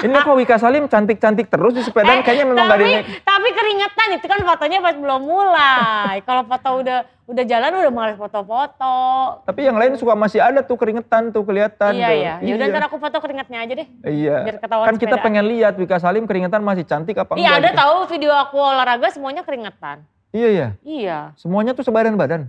Ini 0.00 0.16
kok 0.16 0.32
Wika 0.32 0.56
Salim 0.56 0.88
cantik-cantik 0.88 1.52
terus 1.52 1.76
di 1.76 1.84
sepedahan 1.84 2.24
kayaknya 2.24 2.48
memang 2.48 2.72
gak 2.72 2.80
di 2.80 2.88
tapi, 2.88 3.20
tapi 3.20 3.48
keringetan 3.52 4.08
itu 4.16 4.24
kan 4.24 4.40
fotonya 4.40 4.80
pas 4.80 4.96
belum 4.96 5.20
mulai. 5.20 6.14
Kalau 6.28 6.48
foto 6.48 6.68
udah 6.80 6.98
udah 7.28 7.44
jalan 7.44 7.84
udah 7.84 7.92
males 7.92 8.16
foto-foto. 8.16 8.96
Tapi 9.44 9.60
yang 9.60 9.76
lain 9.76 10.00
suka 10.00 10.16
masih 10.16 10.40
ada 10.40 10.64
tuh 10.64 10.80
keringetan 10.80 11.36
tuh 11.36 11.44
kelihatan 11.44 11.92
Iya 11.92 12.08
tuh. 12.08 12.16
iya. 12.16 12.34
Ya 12.40 12.52
udah 12.56 12.66
ntar 12.72 12.82
aku 12.88 12.96
foto 12.96 13.16
keringetnya 13.20 13.58
aja 13.60 13.72
deh. 13.76 13.88
Iya. 14.08 14.36
biar 14.48 14.56
ketahuan 14.56 14.86
kan 14.88 14.96
kita 14.96 15.06
sepedaan. 15.20 15.26
pengen 15.28 15.44
lihat 15.52 15.74
Wika 15.76 15.96
Salim 16.00 16.24
keringetan 16.24 16.64
masih 16.64 16.84
cantik 16.88 17.20
apa 17.20 17.36
Iya 17.36 17.44
enggak. 17.44 17.60
ada 17.60 17.68
gitu. 17.68 17.80
tahu 17.84 17.94
video 18.08 18.32
aku 18.40 18.56
olahraga 18.56 19.08
semuanya 19.12 19.42
keringetan. 19.44 20.00
Iya 20.32 20.48
iya. 20.48 20.68
Iya. 20.80 21.18
Semuanya 21.36 21.76
tuh 21.76 21.84
sebadan 21.84 22.16
badan. 22.16 22.48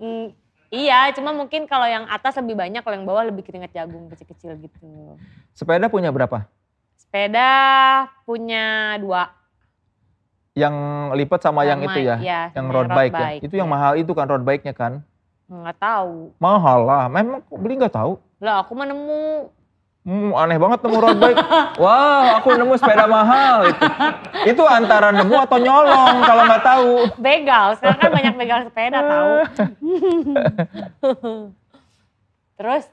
Mm, 0.00 0.32
iya, 0.68 1.12
cuma 1.16 1.32
mungkin 1.32 1.64
kalau 1.64 1.88
yang 1.88 2.04
atas 2.08 2.36
lebih 2.40 2.56
banyak, 2.56 2.80
kalau 2.84 2.96
yang 2.96 3.08
bawah 3.08 3.24
lebih 3.28 3.44
keringet 3.44 3.72
jagung 3.72 4.08
kecil-kecil 4.12 4.56
gitu. 4.62 5.16
Sepeda 5.56 5.88
punya 5.88 6.12
berapa? 6.12 6.44
Sepeda 6.98 7.50
punya 8.28 8.96
dua. 9.00 9.32
Yang 10.58 10.74
lipat 11.14 11.40
sama, 11.40 11.62
yang 11.62 11.78
Sama, 11.80 11.92
itu 11.94 12.00
ya, 12.02 12.16
iya, 12.18 12.40
yang 12.52 12.66
road 12.68 12.90
yang 12.90 12.96
road 12.96 13.12
bike, 13.14 13.14
ya. 13.14 13.46
Itu 13.46 13.54
yang 13.54 13.70
iya. 13.70 13.74
mahal 13.78 13.92
itu 13.94 14.12
kan 14.12 14.26
road 14.26 14.42
bike-nya 14.42 14.74
kan. 14.74 14.92
Nggak 15.48 15.78
tahu. 15.80 16.36
Mahal 16.36 16.78
lah. 16.84 17.04
Memang 17.08 17.40
kok 17.40 17.58
beli 17.58 17.80
nggak 17.80 17.96
tahu. 17.96 18.20
Lah 18.38 18.60
aku 18.62 18.76
mah 18.76 18.84
nemu. 18.84 19.48
Hmm, 20.08 20.32
aneh 20.32 20.56
banget 20.56 20.80
nemu 20.88 20.98
road 21.04 21.18
bike. 21.20 21.36
Wah, 21.76 22.40
aku 22.40 22.56
nemu 22.56 22.80
sepeda 22.80 23.04
mahal 23.04 23.68
itu. 23.68 23.84
Itu 24.56 24.64
antara 24.64 25.12
nemu 25.12 25.36
atau 25.44 25.60
nyolong 25.60 26.24
kalau 26.24 26.42
nggak 26.48 26.64
tahu. 26.64 26.92
Begal, 27.20 27.76
sekarang 27.76 27.98
kan 28.00 28.10
banyak 28.16 28.34
begal 28.40 28.60
sepeda 28.64 28.98
tahu. 29.04 29.32
Terus, 32.56 32.84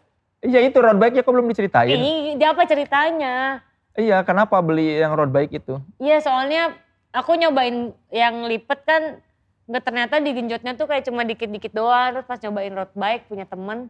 Iya 0.45 0.59
itu 0.61 0.77
road 0.77 0.99
bike-nya 0.99 1.23
kok 1.23 1.33
belum 1.33 1.47
diceritain. 1.49 1.95
ini 1.95 2.35
dia 2.35 2.51
apa 2.51 2.67
ceritanya? 2.67 3.63
Iya, 3.95 4.21
kenapa 4.27 4.59
beli 4.59 4.99
yang 4.99 5.15
road 5.15 5.31
bike 5.31 5.57
itu? 5.57 5.79
Iya 5.97 6.19
soalnya 6.19 6.75
aku 7.15 7.33
nyobain 7.39 7.95
yang 8.11 8.43
lipet 8.43 8.83
kan 8.83 9.23
nggak 9.65 9.83
ternyata 9.87 10.21
di 10.21 10.35
genjotnya 10.35 10.75
tuh 10.75 10.85
kayak 10.85 11.07
cuma 11.07 11.23
dikit-dikit 11.23 11.71
doang. 11.71 12.13
Terus 12.13 12.27
pas 12.27 12.43
nyobain 12.43 12.75
road 12.75 12.91
bike 12.91 13.25
punya 13.31 13.47
temen, 13.47 13.87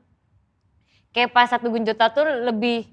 kayak 1.11 1.33
pas 1.33 1.49
satu 1.49 1.73
genjotnya 1.73 2.07
tuh 2.13 2.23
lebih 2.23 2.85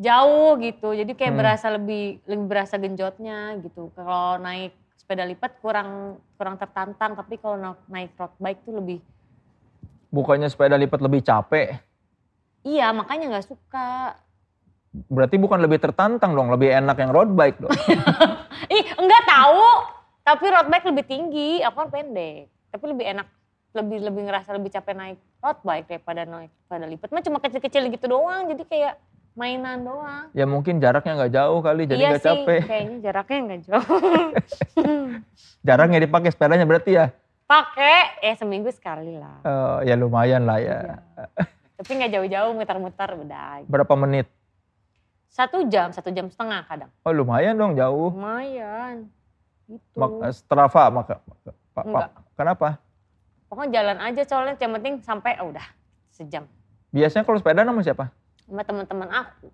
jauh 0.00 0.56
gitu. 0.58 0.96
Jadi 0.96 1.12
kayak 1.12 1.32
Hmm. 1.36 1.40
berasa 1.44 1.66
lebih 1.68 2.24
lebih 2.24 2.46
berasa 2.48 2.74
genjotnya 2.80 3.60
gitu. 3.60 3.92
Kalau 3.92 4.40
naik 4.40 4.72
sepeda 4.96 5.28
lipat 5.28 5.60
kurang 5.60 6.16
kurang 6.34 6.56
tertantang, 6.56 7.12
tapi 7.12 7.36
kalau 7.36 7.60
na- 7.60 7.84
naik 7.86 8.16
road 8.16 8.32
bike 8.40 8.64
tuh 8.64 8.80
lebih 8.80 8.98
Bukannya 10.10 10.50
sepeda 10.50 10.74
lipat 10.74 10.98
lebih 10.98 11.22
capek. 11.22 11.78
iya 12.60 12.90
makanya 12.90 13.30
nggak 13.30 13.46
suka. 13.46 14.18
Berarti 15.06 15.38
bukan 15.38 15.62
lebih 15.62 15.78
tertantang 15.78 16.34
dong, 16.34 16.50
lebih 16.50 16.66
enak 16.66 16.98
yang 16.98 17.14
road 17.14 17.30
bike 17.30 17.62
dong. 17.62 17.70
Ih 18.74 18.84
enggak 18.98 19.22
tahu, 19.22 19.64
tapi 20.20 20.44
road 20.50 20.66
bike 20.66 20.88
lebih 20.90 21.04
tinggi, 21.06 21.50
aku 21.62 21.86
kan 21.86 21.90
pendek. 21.94 22.50
Tapi 22.74 22.84
lebih 22.90 23.06
enak, 23.06 23.26
lebih 23.70 23.98
lebih 24.02 24.22
ngerasa 24.26 24.50
lebih 24.50 24.66
capek 24.68 24.94
naik 24.98 25.18
road 25.38 25.58
bike 25.62 25.86
daripada 25.86 26.26
naik 26.26 26.50
sepeda 26.58 26.86
lipat. 26.90 27.08
Mah 27.14 27.22
cuma 27.22 27.38
kecil-kecil 27.38 27.86
gitu 27.88 28.06
doang, 28.10 28.50
jadi 28.50 28.62
kayak 28.66 28.94
mainan 29.34 29.86
doang. 29.86 30.26
ya 30.34 30.44
mungkin 30.44 30.82
jaraknya 30.82 31.12
nggak 31.16 31.32
jauh 31.32 31.58
kali, 31.62 31.82
jadi 31.86 32.00
iya 32.00 32.08
nggak 32.12 32.22
sih, 32.22 32.28
capek. 32.44 32.60
kayaknya 32.66 32.96
jaraknya 33.00 33.38
nggak 33.46 33.60
jauh. 33.66 34.00
Jarang 35.66 35.92
ya 35.92 36.00
dipakai 36.00 36.32
sepedanya 36.32 36.64
berarti 36.64 36.96
ya. 36.96 37.12
Pakai, 37.44 38.16
eh 38.24 38.32
seminggu 38.32 38.72
sekali 38.72 39.20
lah. 39.20 39.44
Eh, 39.44 39.92
ya 39.92 39.94
lumayan 39.98 40.48
lah 40.48 40.56
ya. 40.56 40.78
Iya. 40.80 40.96
Tapi 41.76 41.90
nggak 41.96 42.12
jauh-jauh, 42.16 42.52
muter-muter 42.56 43.10
udah. 43.12 43.64
Berapa 43.68 43.92
menit? 43.96 44.24
Satu 45.28 45.68
jam, 45.68 45.92
satu 45.92 46.08
jam 46.10 46.32
setengah 46.32 46.64
kadang. 46.64 46.90
Oh 47.04 47.12
lumayan 47.12 47.54
dong 47.60 47.76
jauh. 47.76 48.08
Lumayan. 48.14 49.08
Gitu. 49.68 49.96
Mak- 49.98 50.32
Strava 50.32 50.88
maka. 50.90 51.20
maka- 51.22 51.54
Pak. 51.70 51.84
Pak, 51.86 52.08
kenapa? 52.34 52.68
Pokoknya 53.46 53.70
jalan 53.82 53.98
aja 54.02 54.22
soalnya 54.26 54.54
yang 54.58 54.72
penting 54.78 54.94
sampai 55.02 55.38
oh, 55.42 55.50
udah 55.50 55.66
sejam. 56.10 56.46
Biasanya 56.90 57.22
kalau 57.22 57.38
sepeda 57.38 57.62
sama 57.62 57.82
siapa? 57.82 58.10
Sama 58.50 58.66
teman-teman 58.66 59.08
aku. 59.08 59.46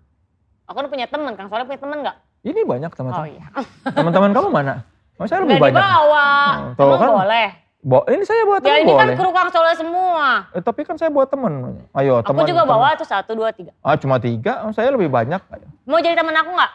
Aku 0.65 0.75
udah 0.75 0.89
punya 0.89 1.05
teman, 1.05 1.37
Kang 1.37 1.47
Soleh 1.47 1.63
punya 1.63 1.77
teman 1.77 1.97
nggak? 2.01 2.17
Ini 2.43 2.59
banyak 2.63 2.89
Oh 2.89 2.97
teman-teman. 2.97 3.29
iya. 3.29 3.45
Teman-teman 3.87 4.31
kamu 4.33 4.49
mana? 4.49 4.75
Masa 5.15 5.37
lebih 5.37 5.55
Nggak 5.55 5.63
banyak? 5.63 5.77
dibawa. 5.79 6.27
Oh, 6.27 6.73
tuh 6.73 6.83
Emang 6.83 6.99
kan. 6.99 7.09
boleh. 7.15 7.47
Bo 7.79 8.03
ini 8.05 8.23
saya 8.25 8.41
bawa 8.43 8.57
Ya 8.57 8.63
teman 8.67 8.79
ini 8.81 8.91
kan 8.91 9.07
kru 9.15 9.29
Kang 9.31 9.49
Soleh 9.49 9.75
semua. 9.75 10.49
Eh, 10.51 10.59
tapi 10.59 10.81
kan 10.81 10.97
saya 10.97 11.07
bawa 11.07 11.25
teman. 11.25 11.53
Ayo 11.93 12.19
Aku 12.19 12.27
teman. 12.27 12.43
juga 12.43 12.61
teman. 12.63 12.73
bawa 12.73 12.87
tuh 12.93 13.05
satu, 13.05 13.31
dua, 13.33 13.49
tiga. 13.51 13.71
Ah 13.79 13.95
cuma 13.95 14.17
tiga, 14.17 14.65
oh, 14.65 14.71
saya 14.71 14.89
lebih 14.89 15.07
banyak. 15.07 15.39
Ayo. 15.47 15.67
Mau 15.83 15.97
jadi 15.97 16.17
teman 16.17 16.33
aku 16.33 16.51
nggak? 16.51 16.73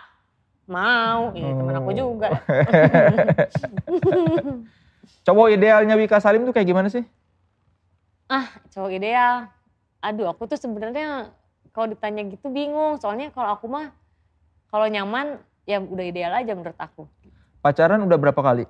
Mau, 0.64 1.20
iya 1.34 1.50
teman 1.52 1.74
aku 1.76 1.90
Hmm. 1.90 1.98
juga. 1.98 2.28
Cowok 5.22 5.48
idealnya 5.50 5.94
Wika 5.94 6.18
Salim 6.18 6.42
tuh 6.42 6.52
kayak 6.52 6.66
gimana 6.66 6.86
sih? 6.88 7.02
ah, 8.24 8.48
cowok 8.66 8.90
ideal. 8.90 9.44
Aduh, 10.00 10.24
aku 10.26 10.46
tuh 10.46 10.56
sebenarnya 10.56 11.28
kalau 11.72 11.88
ditanya 11.88 12.22
gitu 12.24 12.48
bingung. 12.48 12.96
Soalnya 12.96 13.28
kalau 13.28 13.52
aku 13.52 13.66
mah 13.66 13.90
kalau 14.68 14.86
nyaman 14.86 15.36
ya 15.64 15.76
udah 15.76 16.04
ideal 16.04 16.32
aja 16.32 16.52
menurut 16.52 16.76
aku. 16.76 17.08
Pacaran 17.60 18.00
udah 18.00 18.18
berapa 18.18 18.38
kali? 18.38 18.64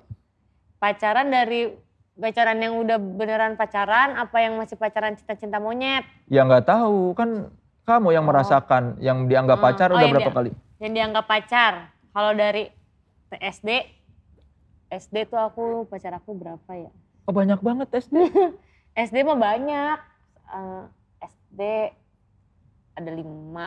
Pacaran 0.77 1.27
dari 1.27 1.71
pacaran 2.13 2.59
yang 2.59 2.77
udah 2.77 2.97
beneran 2.97 3.55
pacaran, 3.55 4.13
apa 4.15 4.37
yang 4.37 4.53
masih 4.55 4.75
pacaran 4.75 5.15
cinta-cinta 5.15 5.57
monyet? 5.57 6.05
Ya 6.27 6.43
nggak 6.43 6.67
tahu, 6.67 7.11
kan 7.13 7.49
kamu 7.83 8.13
yang 8.13 8.23
Oh. 8.23 8.29
merasakan, 8.29 8.99
yang 8.99 9.25
dianggap 9.25 9.57
Hmm. 9.57 9.65
pacar 9.65 9.87
Oh, 9.89 9.97
udah 9.97 10.07
berapa 10.07 10.29
dia- 10.29 10.37
kali? 10.37 10.51
yang 10.77 10.93
dianggap 10.93 11.25
pacar. 11.25 11.73
Kalau 12.13 12.31
dari 12.31 12.69
SD, 13.31 13.69
SD 14.87 15.25
tuh 15.25 15.41
aku 15.41 15.63
pacar 15.87 16.13
aku 16.13 16.37
berapa 16.37 16.71
ya? 16.71 16.91
Oh 17.25 17.33
banyak 17.33 17.57
banget 17.57 17.87
SD. 17.89 18.29
SD 18.93 19.15
mah 19.25 19.33
banyak. 19.35 19.97
Eh, 20.45 20.83
SD 21.23 21.61
ada 22.93 23.11
lima. 23.11 23.65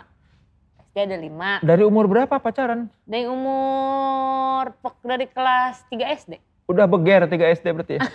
SD 0.89 0.97
ada 1.05 1.19
lima. 1.19 1.51
Dari 1.61 1.83
umur 1.83 2.09
berapa 2.09 2.35
pacaran? 2.37 2.89
Dari 3.05 3.29
umur 3.29 4.73
dari 5.03 5.27
kelas 5.27 5.85
3 5.87 6.17
SD. 6.17 6.33
Udah 6.67 6.89
beger 6.89 7.29
3 7.29 7.37
SD 7.53 7.67
berarti 7.71 7.95
ya? 7.99 8.03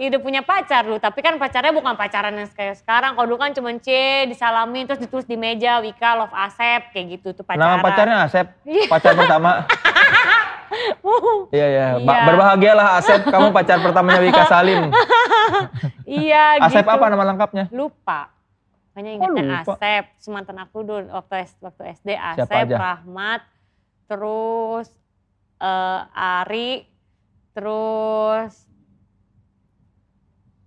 Ya 0.00 0.08
udah 0.08 0.24
punya 0.24 0.40
pacar 0.40 0.88
dulu, 0.88 0.96
tapi 0.96 1.20
kan 1.20 1.36
pacarnya 1.36 1.68
bukan 1.68 1.92
pacaran 1.94 2.32
yang 2.32 2.48
kayak 2.48 2.80
sekarang. 2.80 3.12
Kalau 3.12 3.28
dulu 3.28 3.36
kan 3.36 3.52
cuma 3.52 3.68
C, 3.76 3.92
disalamin, 4.24 4.88
terus 4.88 4.98
ditulis 4.98 5.28
di 5.28 5.36
meja, 5.36 5.78
Wika, 5.78 6.16
Love 6.16 6.32
Asep, 6.32 6.90
kayak 6.90 7.06
gitu 7.12 7.36
tuh 7.36 7.44
pacaran. 7.44 7.76
Nama 7.76 7.84
pacarnya 7.84 8.16
Asep, 8.24 8.46
Iya. 8.64 8.88
pacar 8.88 9.12
pertama. 9.12 9.50
Iya 11.52 11.66
iya, 11.68 11.86
Ba- 12.00 12.16
Iya. 12.16 12.24
berbahagialah 12.24 12.88
Asep, 12.96 13.20
kamu 13.28 13.52
pacar 13.52 13.84
pertamanya 13.84 14.24
Wika 14.24 14.48
Salim. 14.48 14.88
iya 16.08 16.56
Asep 16.64 16.80
gitu. 16.80 16.96
apa 16.96 17.04
nama 17.12 17.24
lengkapnya? 17.28 17.68
Lupa. 17.68 18.32
Hanya 18.92 19.10
Oh, 19.10 19.16
ingatnya 19.16 19.42
lupa. 19.64 19.74
Asep. 19.76 20.04
Semantan 20.20 20.58
aku 20.60 20.84
dulu 20.84 21.08
waktu, 21.08 21.48
waktu 21.64 21.82
SD 21.96 22.08
Asep? 22.12 22.68
Rahmat, 22.76 23.40
terus 24.04 24.88
eh, 25.56 26.00
Ari, 26.12 26.84
terus 27.56 28.52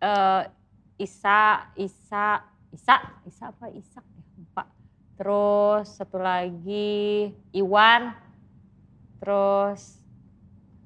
eh, 0.01 0.43
Isa, 0.95 1.69
Isa, 1.75 2.39
Isa, 2.71 2.95
Isa 3.27 3.43
apa 3.51 3.67
Isak 3.69 4.05
ya? 4.05 4.23
Lupa. 4.39 4.63
Terus 5.15 5.85
satu 5.95 6.17
lagi 6.19 7.31
Iwan, 7.51 8.11
terus 9.19 9.99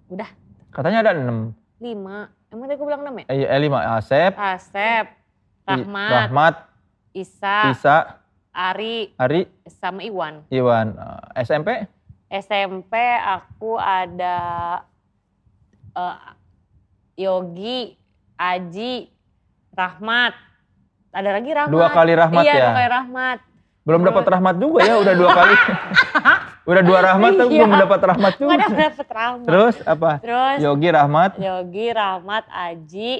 udah 0.09 0.29
Katanya 0.69 1.01
ada 1.01 1.11
enam. 1.17 1.53
lima. 1.81 2.29
Emang 2.49 2.65
tadi 2.65 2.77
aku 2.77 2.85
bilang 2.85 3.01
enam 3.05 3.15
ya? 3.21 3.25
Eh, 3.29 3.45
eh 3.45 3.59
lima. 3.61 3.97
Asep, 3.97 4.33
Asep, 4.37 5.05
Rahmat, 5.65 6.29
Rahmat, 6.29 6.55
Isa, 7.13 7.73
Isa, 7.73 7.97
Ari, 8.53 9.13
Ari, 9.17 9.49
sama 9.81 10.05
Iwan. 10.05 10.45
Iwan. 10.53 10.93
Eh, 11.33 11.41
SMP? 11.41 11.89
SMP 12.29 12.93
aku 13.25 13.81
ada 13.81 14.37
eh, 15.97 16.17
Yogi, 17.17 17.97
Aji, 18.37 19.09
Rahmat. 19.73 20.37
Ada 21.09 21.29
lagi 21.33 21.49
Rahmat. 21.49 21.73
Dua 21.73 21.87
kali 21.89 22.13
Rahmat 22.13 22.43
iya, 22.45 22.53
ya? 22.53 22.61
dua 22.61 22.77
kali 22.77 22.89
Rahmat. 22.93 23.39
Belum 23.89 24.05
dapat 24.05 24.25
rahmat 24.29 24.55
juga 24.61 24.85
ya, 24.85 25.01
udah 25.01 25.13
dua 25.17 25.29
kali. 25.33 25.55
udah 26.69 26.83
dua 26.85 26.99
rahmat 27.01 27.31
tapi 27.41 27.53
Iya. 27.57 27.65
belum 27.65 27.73
dapat 27.81 28.01
rahmat 28.05 28.33
juga. 28.37 28.53
Ada 28.53 28.67
dapet 28.69 29.07
Rahmat. 29.09 29.47
Terus 29.49 29.75
apa? 29.81 30.11
Terus 30.21 30.57
Yogi 30.61 30.89
Rahmat, 30.93 31.31
Yogi, 31.41 31.87
Rahmat, 31.89 32.43
Aji. 32.53 33.11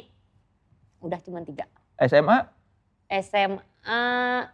Udah 1.02 1.18
cuma 1.26 1.42
tiga. 1.42 1.66
SMA, 1.98 2.46
SMA 3.10 3.66
eh 3.90 4.46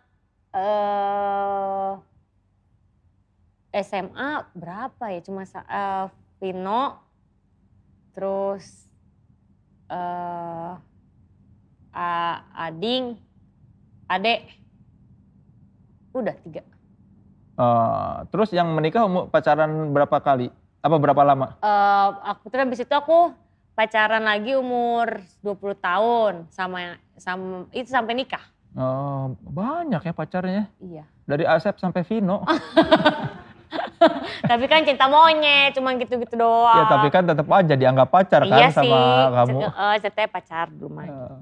SMA 3.75 4.47
berapa 4.55 5.11
ya? 5.11 5.19
Cuma 5.19 5.43
eh, 5.43 6.05
Vino, 6.39 6.95
terus 8.15 8.88
eh 9.91 10.73
A- 11.95 12.43
Ading, 12.67 13.15
Ade, 14.11 14.43
udah 16.15 16.36
tiga. 16.43 16.63
eh, 17.59 18.15
terus 18.31 18.51
yang 18.51 18.67
menikah 18.75 19.07
umur 19.07 19.27
pacaran 19.31 19.91
berapa 19.95 20.17
kali? 20.19 20.51
Apa 20.83 20.95
berapa 20.99 21.21
lama? 21.23 21.55
Eh 21.63 22.07
aku 22.31 22.51
terus 22.51 22.63
habis 22.67 22.79
itu 22.83 22.93
aku 22.95 23.31
pacaran 23.75 24.23
lagi 24.23 24.55
umur 24.55 25.19
20 25.43 25.75
tahun 25.75 26.47
sama 26.51 26.99
sama 27.19 27.67
itu 27.75 27.91
sampai 27.91 28.15
nikah. 28.15 28.55
Oh, 28.76 29.39
banyak 29.39 30.03
ya 30.03 30.11
pacarnya. 30.11 30.67
Iya. 30.84 31.07
Dari 31.23 31.47
Asep 31.47 31.80
sampai 31.80 32.03
Vino. 32.03 32.43
Tapi 34.45 34.65
kan 34.67 34.84
cinta 34.84 35.07
monyet, 35.07 35.73
cuma 35.73 35.95
gitu-gitu 35.95 36.36
doang. 36.38 36.78
ya 36.78 36.84
tapi 36.86 37.07
kan 37.09 37.26
tetap 37.26 37.47
aja 37.49 37.73
dianggap 37.73 38.07
pacar 38.11 38.45
kan 38.45 38.59
iya 38.61 38.69
sama 38.69 38.86
sih, 38.86 39.34
kamu. 39.34 39.57
Eh, 39.65 39.95
ceritanya 40.05 40.30
pacar 40.30 40.65
dulu 40.69 40.89
mah. 40.93 41.05
Eh, 41.09 41.36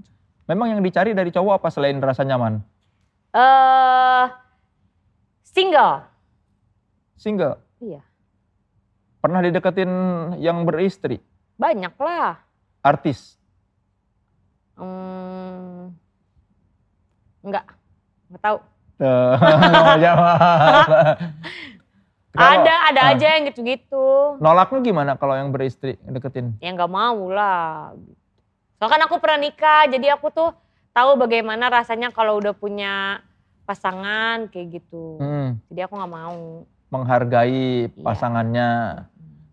Memang 0.47 0.67
yang 0.71 0.81
dicari 0.84 1.11
dari 1.11 1.34
cowok 1.34 1.59
apa 1.59 1.67
selain 1.73 1.99
rasa 1.99 2.23
nyaman? 2.23 2.63
Eh 3.36 4.25
single. 5.43 6.07
Single. 7.19 7.59
Iya. 7.84 8.01
Pernah 9.19 9.39
dideketin 9.43 9.91
yang 10.39 10.63
beristri? 10.63 11.19
Banyak 11.55 11.95
lah. 11.99 12.43
Artis? 12.84 13.39
Hmm, 14.75 15.95
enggak, 17.43 17.65
enggak 18.31 18.41
tahu. 18.41 18.57
Tuh, 18.97 19.33
nggak 19.37 19.99
jawab. 20.01 20.37
Ada, 22.33 22.89
ada 22.89 23.01
ah. 23.05 23.11
aja 23.13 23.27
yang 23.37 23.45
gitu-gitu. 23.45 24.41
Nolaknya 24.41 24.81
gimana 24.81 25.11
kalau 25.13 25.37
yang 25.37 25.53
beristri 25.53 26.01
deketin? 26.01 26.57
Ya 26.57 26.73
enggak 26.73 26.89
mau 26.89 27.29
lah. 27.29 27.93
Soalnya 28.81 28.89
kan 28.89 29.01
aku 29.05 29.15
pernah 29.21 29.37
nikah, 29.37 29.85
jadi 29.85 30.17
aku 30.17 30.33
tuh 30.33 30.49
tahu 30.97 31.13
bagaimana 31.13 31.69
rasanya 31.69 32.09
kalau 32.09 32.41
udah 32.41 32.57
punya 32.57 33.21
pasangan 33.69 34.49
kayak 34.49 34.81
gitu. 34.81 35.21
Hmm, 35.21 35.61
Jadi 35.69 35.79
aku 35.85 35.93
nggak 35.93 36.13
mau. 36.13 36.65
menghargai 36.89 37.89
Iya. 37.89 38.05
pasangannya. 38.05 38.69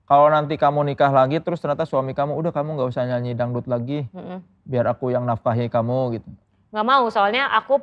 Kalau 0.05 0.29
nanti 0.29 0.61
kamu 0.61 0.93
nikah 0.93 1.09
lagi 1.09 1.41
terus 1.41 1.57
ternyata 1.57 1.89
suami 1.89 2.13
kamu 2.13 2.37
udah 2.37 2.53
kamu 2.53 2.77
nggak 2.77 2.91
usah 2.93 3.09
nyanyi 3.09 3.33
dangdut 3.33 3.65
lagi, 3.65 4.05
Mm-mm. 4.13 4.45
biar 4.69 4.85
aku 4.85 5.09
yang 5.09 5.25
nafkahi 5.25 5.73
kamu 5.73 6.21
gitu. 6.21 6.29
Nggak 6.71 6.87
mau 6.87 7.05
soalnya 7.11 7.51
aku 7.55 7.83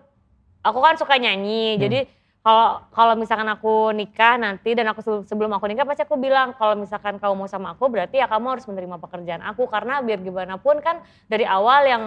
aku 0.64 0.80
kan 0.80 0.96
suka 1.00 1.16
nyanyi 1.20 1.76
Hmm. 1.76 1.82
jadi 1.84 2.00
kalau 2.48 2.80
kalau 2.96 3.14
misalkan 3.20 3.50
aku 3.52 3.92
nikah 3.92 4.40
nanti 4.40 4.72
dan 4.72 4.88
aku 4.96 5.28
sebelum, 5.28 5.52
aku 5.52 5.68
nikah 5.68 5.84
pasti 5.84 6.08
aku 6.08 6.16
bilang 6.16 6.56
kalau 6.56 6.80
misalkan 6.80 7.20
kamu 7.20 7.36
mau 7.36 7.50
sama 7.52 7.76
aku 7.76 7.92
berarti 7.92 8.24
ya 8.24 8.28
kamu 8.32 8.56
harus 8.56 8.64
menerima 8.64 9.04
pekerjaan 9.04 9.44
aku 9.44 9.68
karena 9.68 10.00
biar 10.00 10.24
gimana 10.24 10.56
pun 10.56 10.80
kan 10.80 11.04
dari 11.28 11.44
awal 11.44 11.84
yang 11.84 12.04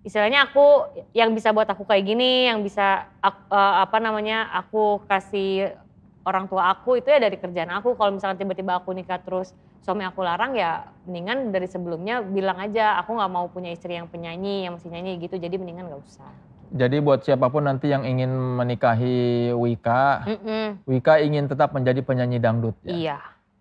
istilahnya 0.00 0.48
aku 0.48 0.88
yang 1.12 1.36
bisa 1.36 1.52
buat 1.52 1.68
aku 1.68 1.84
kayak 1.84 2.08
gini 2.08 2.48
yang 2.48 2.64
bisa 2.64 3.04
eh, 3.20 3.74
apa 3.84 4.00
namanya 4.00 4.48
aku 4.56 5.04
kasih 5.04 5.76
orang 6.24 6.48
tua 6.48 6.72
aku 6.72 6.96
itu 6.96 7.12
ya 7.12 7.20
dari 7.20 7.36
kerjaan 7.36 7.68
aku 7.76 8.00
kalau 8.00 8.16
misalkan 8.16 8.40
tiba-tiba 8.40 8.80
aku 8.80 8.96
nikah 8.96 9.20
terus 9.20 9.52
suami 9.86 10.02
aku 10.02 10.18
larang 10.26 10.58
ya 10.58 10.82
mendingan 11.06 11.54
dari 11.54 11.70
sebelumnya 11.70 12.18
bilang 12.18 12.58
aja 12.58 12.98
aku 12.98 13.14
nggak 13.14 13.30
mau 13.30 13.46
punya 13.46 13.70
istri 13.70 13.94
yang 13.94 14.10
penyanyi 14.10 14.66
yang 14.66 14.74
masih 14.74 14.90
nyanyi 14.90 15.22
gitu 15.22 15.38
jadi 15.38 15.54
mendingan 15.54 15.86
nggak 15.86 16.02
usah 16.02 16.26
Jadi 16.66 16.98
buat 16.98 17.22
siapa 17.22 17.46
pun 17.46 17.62
nanti 17.62 17.94
yang 17.94 18.02
ingin 18.02 18.26
menikahi 18.58 19.54
Wika, 19.54 20.26
Mm-mm, 20.26 20.82
Wika 20.90 21.22
ingin 21.22 21.46
tetap 21.46 21.70
menjadi 21.70 22.02
penyanyi 22.02 22.42
dangdut. 22.42 22.74
Ya. 22.82 22.90
iya 22.90 23.18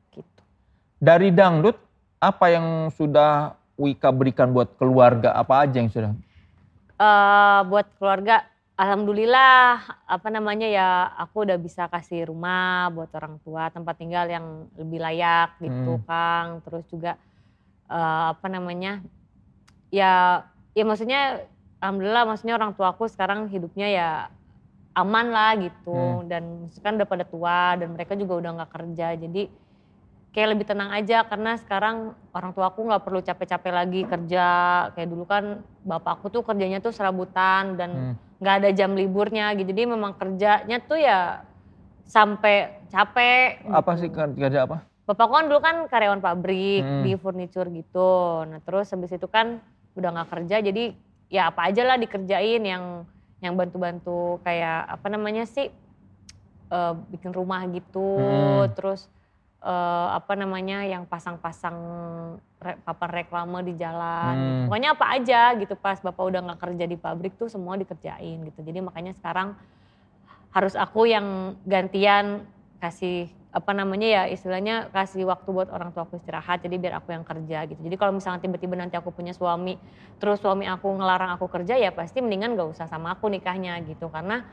gitu 0.10 0.42
Dari 0.98 1.30
dangdut, 1.30 1.78
apa 2.18 2.50
yang 2.50 2.90
sudah 2.90 3.54
Wika 3.78 4.10
berikan 4.10 4.50
buat 4.50 4.74
keluarga? 4.82 5.38
Apa 5.38 5.70
aja 5.70 5.78
yang 5.78 5.94
sudah? 5.94 6.18
Eh, 6.98 7.60
buat 7.70 7.86
keluarga 8.02 8.42
alhamdulillah 8.76 9.88
apa 10.04 10.28
namanya 10.28 10.68
ya 10.68 10.88
aku 11.16 11.48
udah 11.48 11.56
bisa 11.56 11.88
kasih 11.88 12.28
rumah 12.28 12.92
buat 12.92 13.08
orang 13.16 13.40
tua 13.40 13.72
tempat 13.72 13.96
tinggal 13.96 14.28
yang 14.28 14.68
lebih 14.76 15.00
layak 15.00 15.56
gitu 15.64 16.04
Kang. 16.04 16.60
Terus 16.68 16.84
juga 16.92 17.12
eh, 17.88 18.24
apa 18.36 18.48
namanya 18.52 19.00
ya 19.90 20.44
ya 20.76 20.84
maksudnya 20.84 21.48
alhamdulillah 21.80 22.28
maksudnya 22.28 22.56
orang 22.60 22.76
tua 22.76 22.92
aku 22.92 23.08
sekarang 23.08 23.48
hidupnya 23.48 23.88
ya 23.88 24.10
aman 24.96 25.32
lah 25.32 25.56
gitu. 25.56 26.28
Dan 26.28 26.68
kan 26.84 27.00
udah 27.00 27.08
pada 27.08 27.24
tua 27.24 27.80
dan 27.80 27.96
mereka 27.96 28.20
juga 28.20 28.44
udah 28.44 28.52
nggak 28.60 28.72
kerja. 28.76 29.16
Jadi 29.16 29.44
kayak 30.36 30.52
lebih 30.52 30.68
tenang 30.68 30.92
aja 30.92 31.24
karena 31.24 31.56
sekarang 31.56 32.12
orang 32.36 32.52
tua 32.52 32.68
aku 32.68 32.84
nggak 32.84 33.04
perlu 33.08 33.24
capek-capek 33.24 33.72
lagi 33.72 34.02
kerja. 34.04 34.48
Kayak 34.92 35.08
dulu 35.16 35.24
kan 35.24 35.64
bapak 35.88 36.20
aku 36.20 36.28
tuh 36.28 36.44
kerjanya 36.44 36.84
tuh 36.84 36.92
serabutan 36.92 37.80
dan 37.80 37.92
Hmm. 37.96 38.16
Nggak 38.40 38.56
ada 38.64 38.70
jam 38.76 38.92
liburnya 38.94 39.56
gitu 39.56 39.72
jadi 39.72 39.88
memang 39.88 40.14
kerjanya 40.20 40.78
tuh 40.84 41.00
ya 41.00 41.40
sampai 42.06 42.86
capek 42.92 43.66
Apa 43.72 43.98
gitu. 43.98 44.02
sih 44.06 44.10
kerja 44.14 44.60
apa? 44.68 44.78
Bapakku 45.06 45.34
kan 45.38 45.46
dulu 45.46 45.60
kan 45.62 45.76
karyawan 45.86 46.22
pabrik 46.22 46.82
Hmm. 46.82 47.04
di 47.06 47.14
furniture 47.18 47.70
gitu. 47.70 48.42
Nah 48.50 48.58
terus 48.66 48.90
habis 48.90 49.14
itu 49.14 49.30
kan 49.30 49.62
udah 49.94 50.10
nggak 50.12 50.30
kerja 50.34 50.56
jadi 50.66 50.84
ya 51.30 51.54
apa 51.54 51.70
aja 51.70 51.82
lah 51.86 51.98
dikerjain 51.98 52.62
yang 52.66 53.06
yang 53.40 53.54
bantu-bantu 53.54 54.42
kayak 54.42 54.90
apa 54.90 55.08
namanya 55.14 55.46
sih 55.46 55.70
eh, 56.74 56.94
bikin 57.14 57.32
rumah 57.34 57.62
gitu. 57.70 58.18
Hmm. 58.66 58.74
Terus 58.74 59.06
eh, 59.66 60.08
apa 60.14 60.34
namanya 60.38 60.86
yang 60.86 61.10
pasang-pasang 61.10 61.78
re- 62.62 62.80
papan 62.86 63.10
reklame 63.26 63.66
di 63.66 63.74
jalan. 63.82 64.34
Hmm. 64.34 64.46
gitu. 64.46 64.60
Pokoknya 64.70 64.90
apa 64.94 65.06
aja 65.18 65.42
gitu 65.58 65.74
pas 65.74 65.98
bapak 65.98 66.24
udah 66.24 66.40
nggak 66.46 66.60
kerja 66.62 66.86
di 66.86 66.98
pabrik 67.02 67.34
tuh 67.36 67.50
semua 67.50 67.74
dikerjain 67.76 68.46
gitu. 68.46 68.60
Jadi 68.62 68.80
makanya 68.86 69.18
sekarang 69.18 69.58
harus 70.54 70.78
aku 70.78 71.04
yang 71.10 71.60
gantian 71.68 72.48
kasih 72.80 73.28
apa 73.56 73.72
namanya 73.72 74.08
ya 74.08 74.24
istilahnya 74.28 74.92
kasih 74.92 75.24
waktu 75.24 75.48
buat 75.48 75.72
orang 75.72 75.96
tua 75.96 76.04
aku 76.04 76.20
istirahat 76.20 76.60
jadi 76.60 76.76
biar 76.76 76.94
aku 77.00 77.16
yang 77.16 77.24
kerja 77.24 77.64
gitu 77.72 77.80
jadi 77.80 77.96
kalau 77.96 78.20
misalnya 78.20 78.44
tiba-tiba 78.44 78.76
nanti 78.76 79.00
aku 79.00 79.16
punya 79.16 79.32
suami 79.32 79.80
terus 80.20 80.44
suami 80.44 80.68
aku 80.68 80.92
ngelarang 80.92 81.40
aku 81.40 81.48
kerja 81.48 81.80
ya 81.80 81.96
pasti 81.96 82.20
mendingan 82.20 82.60
gak 82.60 82.76
usah 82.76 82.92
sama 82.92 83.16
aku 83.16 83.32
nikahnya 83.32 83.80
gitu 83.88 84.12
karena 84.12 84.44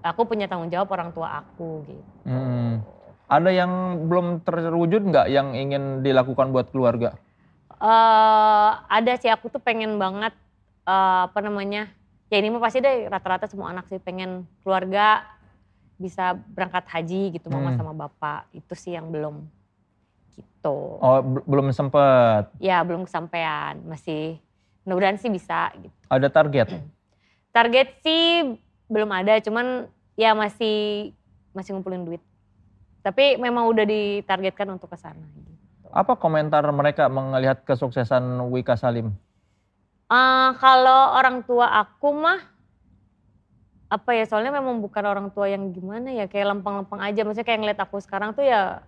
aku 0.00 0.24
punya 0.24 0.48
tanggung 0.48 0.72
jawab 0.72 0.88
orang 0.88 1.12
tua 1.12 1.44
aku 1.44 1.84
gitu 1.84 2.04
Hmm. 2.24 2.80
Ada 3.24 3.50
yang 3.50 3.72
belum 4.06 4.44
terwujud 4.44 5.00
nggak 5.08 5.26
yang 5.28 5.56
ingin 5.56 6.00
dilakukan 6.00 6.52
buat 6.52 6.68
keluarga? 6.70 7.16
eh 7.74 8.70
ada 8.88 9.12
sih 9.18 9.28
aku 9.28 9.50
tuh 9.50 9.60
pengen 9.60 9.98
banget 9.98 10.32
eh, 10.84 11.20
apa 11.26 11.36
namanya 11.38 11.90
ya 12.28 12.36
ini 12.38 12.48
mah 12.48 12.62
pasti 12.62 12.80
deh 12.80 13.10
rata-rata 13.10 13.44
semua 13.44 13.68
anak 13.68 13.84
sih 13.86 13.98
pengen 13.98 14.46
keluarga 14.62 15.26
bisa 15.94 16.32
berangkat 16.32 16.86
haji 16.86 17.34
gitu 17.34 17.50
mama 17.50 17.70
Hmm. 17.70 17.76
sama 17.76 17.92
bapak 17.92 18.48
itu 18.52 18.72
sih 18.72 18.94
yang 18.94 19.10
belum 19.10 19.44
gitu 20.32 20.76
Oh 20.96 21.20
bel- 21.20 21.44
belum 21.44 21.66
sempet. 21.70 22.48
ya 22.56 22.80
belum 22.80 23.04
kesampaian 23.04 23.76
masih 23.84 24.38
mudah-mudahan 24.82 25.18
sih 25.18 25.28
bisa 25.28 25.68
gitu 25.74 25.92
Ada 26.08 26.30
target. 26.30 26.68
target 27.50 27.88
sih 28.00 28.54
belum 28.86 29.10
ada 29.10 29.38
cuman 29.38 29.90
ya 30.14 30.32
masih 30.32 31.10
masih 31.50 31.74
ngumpulin 31.74 32.06
duit 32.06 32.22
tapi 33.04 33.36
memang 33.36 33.68
udah 33.68 33.84
ditargetkan 33.84 34.72
untuk 34.72 34.88
ke 34.88 34.96
sana 34.96 35.20
gitu. 35.20 35.52
Apa 35.92 36.16
komentar 36.16 36.64
mereka 36.72 37.06
melihat 37.12 37.60
kesuksesan 37.68 38.40
Wika 38.48 38.74
Salim? 38.74 39.12
Eh, 40.08 40.50
kalau 40.56 41.16
orang 41.16 41.44
tua 41.44 41.68
aku 41.68 42.08
mah 42.16 42.40
apa 43.92 44.10
ya 44.16 44.24
soalnya 44.26 44.50
memang 44.58 44.82
bukan 44.82 45.04
orang 45.06 45.28
tua 45.30 45.46
yang 45.46 45.70
gimana 45.70 46.10
ya 46.10 46.26
kayak 46.26 46.50
lempeng-lempeng 46.50 46.98
aja 46.98 47.20
maksudnya 47.22 47.46
kayak 47.46 47.60
ngeliat 47.62 47.80
aku 47.84 48.02
sekarang 48.02 48.34
tuh 48.34 48.42
ya 48.42 48.82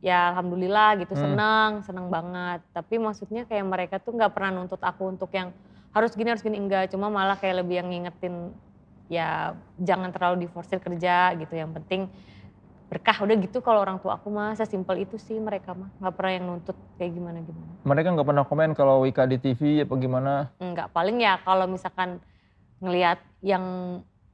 ya 0.00 0.32
alhamdulillah 0.32 0.96
gitu 1.02 1.12
Hmm. 1.12 1.22
seneng 1.28 1.70
seneng 1.84 2.06
banget 2.08 2.64
tapi 2.72 2.96
maksudnya 2.96 3.44
kayak 3.44 3.66
mereka 3.68 3.94
tuh 4.00 4.16
nggak 4.16 4.32
pernah 4.32 4.56
nuntut 4.56 4.80
aku 4.80 5.12
untuk 5.12 5.28
yang 5.36 5.52
harus 5.92 6.16
gini 6.16 6.32
harus 6.32 6.40
gini 6.40 6.56
enggak 6.56 6.88
cuma 6.88 7.12
malah 7.12 7.36
kayak 7.36 7.60
lebih 7.64 7.84
yang 7.84 7.88
ngingetin 7.92 8.54
ya 9.12 9.52
jangan 9.76 10.08
terlalu 10.14 10.48
diforsir 10.48 10.80
kerja 10.80 11.36
gitu 11.36 11.52
yang 11.52 11.76
penting 11.76 12.08
berkah. 12.86 13.18
Udah 13.22 13.34
gitu 13.42 13.58
kalau 13.62 13.82
orang 13.82 13.98
tua 13.98 14.18
aku 14.18 14.30
mah 14.30 14.54
sesimpel 14.54 15.02
itu 15.02 15.18
sih 15.18 15.38
mereka 15.42 15.74
mah. 15.74 15.90
Nggak 15.98 16.14
pernah 16.14 16.32
yang 16.32 16.44
nuntut 16.46 16.76
kayak 16.98 17.12
gimana 17.14 17.38
gimana. 17.42 17.72
Mereka 17.82 18.08
nggak 18.14 18.28
pernah 18.28 18.44
komen 18.46 18.70
kalau 18.78 19.02
Wika 19.02 19.26
di 19.26 19.38
TV 19.42 19.82
apa 19.82 19.94
gimana. 19.98 20.32
enggak 20.62 20.94
paling 20.94 21.18
ya 21.18 21.38
kalau 21.42 21.66
misalkan 21.66 22.22
ngelihat 22.78 23.18
yang 23.42 23.64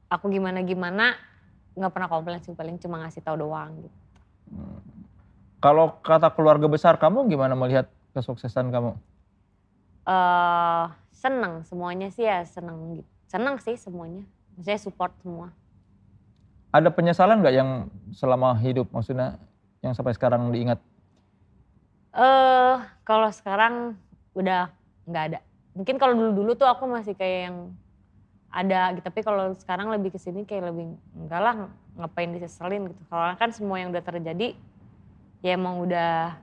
aku 0.09 0.29
gimana 0.29 0.61
gimana 0.61 1.17
nggak 1.73 1.91
pernah 1.93 2.09
komplain 2.09 2.41
sih. 2.45 2.53
Paling 2.53 2.77
cuma 2.77 3.01
ngasih 3.01 3.25
tahu 3.25 3.41
doang 3.41 3.73
gitu. 3.81 3.97
Kalau 5.57 5.97
kata 6.03 6.29
keluarga 6.35 6.67
besar 6.67 6.99
kamu 6.99 7.25
gimana 7.31 7.57
melihat 7.57 7.89
kesuksesan 8.13 8.69
kamu? 8.69 8.93
eh 10.03 10.85
seneng. 11.15 11.63
Semuanya 11.65 12.11
sih 12.13 12.27
ya 12.27 12.45
seneng 12.45 13.01
gitu. 13.01 13.09
Seneng 13.25 13.55
sih 13.57 13.79
semuanya. 13.79 14.27
Maksudnya 14.53 14.77
support 14.77 15.17
semua 15.23 15.49
Ada 16.73 16.89
penyesalan 16.89 17.45
nggak 17.45 17.55
yang 17.55 17.69
selama 18.09 18.57
hidup 18.57 18.89
maksudnya 18.89 19.37
yang 19.85 19.93
sampai 19.93 20.17
sekarang 20.17 20.49
diingat? 20.49 20.81
eh 22.13 22.75
kalau 23.01 23.29
sekarang 23.33 23.97
udah 24.37 24.69
nggak 25.09 25.23
ada. 25.33 25.39
Mungkin 25.73 25.97
kalau 25.97 26.13
dulu 26.13 26.31
dulu 26.33 26.51
tuh 26.53 26.69
aku 26.69 26.85
masih 26.85 27.17
kayak 27.17 27.49
yang 27.49 27.57
ada 28.53 28.93
gitu. 28.93 29.05
Tapi 29.09 29.19
kalau 29.25 29.57
sekarang 29.57 29.89
lebih 29.89 30.13
ke 30.13 30.19
sini 30.21 30.45
kayak 30.45 30.69
lebih 30.69 30.93
enggak 31.17 31.41
lah 31.41 31.55
ngapain 31.97 32.29
diseselin 32.29 32.93
gitu. 32.93 33.01
Kalau 33.09 33.33
kan 33.33 33.49
semua 33.49 33.81
yang 33.81 33.89
udah 33.89 34.05
terjadi 34.05 34.53
ya 35.41 35.57
emang 35.57 35.81
udah 35.81 36.37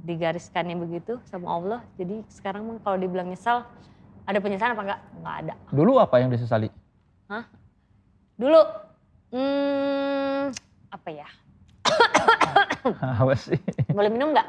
digariskannya 0.00 0.80
begitu 0.80 1.20
sama 1.28 1.52
Allah. 1.52 1.80
Jadi 2.00 2.24
sekarang 2.32 2.64
mah 2.64 2.80
kalau 2.80 2.96
dibilang 2.96 3.28
nyesal 3.28 3.68
ada 4.24 4.38
penyesalan 4.40 4.72
apa 4.72 4.82
enggak 4.88 5.00
enggak 5.20 5.36
ada. 5.44 5.54
Dulu 5.68 5.92
apa 6.00 6.16
yang 6.18 6.32
disesali? 6.32 6.72
dulu 8.40 8.56
hmm, 9.30 10.42
apa 10.90 11.08
ya 11.10 11.28
Apa 13.20 13.34
sih? 13.34 13.60
boleh 13.88 14.08
minum 14.08 14.30
nggak 14.30 14.46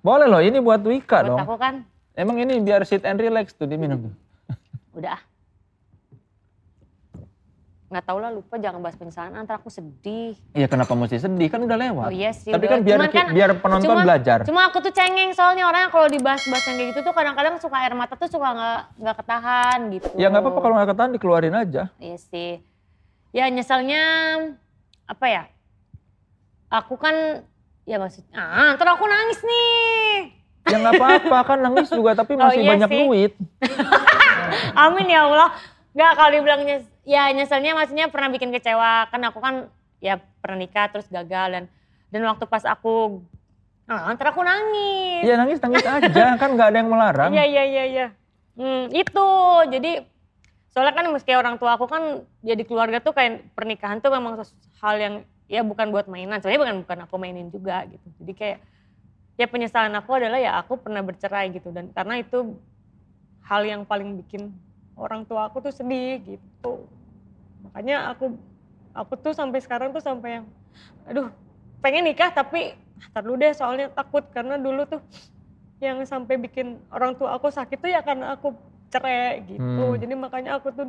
Boleh 0.00 0.26
loh, 0.26 0.40
ini 0.40 0.58
buat 0.58 0.80
Wika 0.80 1.18
buat 1.18 1.28
dong. 1.28 1.40
aku 1.40 1.56
kan 1.56 1.74
Emang 2.12 2.36
ini 2.38 2.56
biar 2.58 2.80
sit 2.82 3.02
and 3.02 3.16
relax 3.16 3.52
tuh 3.52 3.64
diminum 3.64 3.98
tuh. 4.02 4.12
udah 4.98 5.12
ah 5.12 5.22
nggak 7.86 8.02
tahu 8.02 8.18
lah 8.18 8.30
lupa 8.30 8.58
jangan 8.58 8.82
bahas 8.82 8.94
penyesalan 8.94 9.30
antar 9.36 9.56
aku 9.56 9.70
sedih 9.70 10.34
Iya 10.50 10.66
kenapa 10.66 10.90
mesti 10.92 11.16
sedih 11.18 11.46
kan 11.46 11.62
udah 11.62 11.78
lewat. 11.78 12.06
oh 12.06 12.12
iya 12.12 12.34
sih 12.34 12.50
Tapi 12.50 12.66
kan 12.66 12.82
biar 12.82 12.98
Cuman 12.98 13.10
kan 13.14 13.26
biar 13.30 13.50
penonton 13.56 13.86
cuma- 13.88 14.02
belajar. 14.02 14.38
cuma 14.42 14.60
aku 14.64 14.78
tuh 14.80 14.90
cengeng 14.90 15.30
soalnya 15.30 15.64
orangnya 15.64 15.88
kalau 15.88 16.08
dibahas-bahas 16.08 16.66
yang 16.66 16.76
kayak 16.76 16.88
gitu 16.90 17.00
tuh 17.04 17.14
kadang-kadang 17.14 17.54
suka 17.56 17.76
air 17.78 17.94
mata 17.94 18.12
tuh 18.12 18.26
suka 18.26 18.48
nggak 18.50 18.80
nggak 18.98 19.16
ketahan 19.16 19.78
gitu 19.92 20.06
Ya 20.14 20.26
nggak 20.26 20.42
apa-apa 20.42 20.60
kalau 20.60 20.74
nggak 20.74 20.88
ketahan 20.90 21.10
dikeluarin 21.12 21.54
aja. 21.54 21.82
iya 21.96 22.18
sih 22.18 22.58
ya 23.36 23.52
nyesalnya 23.52 24.02
apa 25.04 25.26
ya 25.28 25.42
aku 26.72 26.96
kan 26.96 27.44
ya 27.84 28.00
maksudnya 28.00 28.32
ah 28.34 28.72
ntar 28.74 28.96
aku 28.96 29.04
nangis 29.04 29.44
nih 29.44 30.32
Ya 30.66 30.82
nggak 30.82 30.98
apa-apa 30.98 31.38
kan 31.46 31.58
nangis 31.62 31.86
juga 31.86 32.18
tapi 32.18 32.34
Oh, 32.34 32.42
masih 32.42 32.66
iya 32.66 32.70
banyak 32.74 32.90
sih. 32.90 32.98
duit. 32.98 33.32
Amin 34.82 35.06
ya 35.06 35.22
Allah. 35.22 35.54
Nggak 35.94 36.12
kalau 36.18 36.30
dibilang 36.34 36.60
nyes, 36.66 36.82
ya 37.06 37.30
nyeselnya 37.30 37.78
maksudnya 37.78 38.10
pernah 38.10 38.34
bikin 38.34 38.50
kecewa. 38.50 39.06
Kan 39.06 39.22
aku 39.22 39.38
kan 39.38 39.70
ya 40.02 40.18
pernah 40.42 40.58
nikah 40.58 40.90
terus 40.90 41.06
gagal 41.06 41.54
dan 41.54 41.64
dan 42.10 42.20
waktu 42.26 42.50
pas 42.50 42.66
aku 42.66 43.22
ah 43.86 44.10
ntar 44.10 44.34
aku 44.34 44.42
nangis. 44.42 45.22
Ya 45.22 45.38
nangis 45.38 45.62
nangis 45.62 45.86
aja 45.86 46.34
kan 46.34 46.58
nggak 46.58 46.68
ada 46.74 46.78
yang 46.82 46.90
melarang. 46.90 47.30
Iya 47.30 47.46
iya 47.46 47.62
iya 47.62 47.84
iya. 47.86 48.06
Hmm, 48.58 48.90
itu 48.90 49.26
jadi 49.70 50.02
soalnya 50.76 50.92
kan 50.92 51.08
meski 51.08 51.32
orang 51.32 51.56
tua 51.56 51.80
aku 51.80 51.88
kan 51.88 52.20
ya 52.44 52.52
di 52.52 52.68
keluarga 52.68 53.00
tuh 53.00 53.16
kayak 53.16 53.48
pernikahan 53.56 53.96
tuh 54.04 54.12
memang 54.12 54.36
hal 54.84 54.94
yang 55.00 55.14
ya 55.48 55.64
bukan 55.64 55.88
buat 55.88 56.04
mainan. 56.04 56.36
Sebenarnya 56.44 56.60
bukan 56.68 56.76
bukan 56.84 56.98
aku 57.08 57.14
mainin 57.16 57.48
juga 57.48 57.88
gitu. 57.88 58.04
Jadi 58.20 58.32
kayak 58.36 58.58
ya 59.40 59.48
penyesalan 59.48 59.96
aku 59.96 60.20
adalah 60.20 60.36
ya 60.36 60.60
aku 60.60 60.76
pernah 60.76 61.00
bercerai 61.00 61.48
gitu 61.56 61.72
dan 61.72 61.88
karena 61.96 62.20
itu 62.20 62.60
hal 63.48 63.64
yang 63.64 63.88
paling 63.88 64.20
bikin 64.20 64.52
orang 65.00 65.24
tua 65.24 65.48
aku 65.48 65.64
tuh 65.64 65.72
sedih 65.72 66.20
gitu. 66.20 66.84
Makanya 67.64 68.12
aku 68.12 68.36
aku 68.92 69.16
tuh 69.16 69.32
sampai 69.32 69.64
sekarang 69.64 69.96
tuh 69.96 70.04
sampai 70.04 70.44
yang 70.44 70.46
aduh 71.08 71.32
pengen 71.80 72.04
nikah 72.04 72.28
tapi 72.36 72.76
ntar 73.16 73.24
dulu 73.24 73.40
deh 73.40 73.56
soalnya 73.56 73.88
takut 73.88 74.28
karena 74.28 74.60
dulu 74.60 74.84
tuh 74.84 75.00
yang 75.80 76.04
sampai 76.04 76.36
bikin 76.36 76.76
orang 76.92 77.16
tua 77.16 77.32
aku 77.32 77.48
sakit 77.48 77.80
tuh 77.80 77.88
ya 77.88 78.04
karena 78.04 78.36
aku 78.36 78.52
cerai 78.90 79.42
gitu. 79.46 79.60
Hmm. 79.62 79.98
Jadi 79.98 80.14
makanya 80.14 80.50
aku 80.58 80.70
tuh 80.72 80.86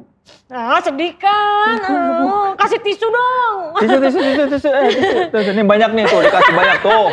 ah 0.53 0.79
sedih 0.81 1.13
kan. 1.17 1.77
Ah, 1.87 2.53
kasih 2.55 2.79
tisu 2.79 3.07
dong. 3.09 3.57
Tisu 3.81 3.95
tisu 3.99 4.19
tisu 4.23 4.43
tisu 4.55 4.69
eh 4.71 4.89
tisu. 4.93 5.51
Ini 5.53 5.63
banyak 5.67 5.89
nih 5.93 6.03
tuh 6.07 6.19
dikasih 6.23 6.53
banyak 6.55 6.77
tuh. 6.81 7.05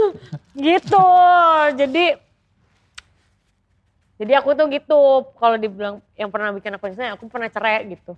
gitu. 0.66 1.08
Jadi 1.76 2.04
jadi 4.22 4.32
aku 4.38 4.54
tuh 4.54 4.66
gitu 4.70 5.00
kalau 5.34 5.56
dibilang 5.58 5.98
yang 6.14 6.30
pernah 6.30 6.54
bikin 6.54 6.78
aku 6.78 6.86
nyesel, 6.88 7.18
aku 7.18 7.26
pernah 7.26 7.50
cerai 7.50 7.90
gitu. 7.90 8.14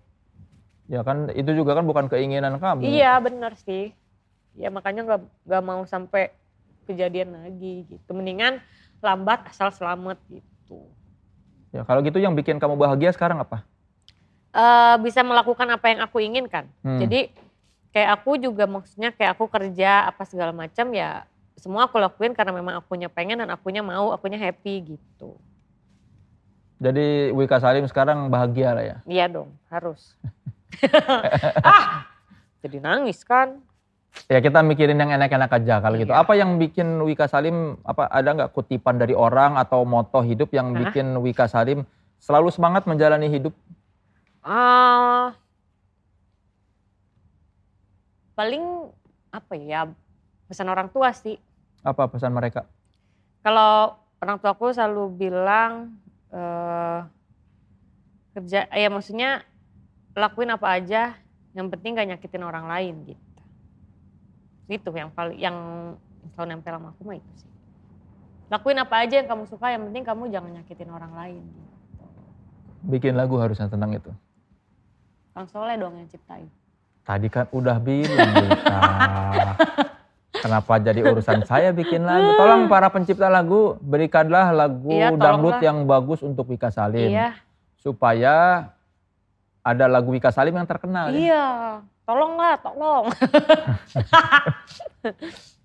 Ya 0.84 1.00
kan 1.00 1.32
itu 1.32 1.50
juga 1.56 1.72
kan 1.72 1.84
bukan 1.88 2.12
keinginan 2.12 2.60
kamu. 2.60 2.84
Iya 2.84 3.16
bener 3.24 3.56
sih. 3.64 3.96
Ya 4.54 4.68
makanya 4.68 5.02
nggak 5.08 5.20
nggak 5.48 5.62
mau 5.64 5.82
sampai 5.88 6.30
kejadian 6.84 7.32
lagi 7.34 7.88
gitu. 7.88 8.10
Mendingan 8.12 8.60
lambat 9.00 9.48
asal 9.48 9.72
selamat 9.72 10.20
gitu. 10.28 10.84
Ya 11.74 11.82
kalau 11.82 12.06
gitu 12.06 12.22
yang 12.22 12.38
bikin 12.38 12.62
kamu 12.62 12.78
bahagia 12.78 13.10
sekarang 13.10 13.42
apa? 13.42 13.66
eh 14.54 14.96
bisa 15.02 15.26
melakukan 15.26 15.66
apa 15.66 15.90
yang 15.90 16.00
aku 16.06 16.22
inginkan. 16.22 16.70
Hmm. 16.86 17.02
Jadi 17.02 17.34
kayak 17.90 18.22
aku 18.22 18.38
juga 18.38 18.70
maksudnya 18.70 19.10
kayak 19.10 19.34
aku 19.34 19.50
kerja 19.50 20.06
apa 20.06 20.22
segala 20.22 20.54
macam 20.54 20.94
ya 20.94 21.26
semua 21.58 21.90
aku 21.90 21.98
lakuin 21.98 22.34
karena 22.38 22.54
memang 22.54 22.78
akunya 22.78 23.10
pengen 23.10 23.42
dan 23.42 23.50
akunya 23.50 23.82
mau, 23.82 24.14
akunya 24.14 24.38
happy 24.38 24.94
gitu. 24.94 25.34
Jadi 26.78 27.34
Wika 27.34 27.58
Salim 27.58 27.86
sekarang 27.90 28.30
bahagia 28.30 28.74
lah 28.74 28.84
ya. 28.84 28.96
Iya 29.06 29.24
dong, 29.30 29.50
harus. 29.70 30.14
ah, 31.64 32.04
jadi 32.62 32.82
nangis 32.82 33.22
kan? 33.22 33.62
Ya 34.30 34.40
kita 34.40 34.64
mikirin 34.64 34.96
yang 34.96 35.12
enak-enak 35.12 35.50
aja 35.52 35.84
kalau 35.84 36.00
gitu. 36.00 36.14
Iya. 36.14 36.22
Apa 36.24 36.32
yang 36.38 36.56
bikin 36.56 37.02
Wika 37.04 37.28
Salim 37.28 37.76
apa 37.84 38.08
ada 38.08 38.32
nggak 38.32 38.52
kutipan 38.56 38.96
dari 38.96 39.12
orang 39.12 39.60
atau 39.60 39.84
moto 39.84 40.24
hidup 40.24 40.48
yang 40.54 40.72
Hah? 40.72 40.88
bikin 40.88 41.12
Wika 41.20 41.44
Salim 41.44 41.84
selalu 42.22 42.48
semangat 42.48 42.88
menjalani 42.88 43.28
hidup? 43.28 43.52
Ah, 44.40 45.36
paling 48.32 48.92
apa 49.28 49.52
ya 49.60 49.88
pesan 50.48 50.72
orang 50.72 50.88
tua 50.88 51.12
sih. 51.12 51.36
Apa 51.84 52.08
pesan 52.08 52.32
mereka? 52.32 52.64
Kalau 53.44 53.98
orang 54.24 54.40
tua 54.40 54.56
aku 54.56 54.72
selalu 54.72 55.04
bilang 55.20 56.00
eh 56.32 57.00
kerja, 58.34 58.66
ya 58.72 58.88
maksudnya 58.90 59.46
lakuin 60.18 60.50
apa 60.50 60.66
aja, 60.74 61.14
yang 61.54 61.70
penting 61.70 61.94
gak 61.94 62.08
nyakitin 62.10 62.42
orang 62.42 62.66
lain 62.66 62.94
gitu. 63.14 63.23
Itu 64.68 64.90
yang 64.96 65.12
paling 65.12 65.36
yang 65.36 65.56
selalu 66.32 66.48
nempel 66.56 66.72
sama 66.72 66.88
aku 66.96 67.02
mah 67.04 67.16
itu 67.20 67.30
sih. 67.36 67.50
Lakuin 68.48 68.78
apa 68.80 68.94
aja 69.04 69.14
yang 69.20 69.28
kamu 69.28 69.44
suka, 69.48 69.72
yang 69.72 69.82
penting 69.88 70.04
kamu 70.04 70.22
jangan 70.28 70.50
nyakitin 70.60 70.90
orang 70.92 71.12
lain. 71.16 71.42
Gitu. 71.42 71.72
Bikin 72.84 73.12
lagu 73.16 73.40
harusnya 73.40 73.68
tentang 73.72 73.96
itu. 73.96 74.12
Kang 75.34 75.48
Soleh 75.50 75.74
dong 75.80 75.96
yang 75.96 76.06
ciptain. 76.06 76.46
Tadi 77.04 77.28
kan 77.28 77.48
udah 77.52 77.76
bilang. 77.80 78.32
Kenapa 80.44 80.76
jadi 80.76 81.00
urusan 81.08 81.40
saya 81.48 81.72
bikin 81.72 82.04
lagu? 82.04 82.36
Tolong 82.36 82.68
para 82.68 82.92
pencipta 82.92 83.32
lagu 83.32 83.80
berikanlah 83.80 84.52
lagu 84.52 84.92
Iya, 84.92 85.16
dangdut 85.16 85.56
yang 85.64 85.88
bagus 85.88 86.20
untuk 86.20 86.52
Wika 86.52 86.68
Salim. 86.68 87.08
Iya, 87.08 87.32
Supaya 87.80 88.68
ada 89.64 89.84
lagu 89.88 90.12
Wika 90.12 90.28
Salim 90.28 90.52
yang 90.52 90.68
terkenal. 90.68 91.16
ya. 91.16 91.80
Tolonglah, 92.04 92.60
tolong. 92.60 93.04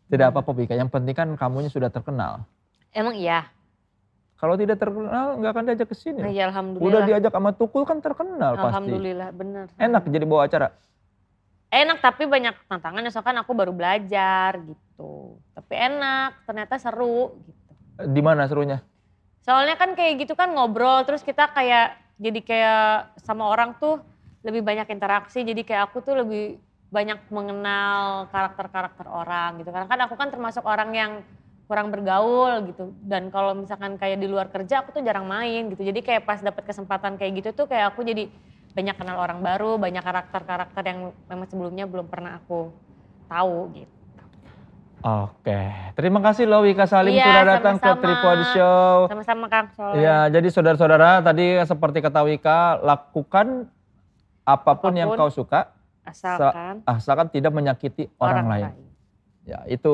Tidak 0.09 0.27
apa-apa 0.33 0.51
Wika, 0.55 0.73
yang 0.73 0.89
penting 0.89 1.13
kan 1.13 1.29
kamunya 1.35 1.69
sudah 1.69 1.91
terkenal. 1.91 2.47
Emang 2.95 3.13
iya. 3.13 3.51
Kalau 4.39 4.55
tidak 4.55 4.79
terkenal 4.79 5.35
nggak 5.35 5.51
akan 5.51 5.63
diajak 5.67 5.87
ke 5.91 5.95
sini. 5.99 6.23
Nah, 6.23 6.31
ya 6.31 6.47
Udah 6.47 6.55
alhamdulillah. 6.55 7.05
diajak 7.05 7.31
sama 7.35 7.51
Tukul 7.51 7.83
kan 7.83 7.99
terkenal 7.99 8.55
pasti. 8.55 8.71
Alhamdulillah, 8.71 9.29
bener. 9.35 9.65
Enak 9.75 10.03
jadi 10.07 10.25
bawa 10.25 10.47
acara. 10.47 10.71
Enak 11.69 12.01
tapi 12.01 12.25
banyak 12.25 12.55
tantangannya 12.65 13.13
soalnya 13.13 13.29
kan 13.29 13.37
aku 13.43 13.51
baru 13.53 13.75
belajar 13.75 14.57
gitu. 14.63 15.37
Tapi 15.53 15.73
enak, 15.75 16.47
ternyata 16.47 16.79
seru 16.79 17.35
gitu. 17.45 17.61
Di 18.09 18.21
mana 18.23 18.47
serunya? 18.47 18.79
Soalnya 19.43 19.75
kan 19.75 19.91
kayak 19.93 20.23
gitu 20.23 20.33
kan 20.39 20.55
ngobrol 20.55 21.03
terus 21.03 21.21
kita 21.21 21.51
kayak 21.51 21.99
jadi 22.15 22.39
kayak 22.39 23.19
sama 23.19 23.51
orang 23.51 23.75
tuh 23.75 23.99
lebih 24.39 24.63
banyak 24.63 24.87
interaksi 24.91 25.43
jadi 25.43 25.61
kayak 25.67 25.83
aku 25.91 25.99
tuh 25.99 26.15
lebih 26.15 26.59
banyak 26.89 27.21
mengenal 27.29 28.25
karakter-karakter 28.33 29.05
orang 29.05 29.61
gitu. 29.61 29.69
Karena 29.69 29.85
kan 29.85 29.99
aku 30.09 30.15
kan 30.17 30.29
termasuk 30.33 30.65
orang 30.65 30.89
yang 30.93 31.11
kurang 31.69 31.93
bergaul 31.93 32.65
gitu. 32.65 32.97
Dan 33.05 33.29
kalau 33.29 33.53
misalkan 33.53 33.93
kayak 34.01 34.17
di 34.17 34.25
luar 34.25 34.49
kerja 34.49 34.81
aku 34.81 34.97
tuh 34.97 35.05
jarang 35.05 35.29
main 35.29 35.69
gitu. 35.69 35.85
Jadi 35.85 36.01
kayak 36.01 36.25
pas 36.25 36.41
dapat 36.41 36.65
kesempatan 36.65 37.21
kayak 37.21 37.45
gitu 37.45 37.49
tuh 37.53 37.65
kayak 37.69 37.93
aku 37.93 38.01
jadi 38.01 38.25
banyak 38.73 38.95
kenal 38.97 39.21
orang 39.21 39.39
baru, 39.45 39.77
banyak 39.77 40.01
karakter-karakter 40.01 40.83
yang 40.85 40.99
memang 41.29 41.47
sebelumnya 41.49 41.85
belum 41.85 42.09
pernah 42.09 42.41
aku 42.41 42.73
tahu 43.29 43.57
gitu. 43.77 43.93
Oke, 44.99 45.55
terima 45.95 46.19
kasih 46.19 46.43
loh 46.43 46.59
Wika 46.59 46.83
Salim 46.83 47.15
Iya, 47.15 47.23
sudah 47.23 47.43
datang 47.47 47.79
ke 47.79 47.87
sama-sama. 47.87 48.03
Tripod 48.03 48.39
Show. 48.51 48.91
Sama-sama 49.07 49.45
Kang 49.47 49.71
Soleh. 49.71 50.03
Ya, 50.03 50.27
jadi 50.27 50.47
saudara-saudara 50.51 51.23
tadi 51.23 51.55
seperti 51.63 52.03
kata 52.03 52.19
Wika, 52.27 52.83
lakukan 52.83 53.71
apa 54.49 54.71
pun, 54.75 54.91
yang 54.91 55.13
Apa 55.13 55.15
pun. 55.15 55.21
kau 55.21 55.31
suka, 55.31 55.69
Asalkan 56.01 56.81
asalkan 56.83 57.27
tidak 57.29 57.53
menyakiti 57.53 58.09
orang, 58.17 58.41
orang, 58.41 58.47
lain. 58.49 58.65
lain. 58.73 58.87
Ya, 59.45 59.59
itu 59.65 59.93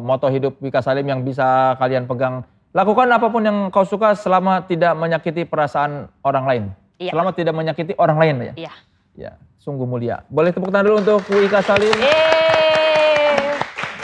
moto 0.00 0.28
hidup 0.28 0.56
Wika 0.58 0.80
Salim 0.80 1.04
yang 1.04 1.20
bisa 1.20 1.76
kalian 1.76 2.04
pegang. 2.04 2.44
Lakukan 2.72 3.08
apa 3.08 3.28
pun 3.28 3.40
yang 3.40 3.58
kau 3.68 3.84
suka 3.84 4.12
selama 4.12 4.64
tidak 4.64 4.92
menyakiti 4.92 5.44
perasaan 5.44 6.08
orang 6.20 6.44
lain. 6.44 6.64
Iya. 6.96 7.12
Selama 7.12 7.30
tidak 7.32 7.54
menyakiti 7.54 7.92
orang 7.96 8.16
lain 8.16 8.36
ya. 8.40 8.52
Iya. 8.56 8.72
Ya, 9.18 9.32
sungguh 9.58 9.84
mulia. 9.84 10.24
Boleh 10.28 10.52
tepuk 10.52 10.68
tangan 10.68 10.84
dulu 10.84 10.96
untuk 11.00 11.20
Wika 11.28 11.60
Salim. 11.60 11.92
Yeay. 11.92 13.56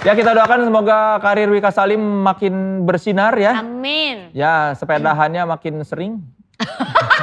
Ya, 0.05 0.13
kita 0.13 0.37
doakan 0.37 0.69
semoga 0.69 1.17
karir 1.19 1.49
Wika 1.49 1.73
Salim 1.73 2.01
makin 2.21 2.85
bersinar 2.85 3.33
ya. 3.37 3.61
Amin. 3.61 4.29
Ya, 4.37 4.77
sepedahannya 4.77 5.49
makin 5.49 5.81
sering. 5.81 6.21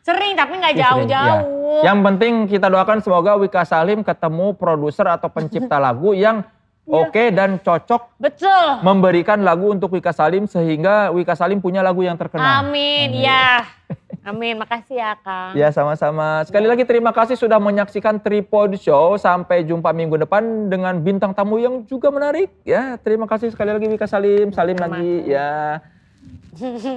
Sering 0.00 0.32
tapi 0.32 0.52
nggak 0.56 0.74
Ya, 0.74 0.90
sering, 0.92 1.08
jauh-jauh. 1.08 1.82
Yang 1.84 1.98
penting 2.02 2.32
kita 2.48 2.66
doakan 2.66 2.98
semoga 3.04 3.36
Wika 3.36 3.62
Salim 3.62 4.00
ketemu 4.00 4.56
produser 4.56 5.06
atau 5.08 5.28
pencipta 5.28 5.76
lagu 5.86 6.16
yang 6.16 6.42
Iya. 6.90 7.06
oke 7.06 7.24
dan 7.30 7.50
cocok 7.62 8.02
Betul. 8.18 8.66
memberikan 8.82 9.38
lagu 9.46 9.70
untuk 9.70 9.94
Wika 9.94 10.10
Salim 10.10 10.50
sehingga 10.50 11.14
Wika 11.14 11.38
Salim 11.38 11.62
punya 11.62 11.86
lagu 11.86 12.02
yang 12.02 12.18
terkenal. 12.18 12.66
Amin. 12.66 13.14
Ya. 13.14 13.62
Amin. 14.26 14.58
Makasih 14.58 14.98
ya 14.98 15.14
Kang. 15.22 15.54
Ya 15.54 15.70
sama-sama. 15.70 16.42
Sekali 16.42 16.66
lagi 16.66 16.82
terima 16.82 17.14
kasih 17.14 17.38
sudah 17.38 17.62
menyaksikan 17.62 18.18
Tripod 18.18 18.74
Show. 18.74 19.14
Sampai 19.16 19.62
jumpa 19.62 19.94
minggu 19.94 20.18
depan 20.18 20.66
dengan 20.66 20.98
bintang 20.98 21.30
tamu 21.30 21.62
yang 21.62 21.86
juga 21.86 22.10
menarik. 22.10 22.50
Ya 22.66 22.98
terima 22.98 23.30
kasih 23.30 23.54
sekali 23.54 23.70
lagi 23.70 23.86
Wika 23.86 24.10
Salim. 24.10 24.50
Salim 24.50 24.74
Terima 24.74 24.90
lagi 24.90 25.30
ya. 25.30 25.78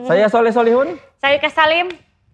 Saya 0.10 0.26
Soleh 0.26 0.50
Solihun. 0.50 0.98
Saya 1.22 1.38
Wika 1.38 1.54
Salim. 1.54 1.94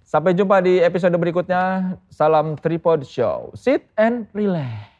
Sampai 0.09 0.33
jumpa 0.33 0.57
di 0.57 0.81
episode 0.81 1.13
berikutnya. 1.21 1.93
Salam 2.09 2.57
Tripod 2.57 3.05
Show. 3.05 3.53
Sit 3.53 3.85
and 3.93 4.25
relax. 4.33 4.98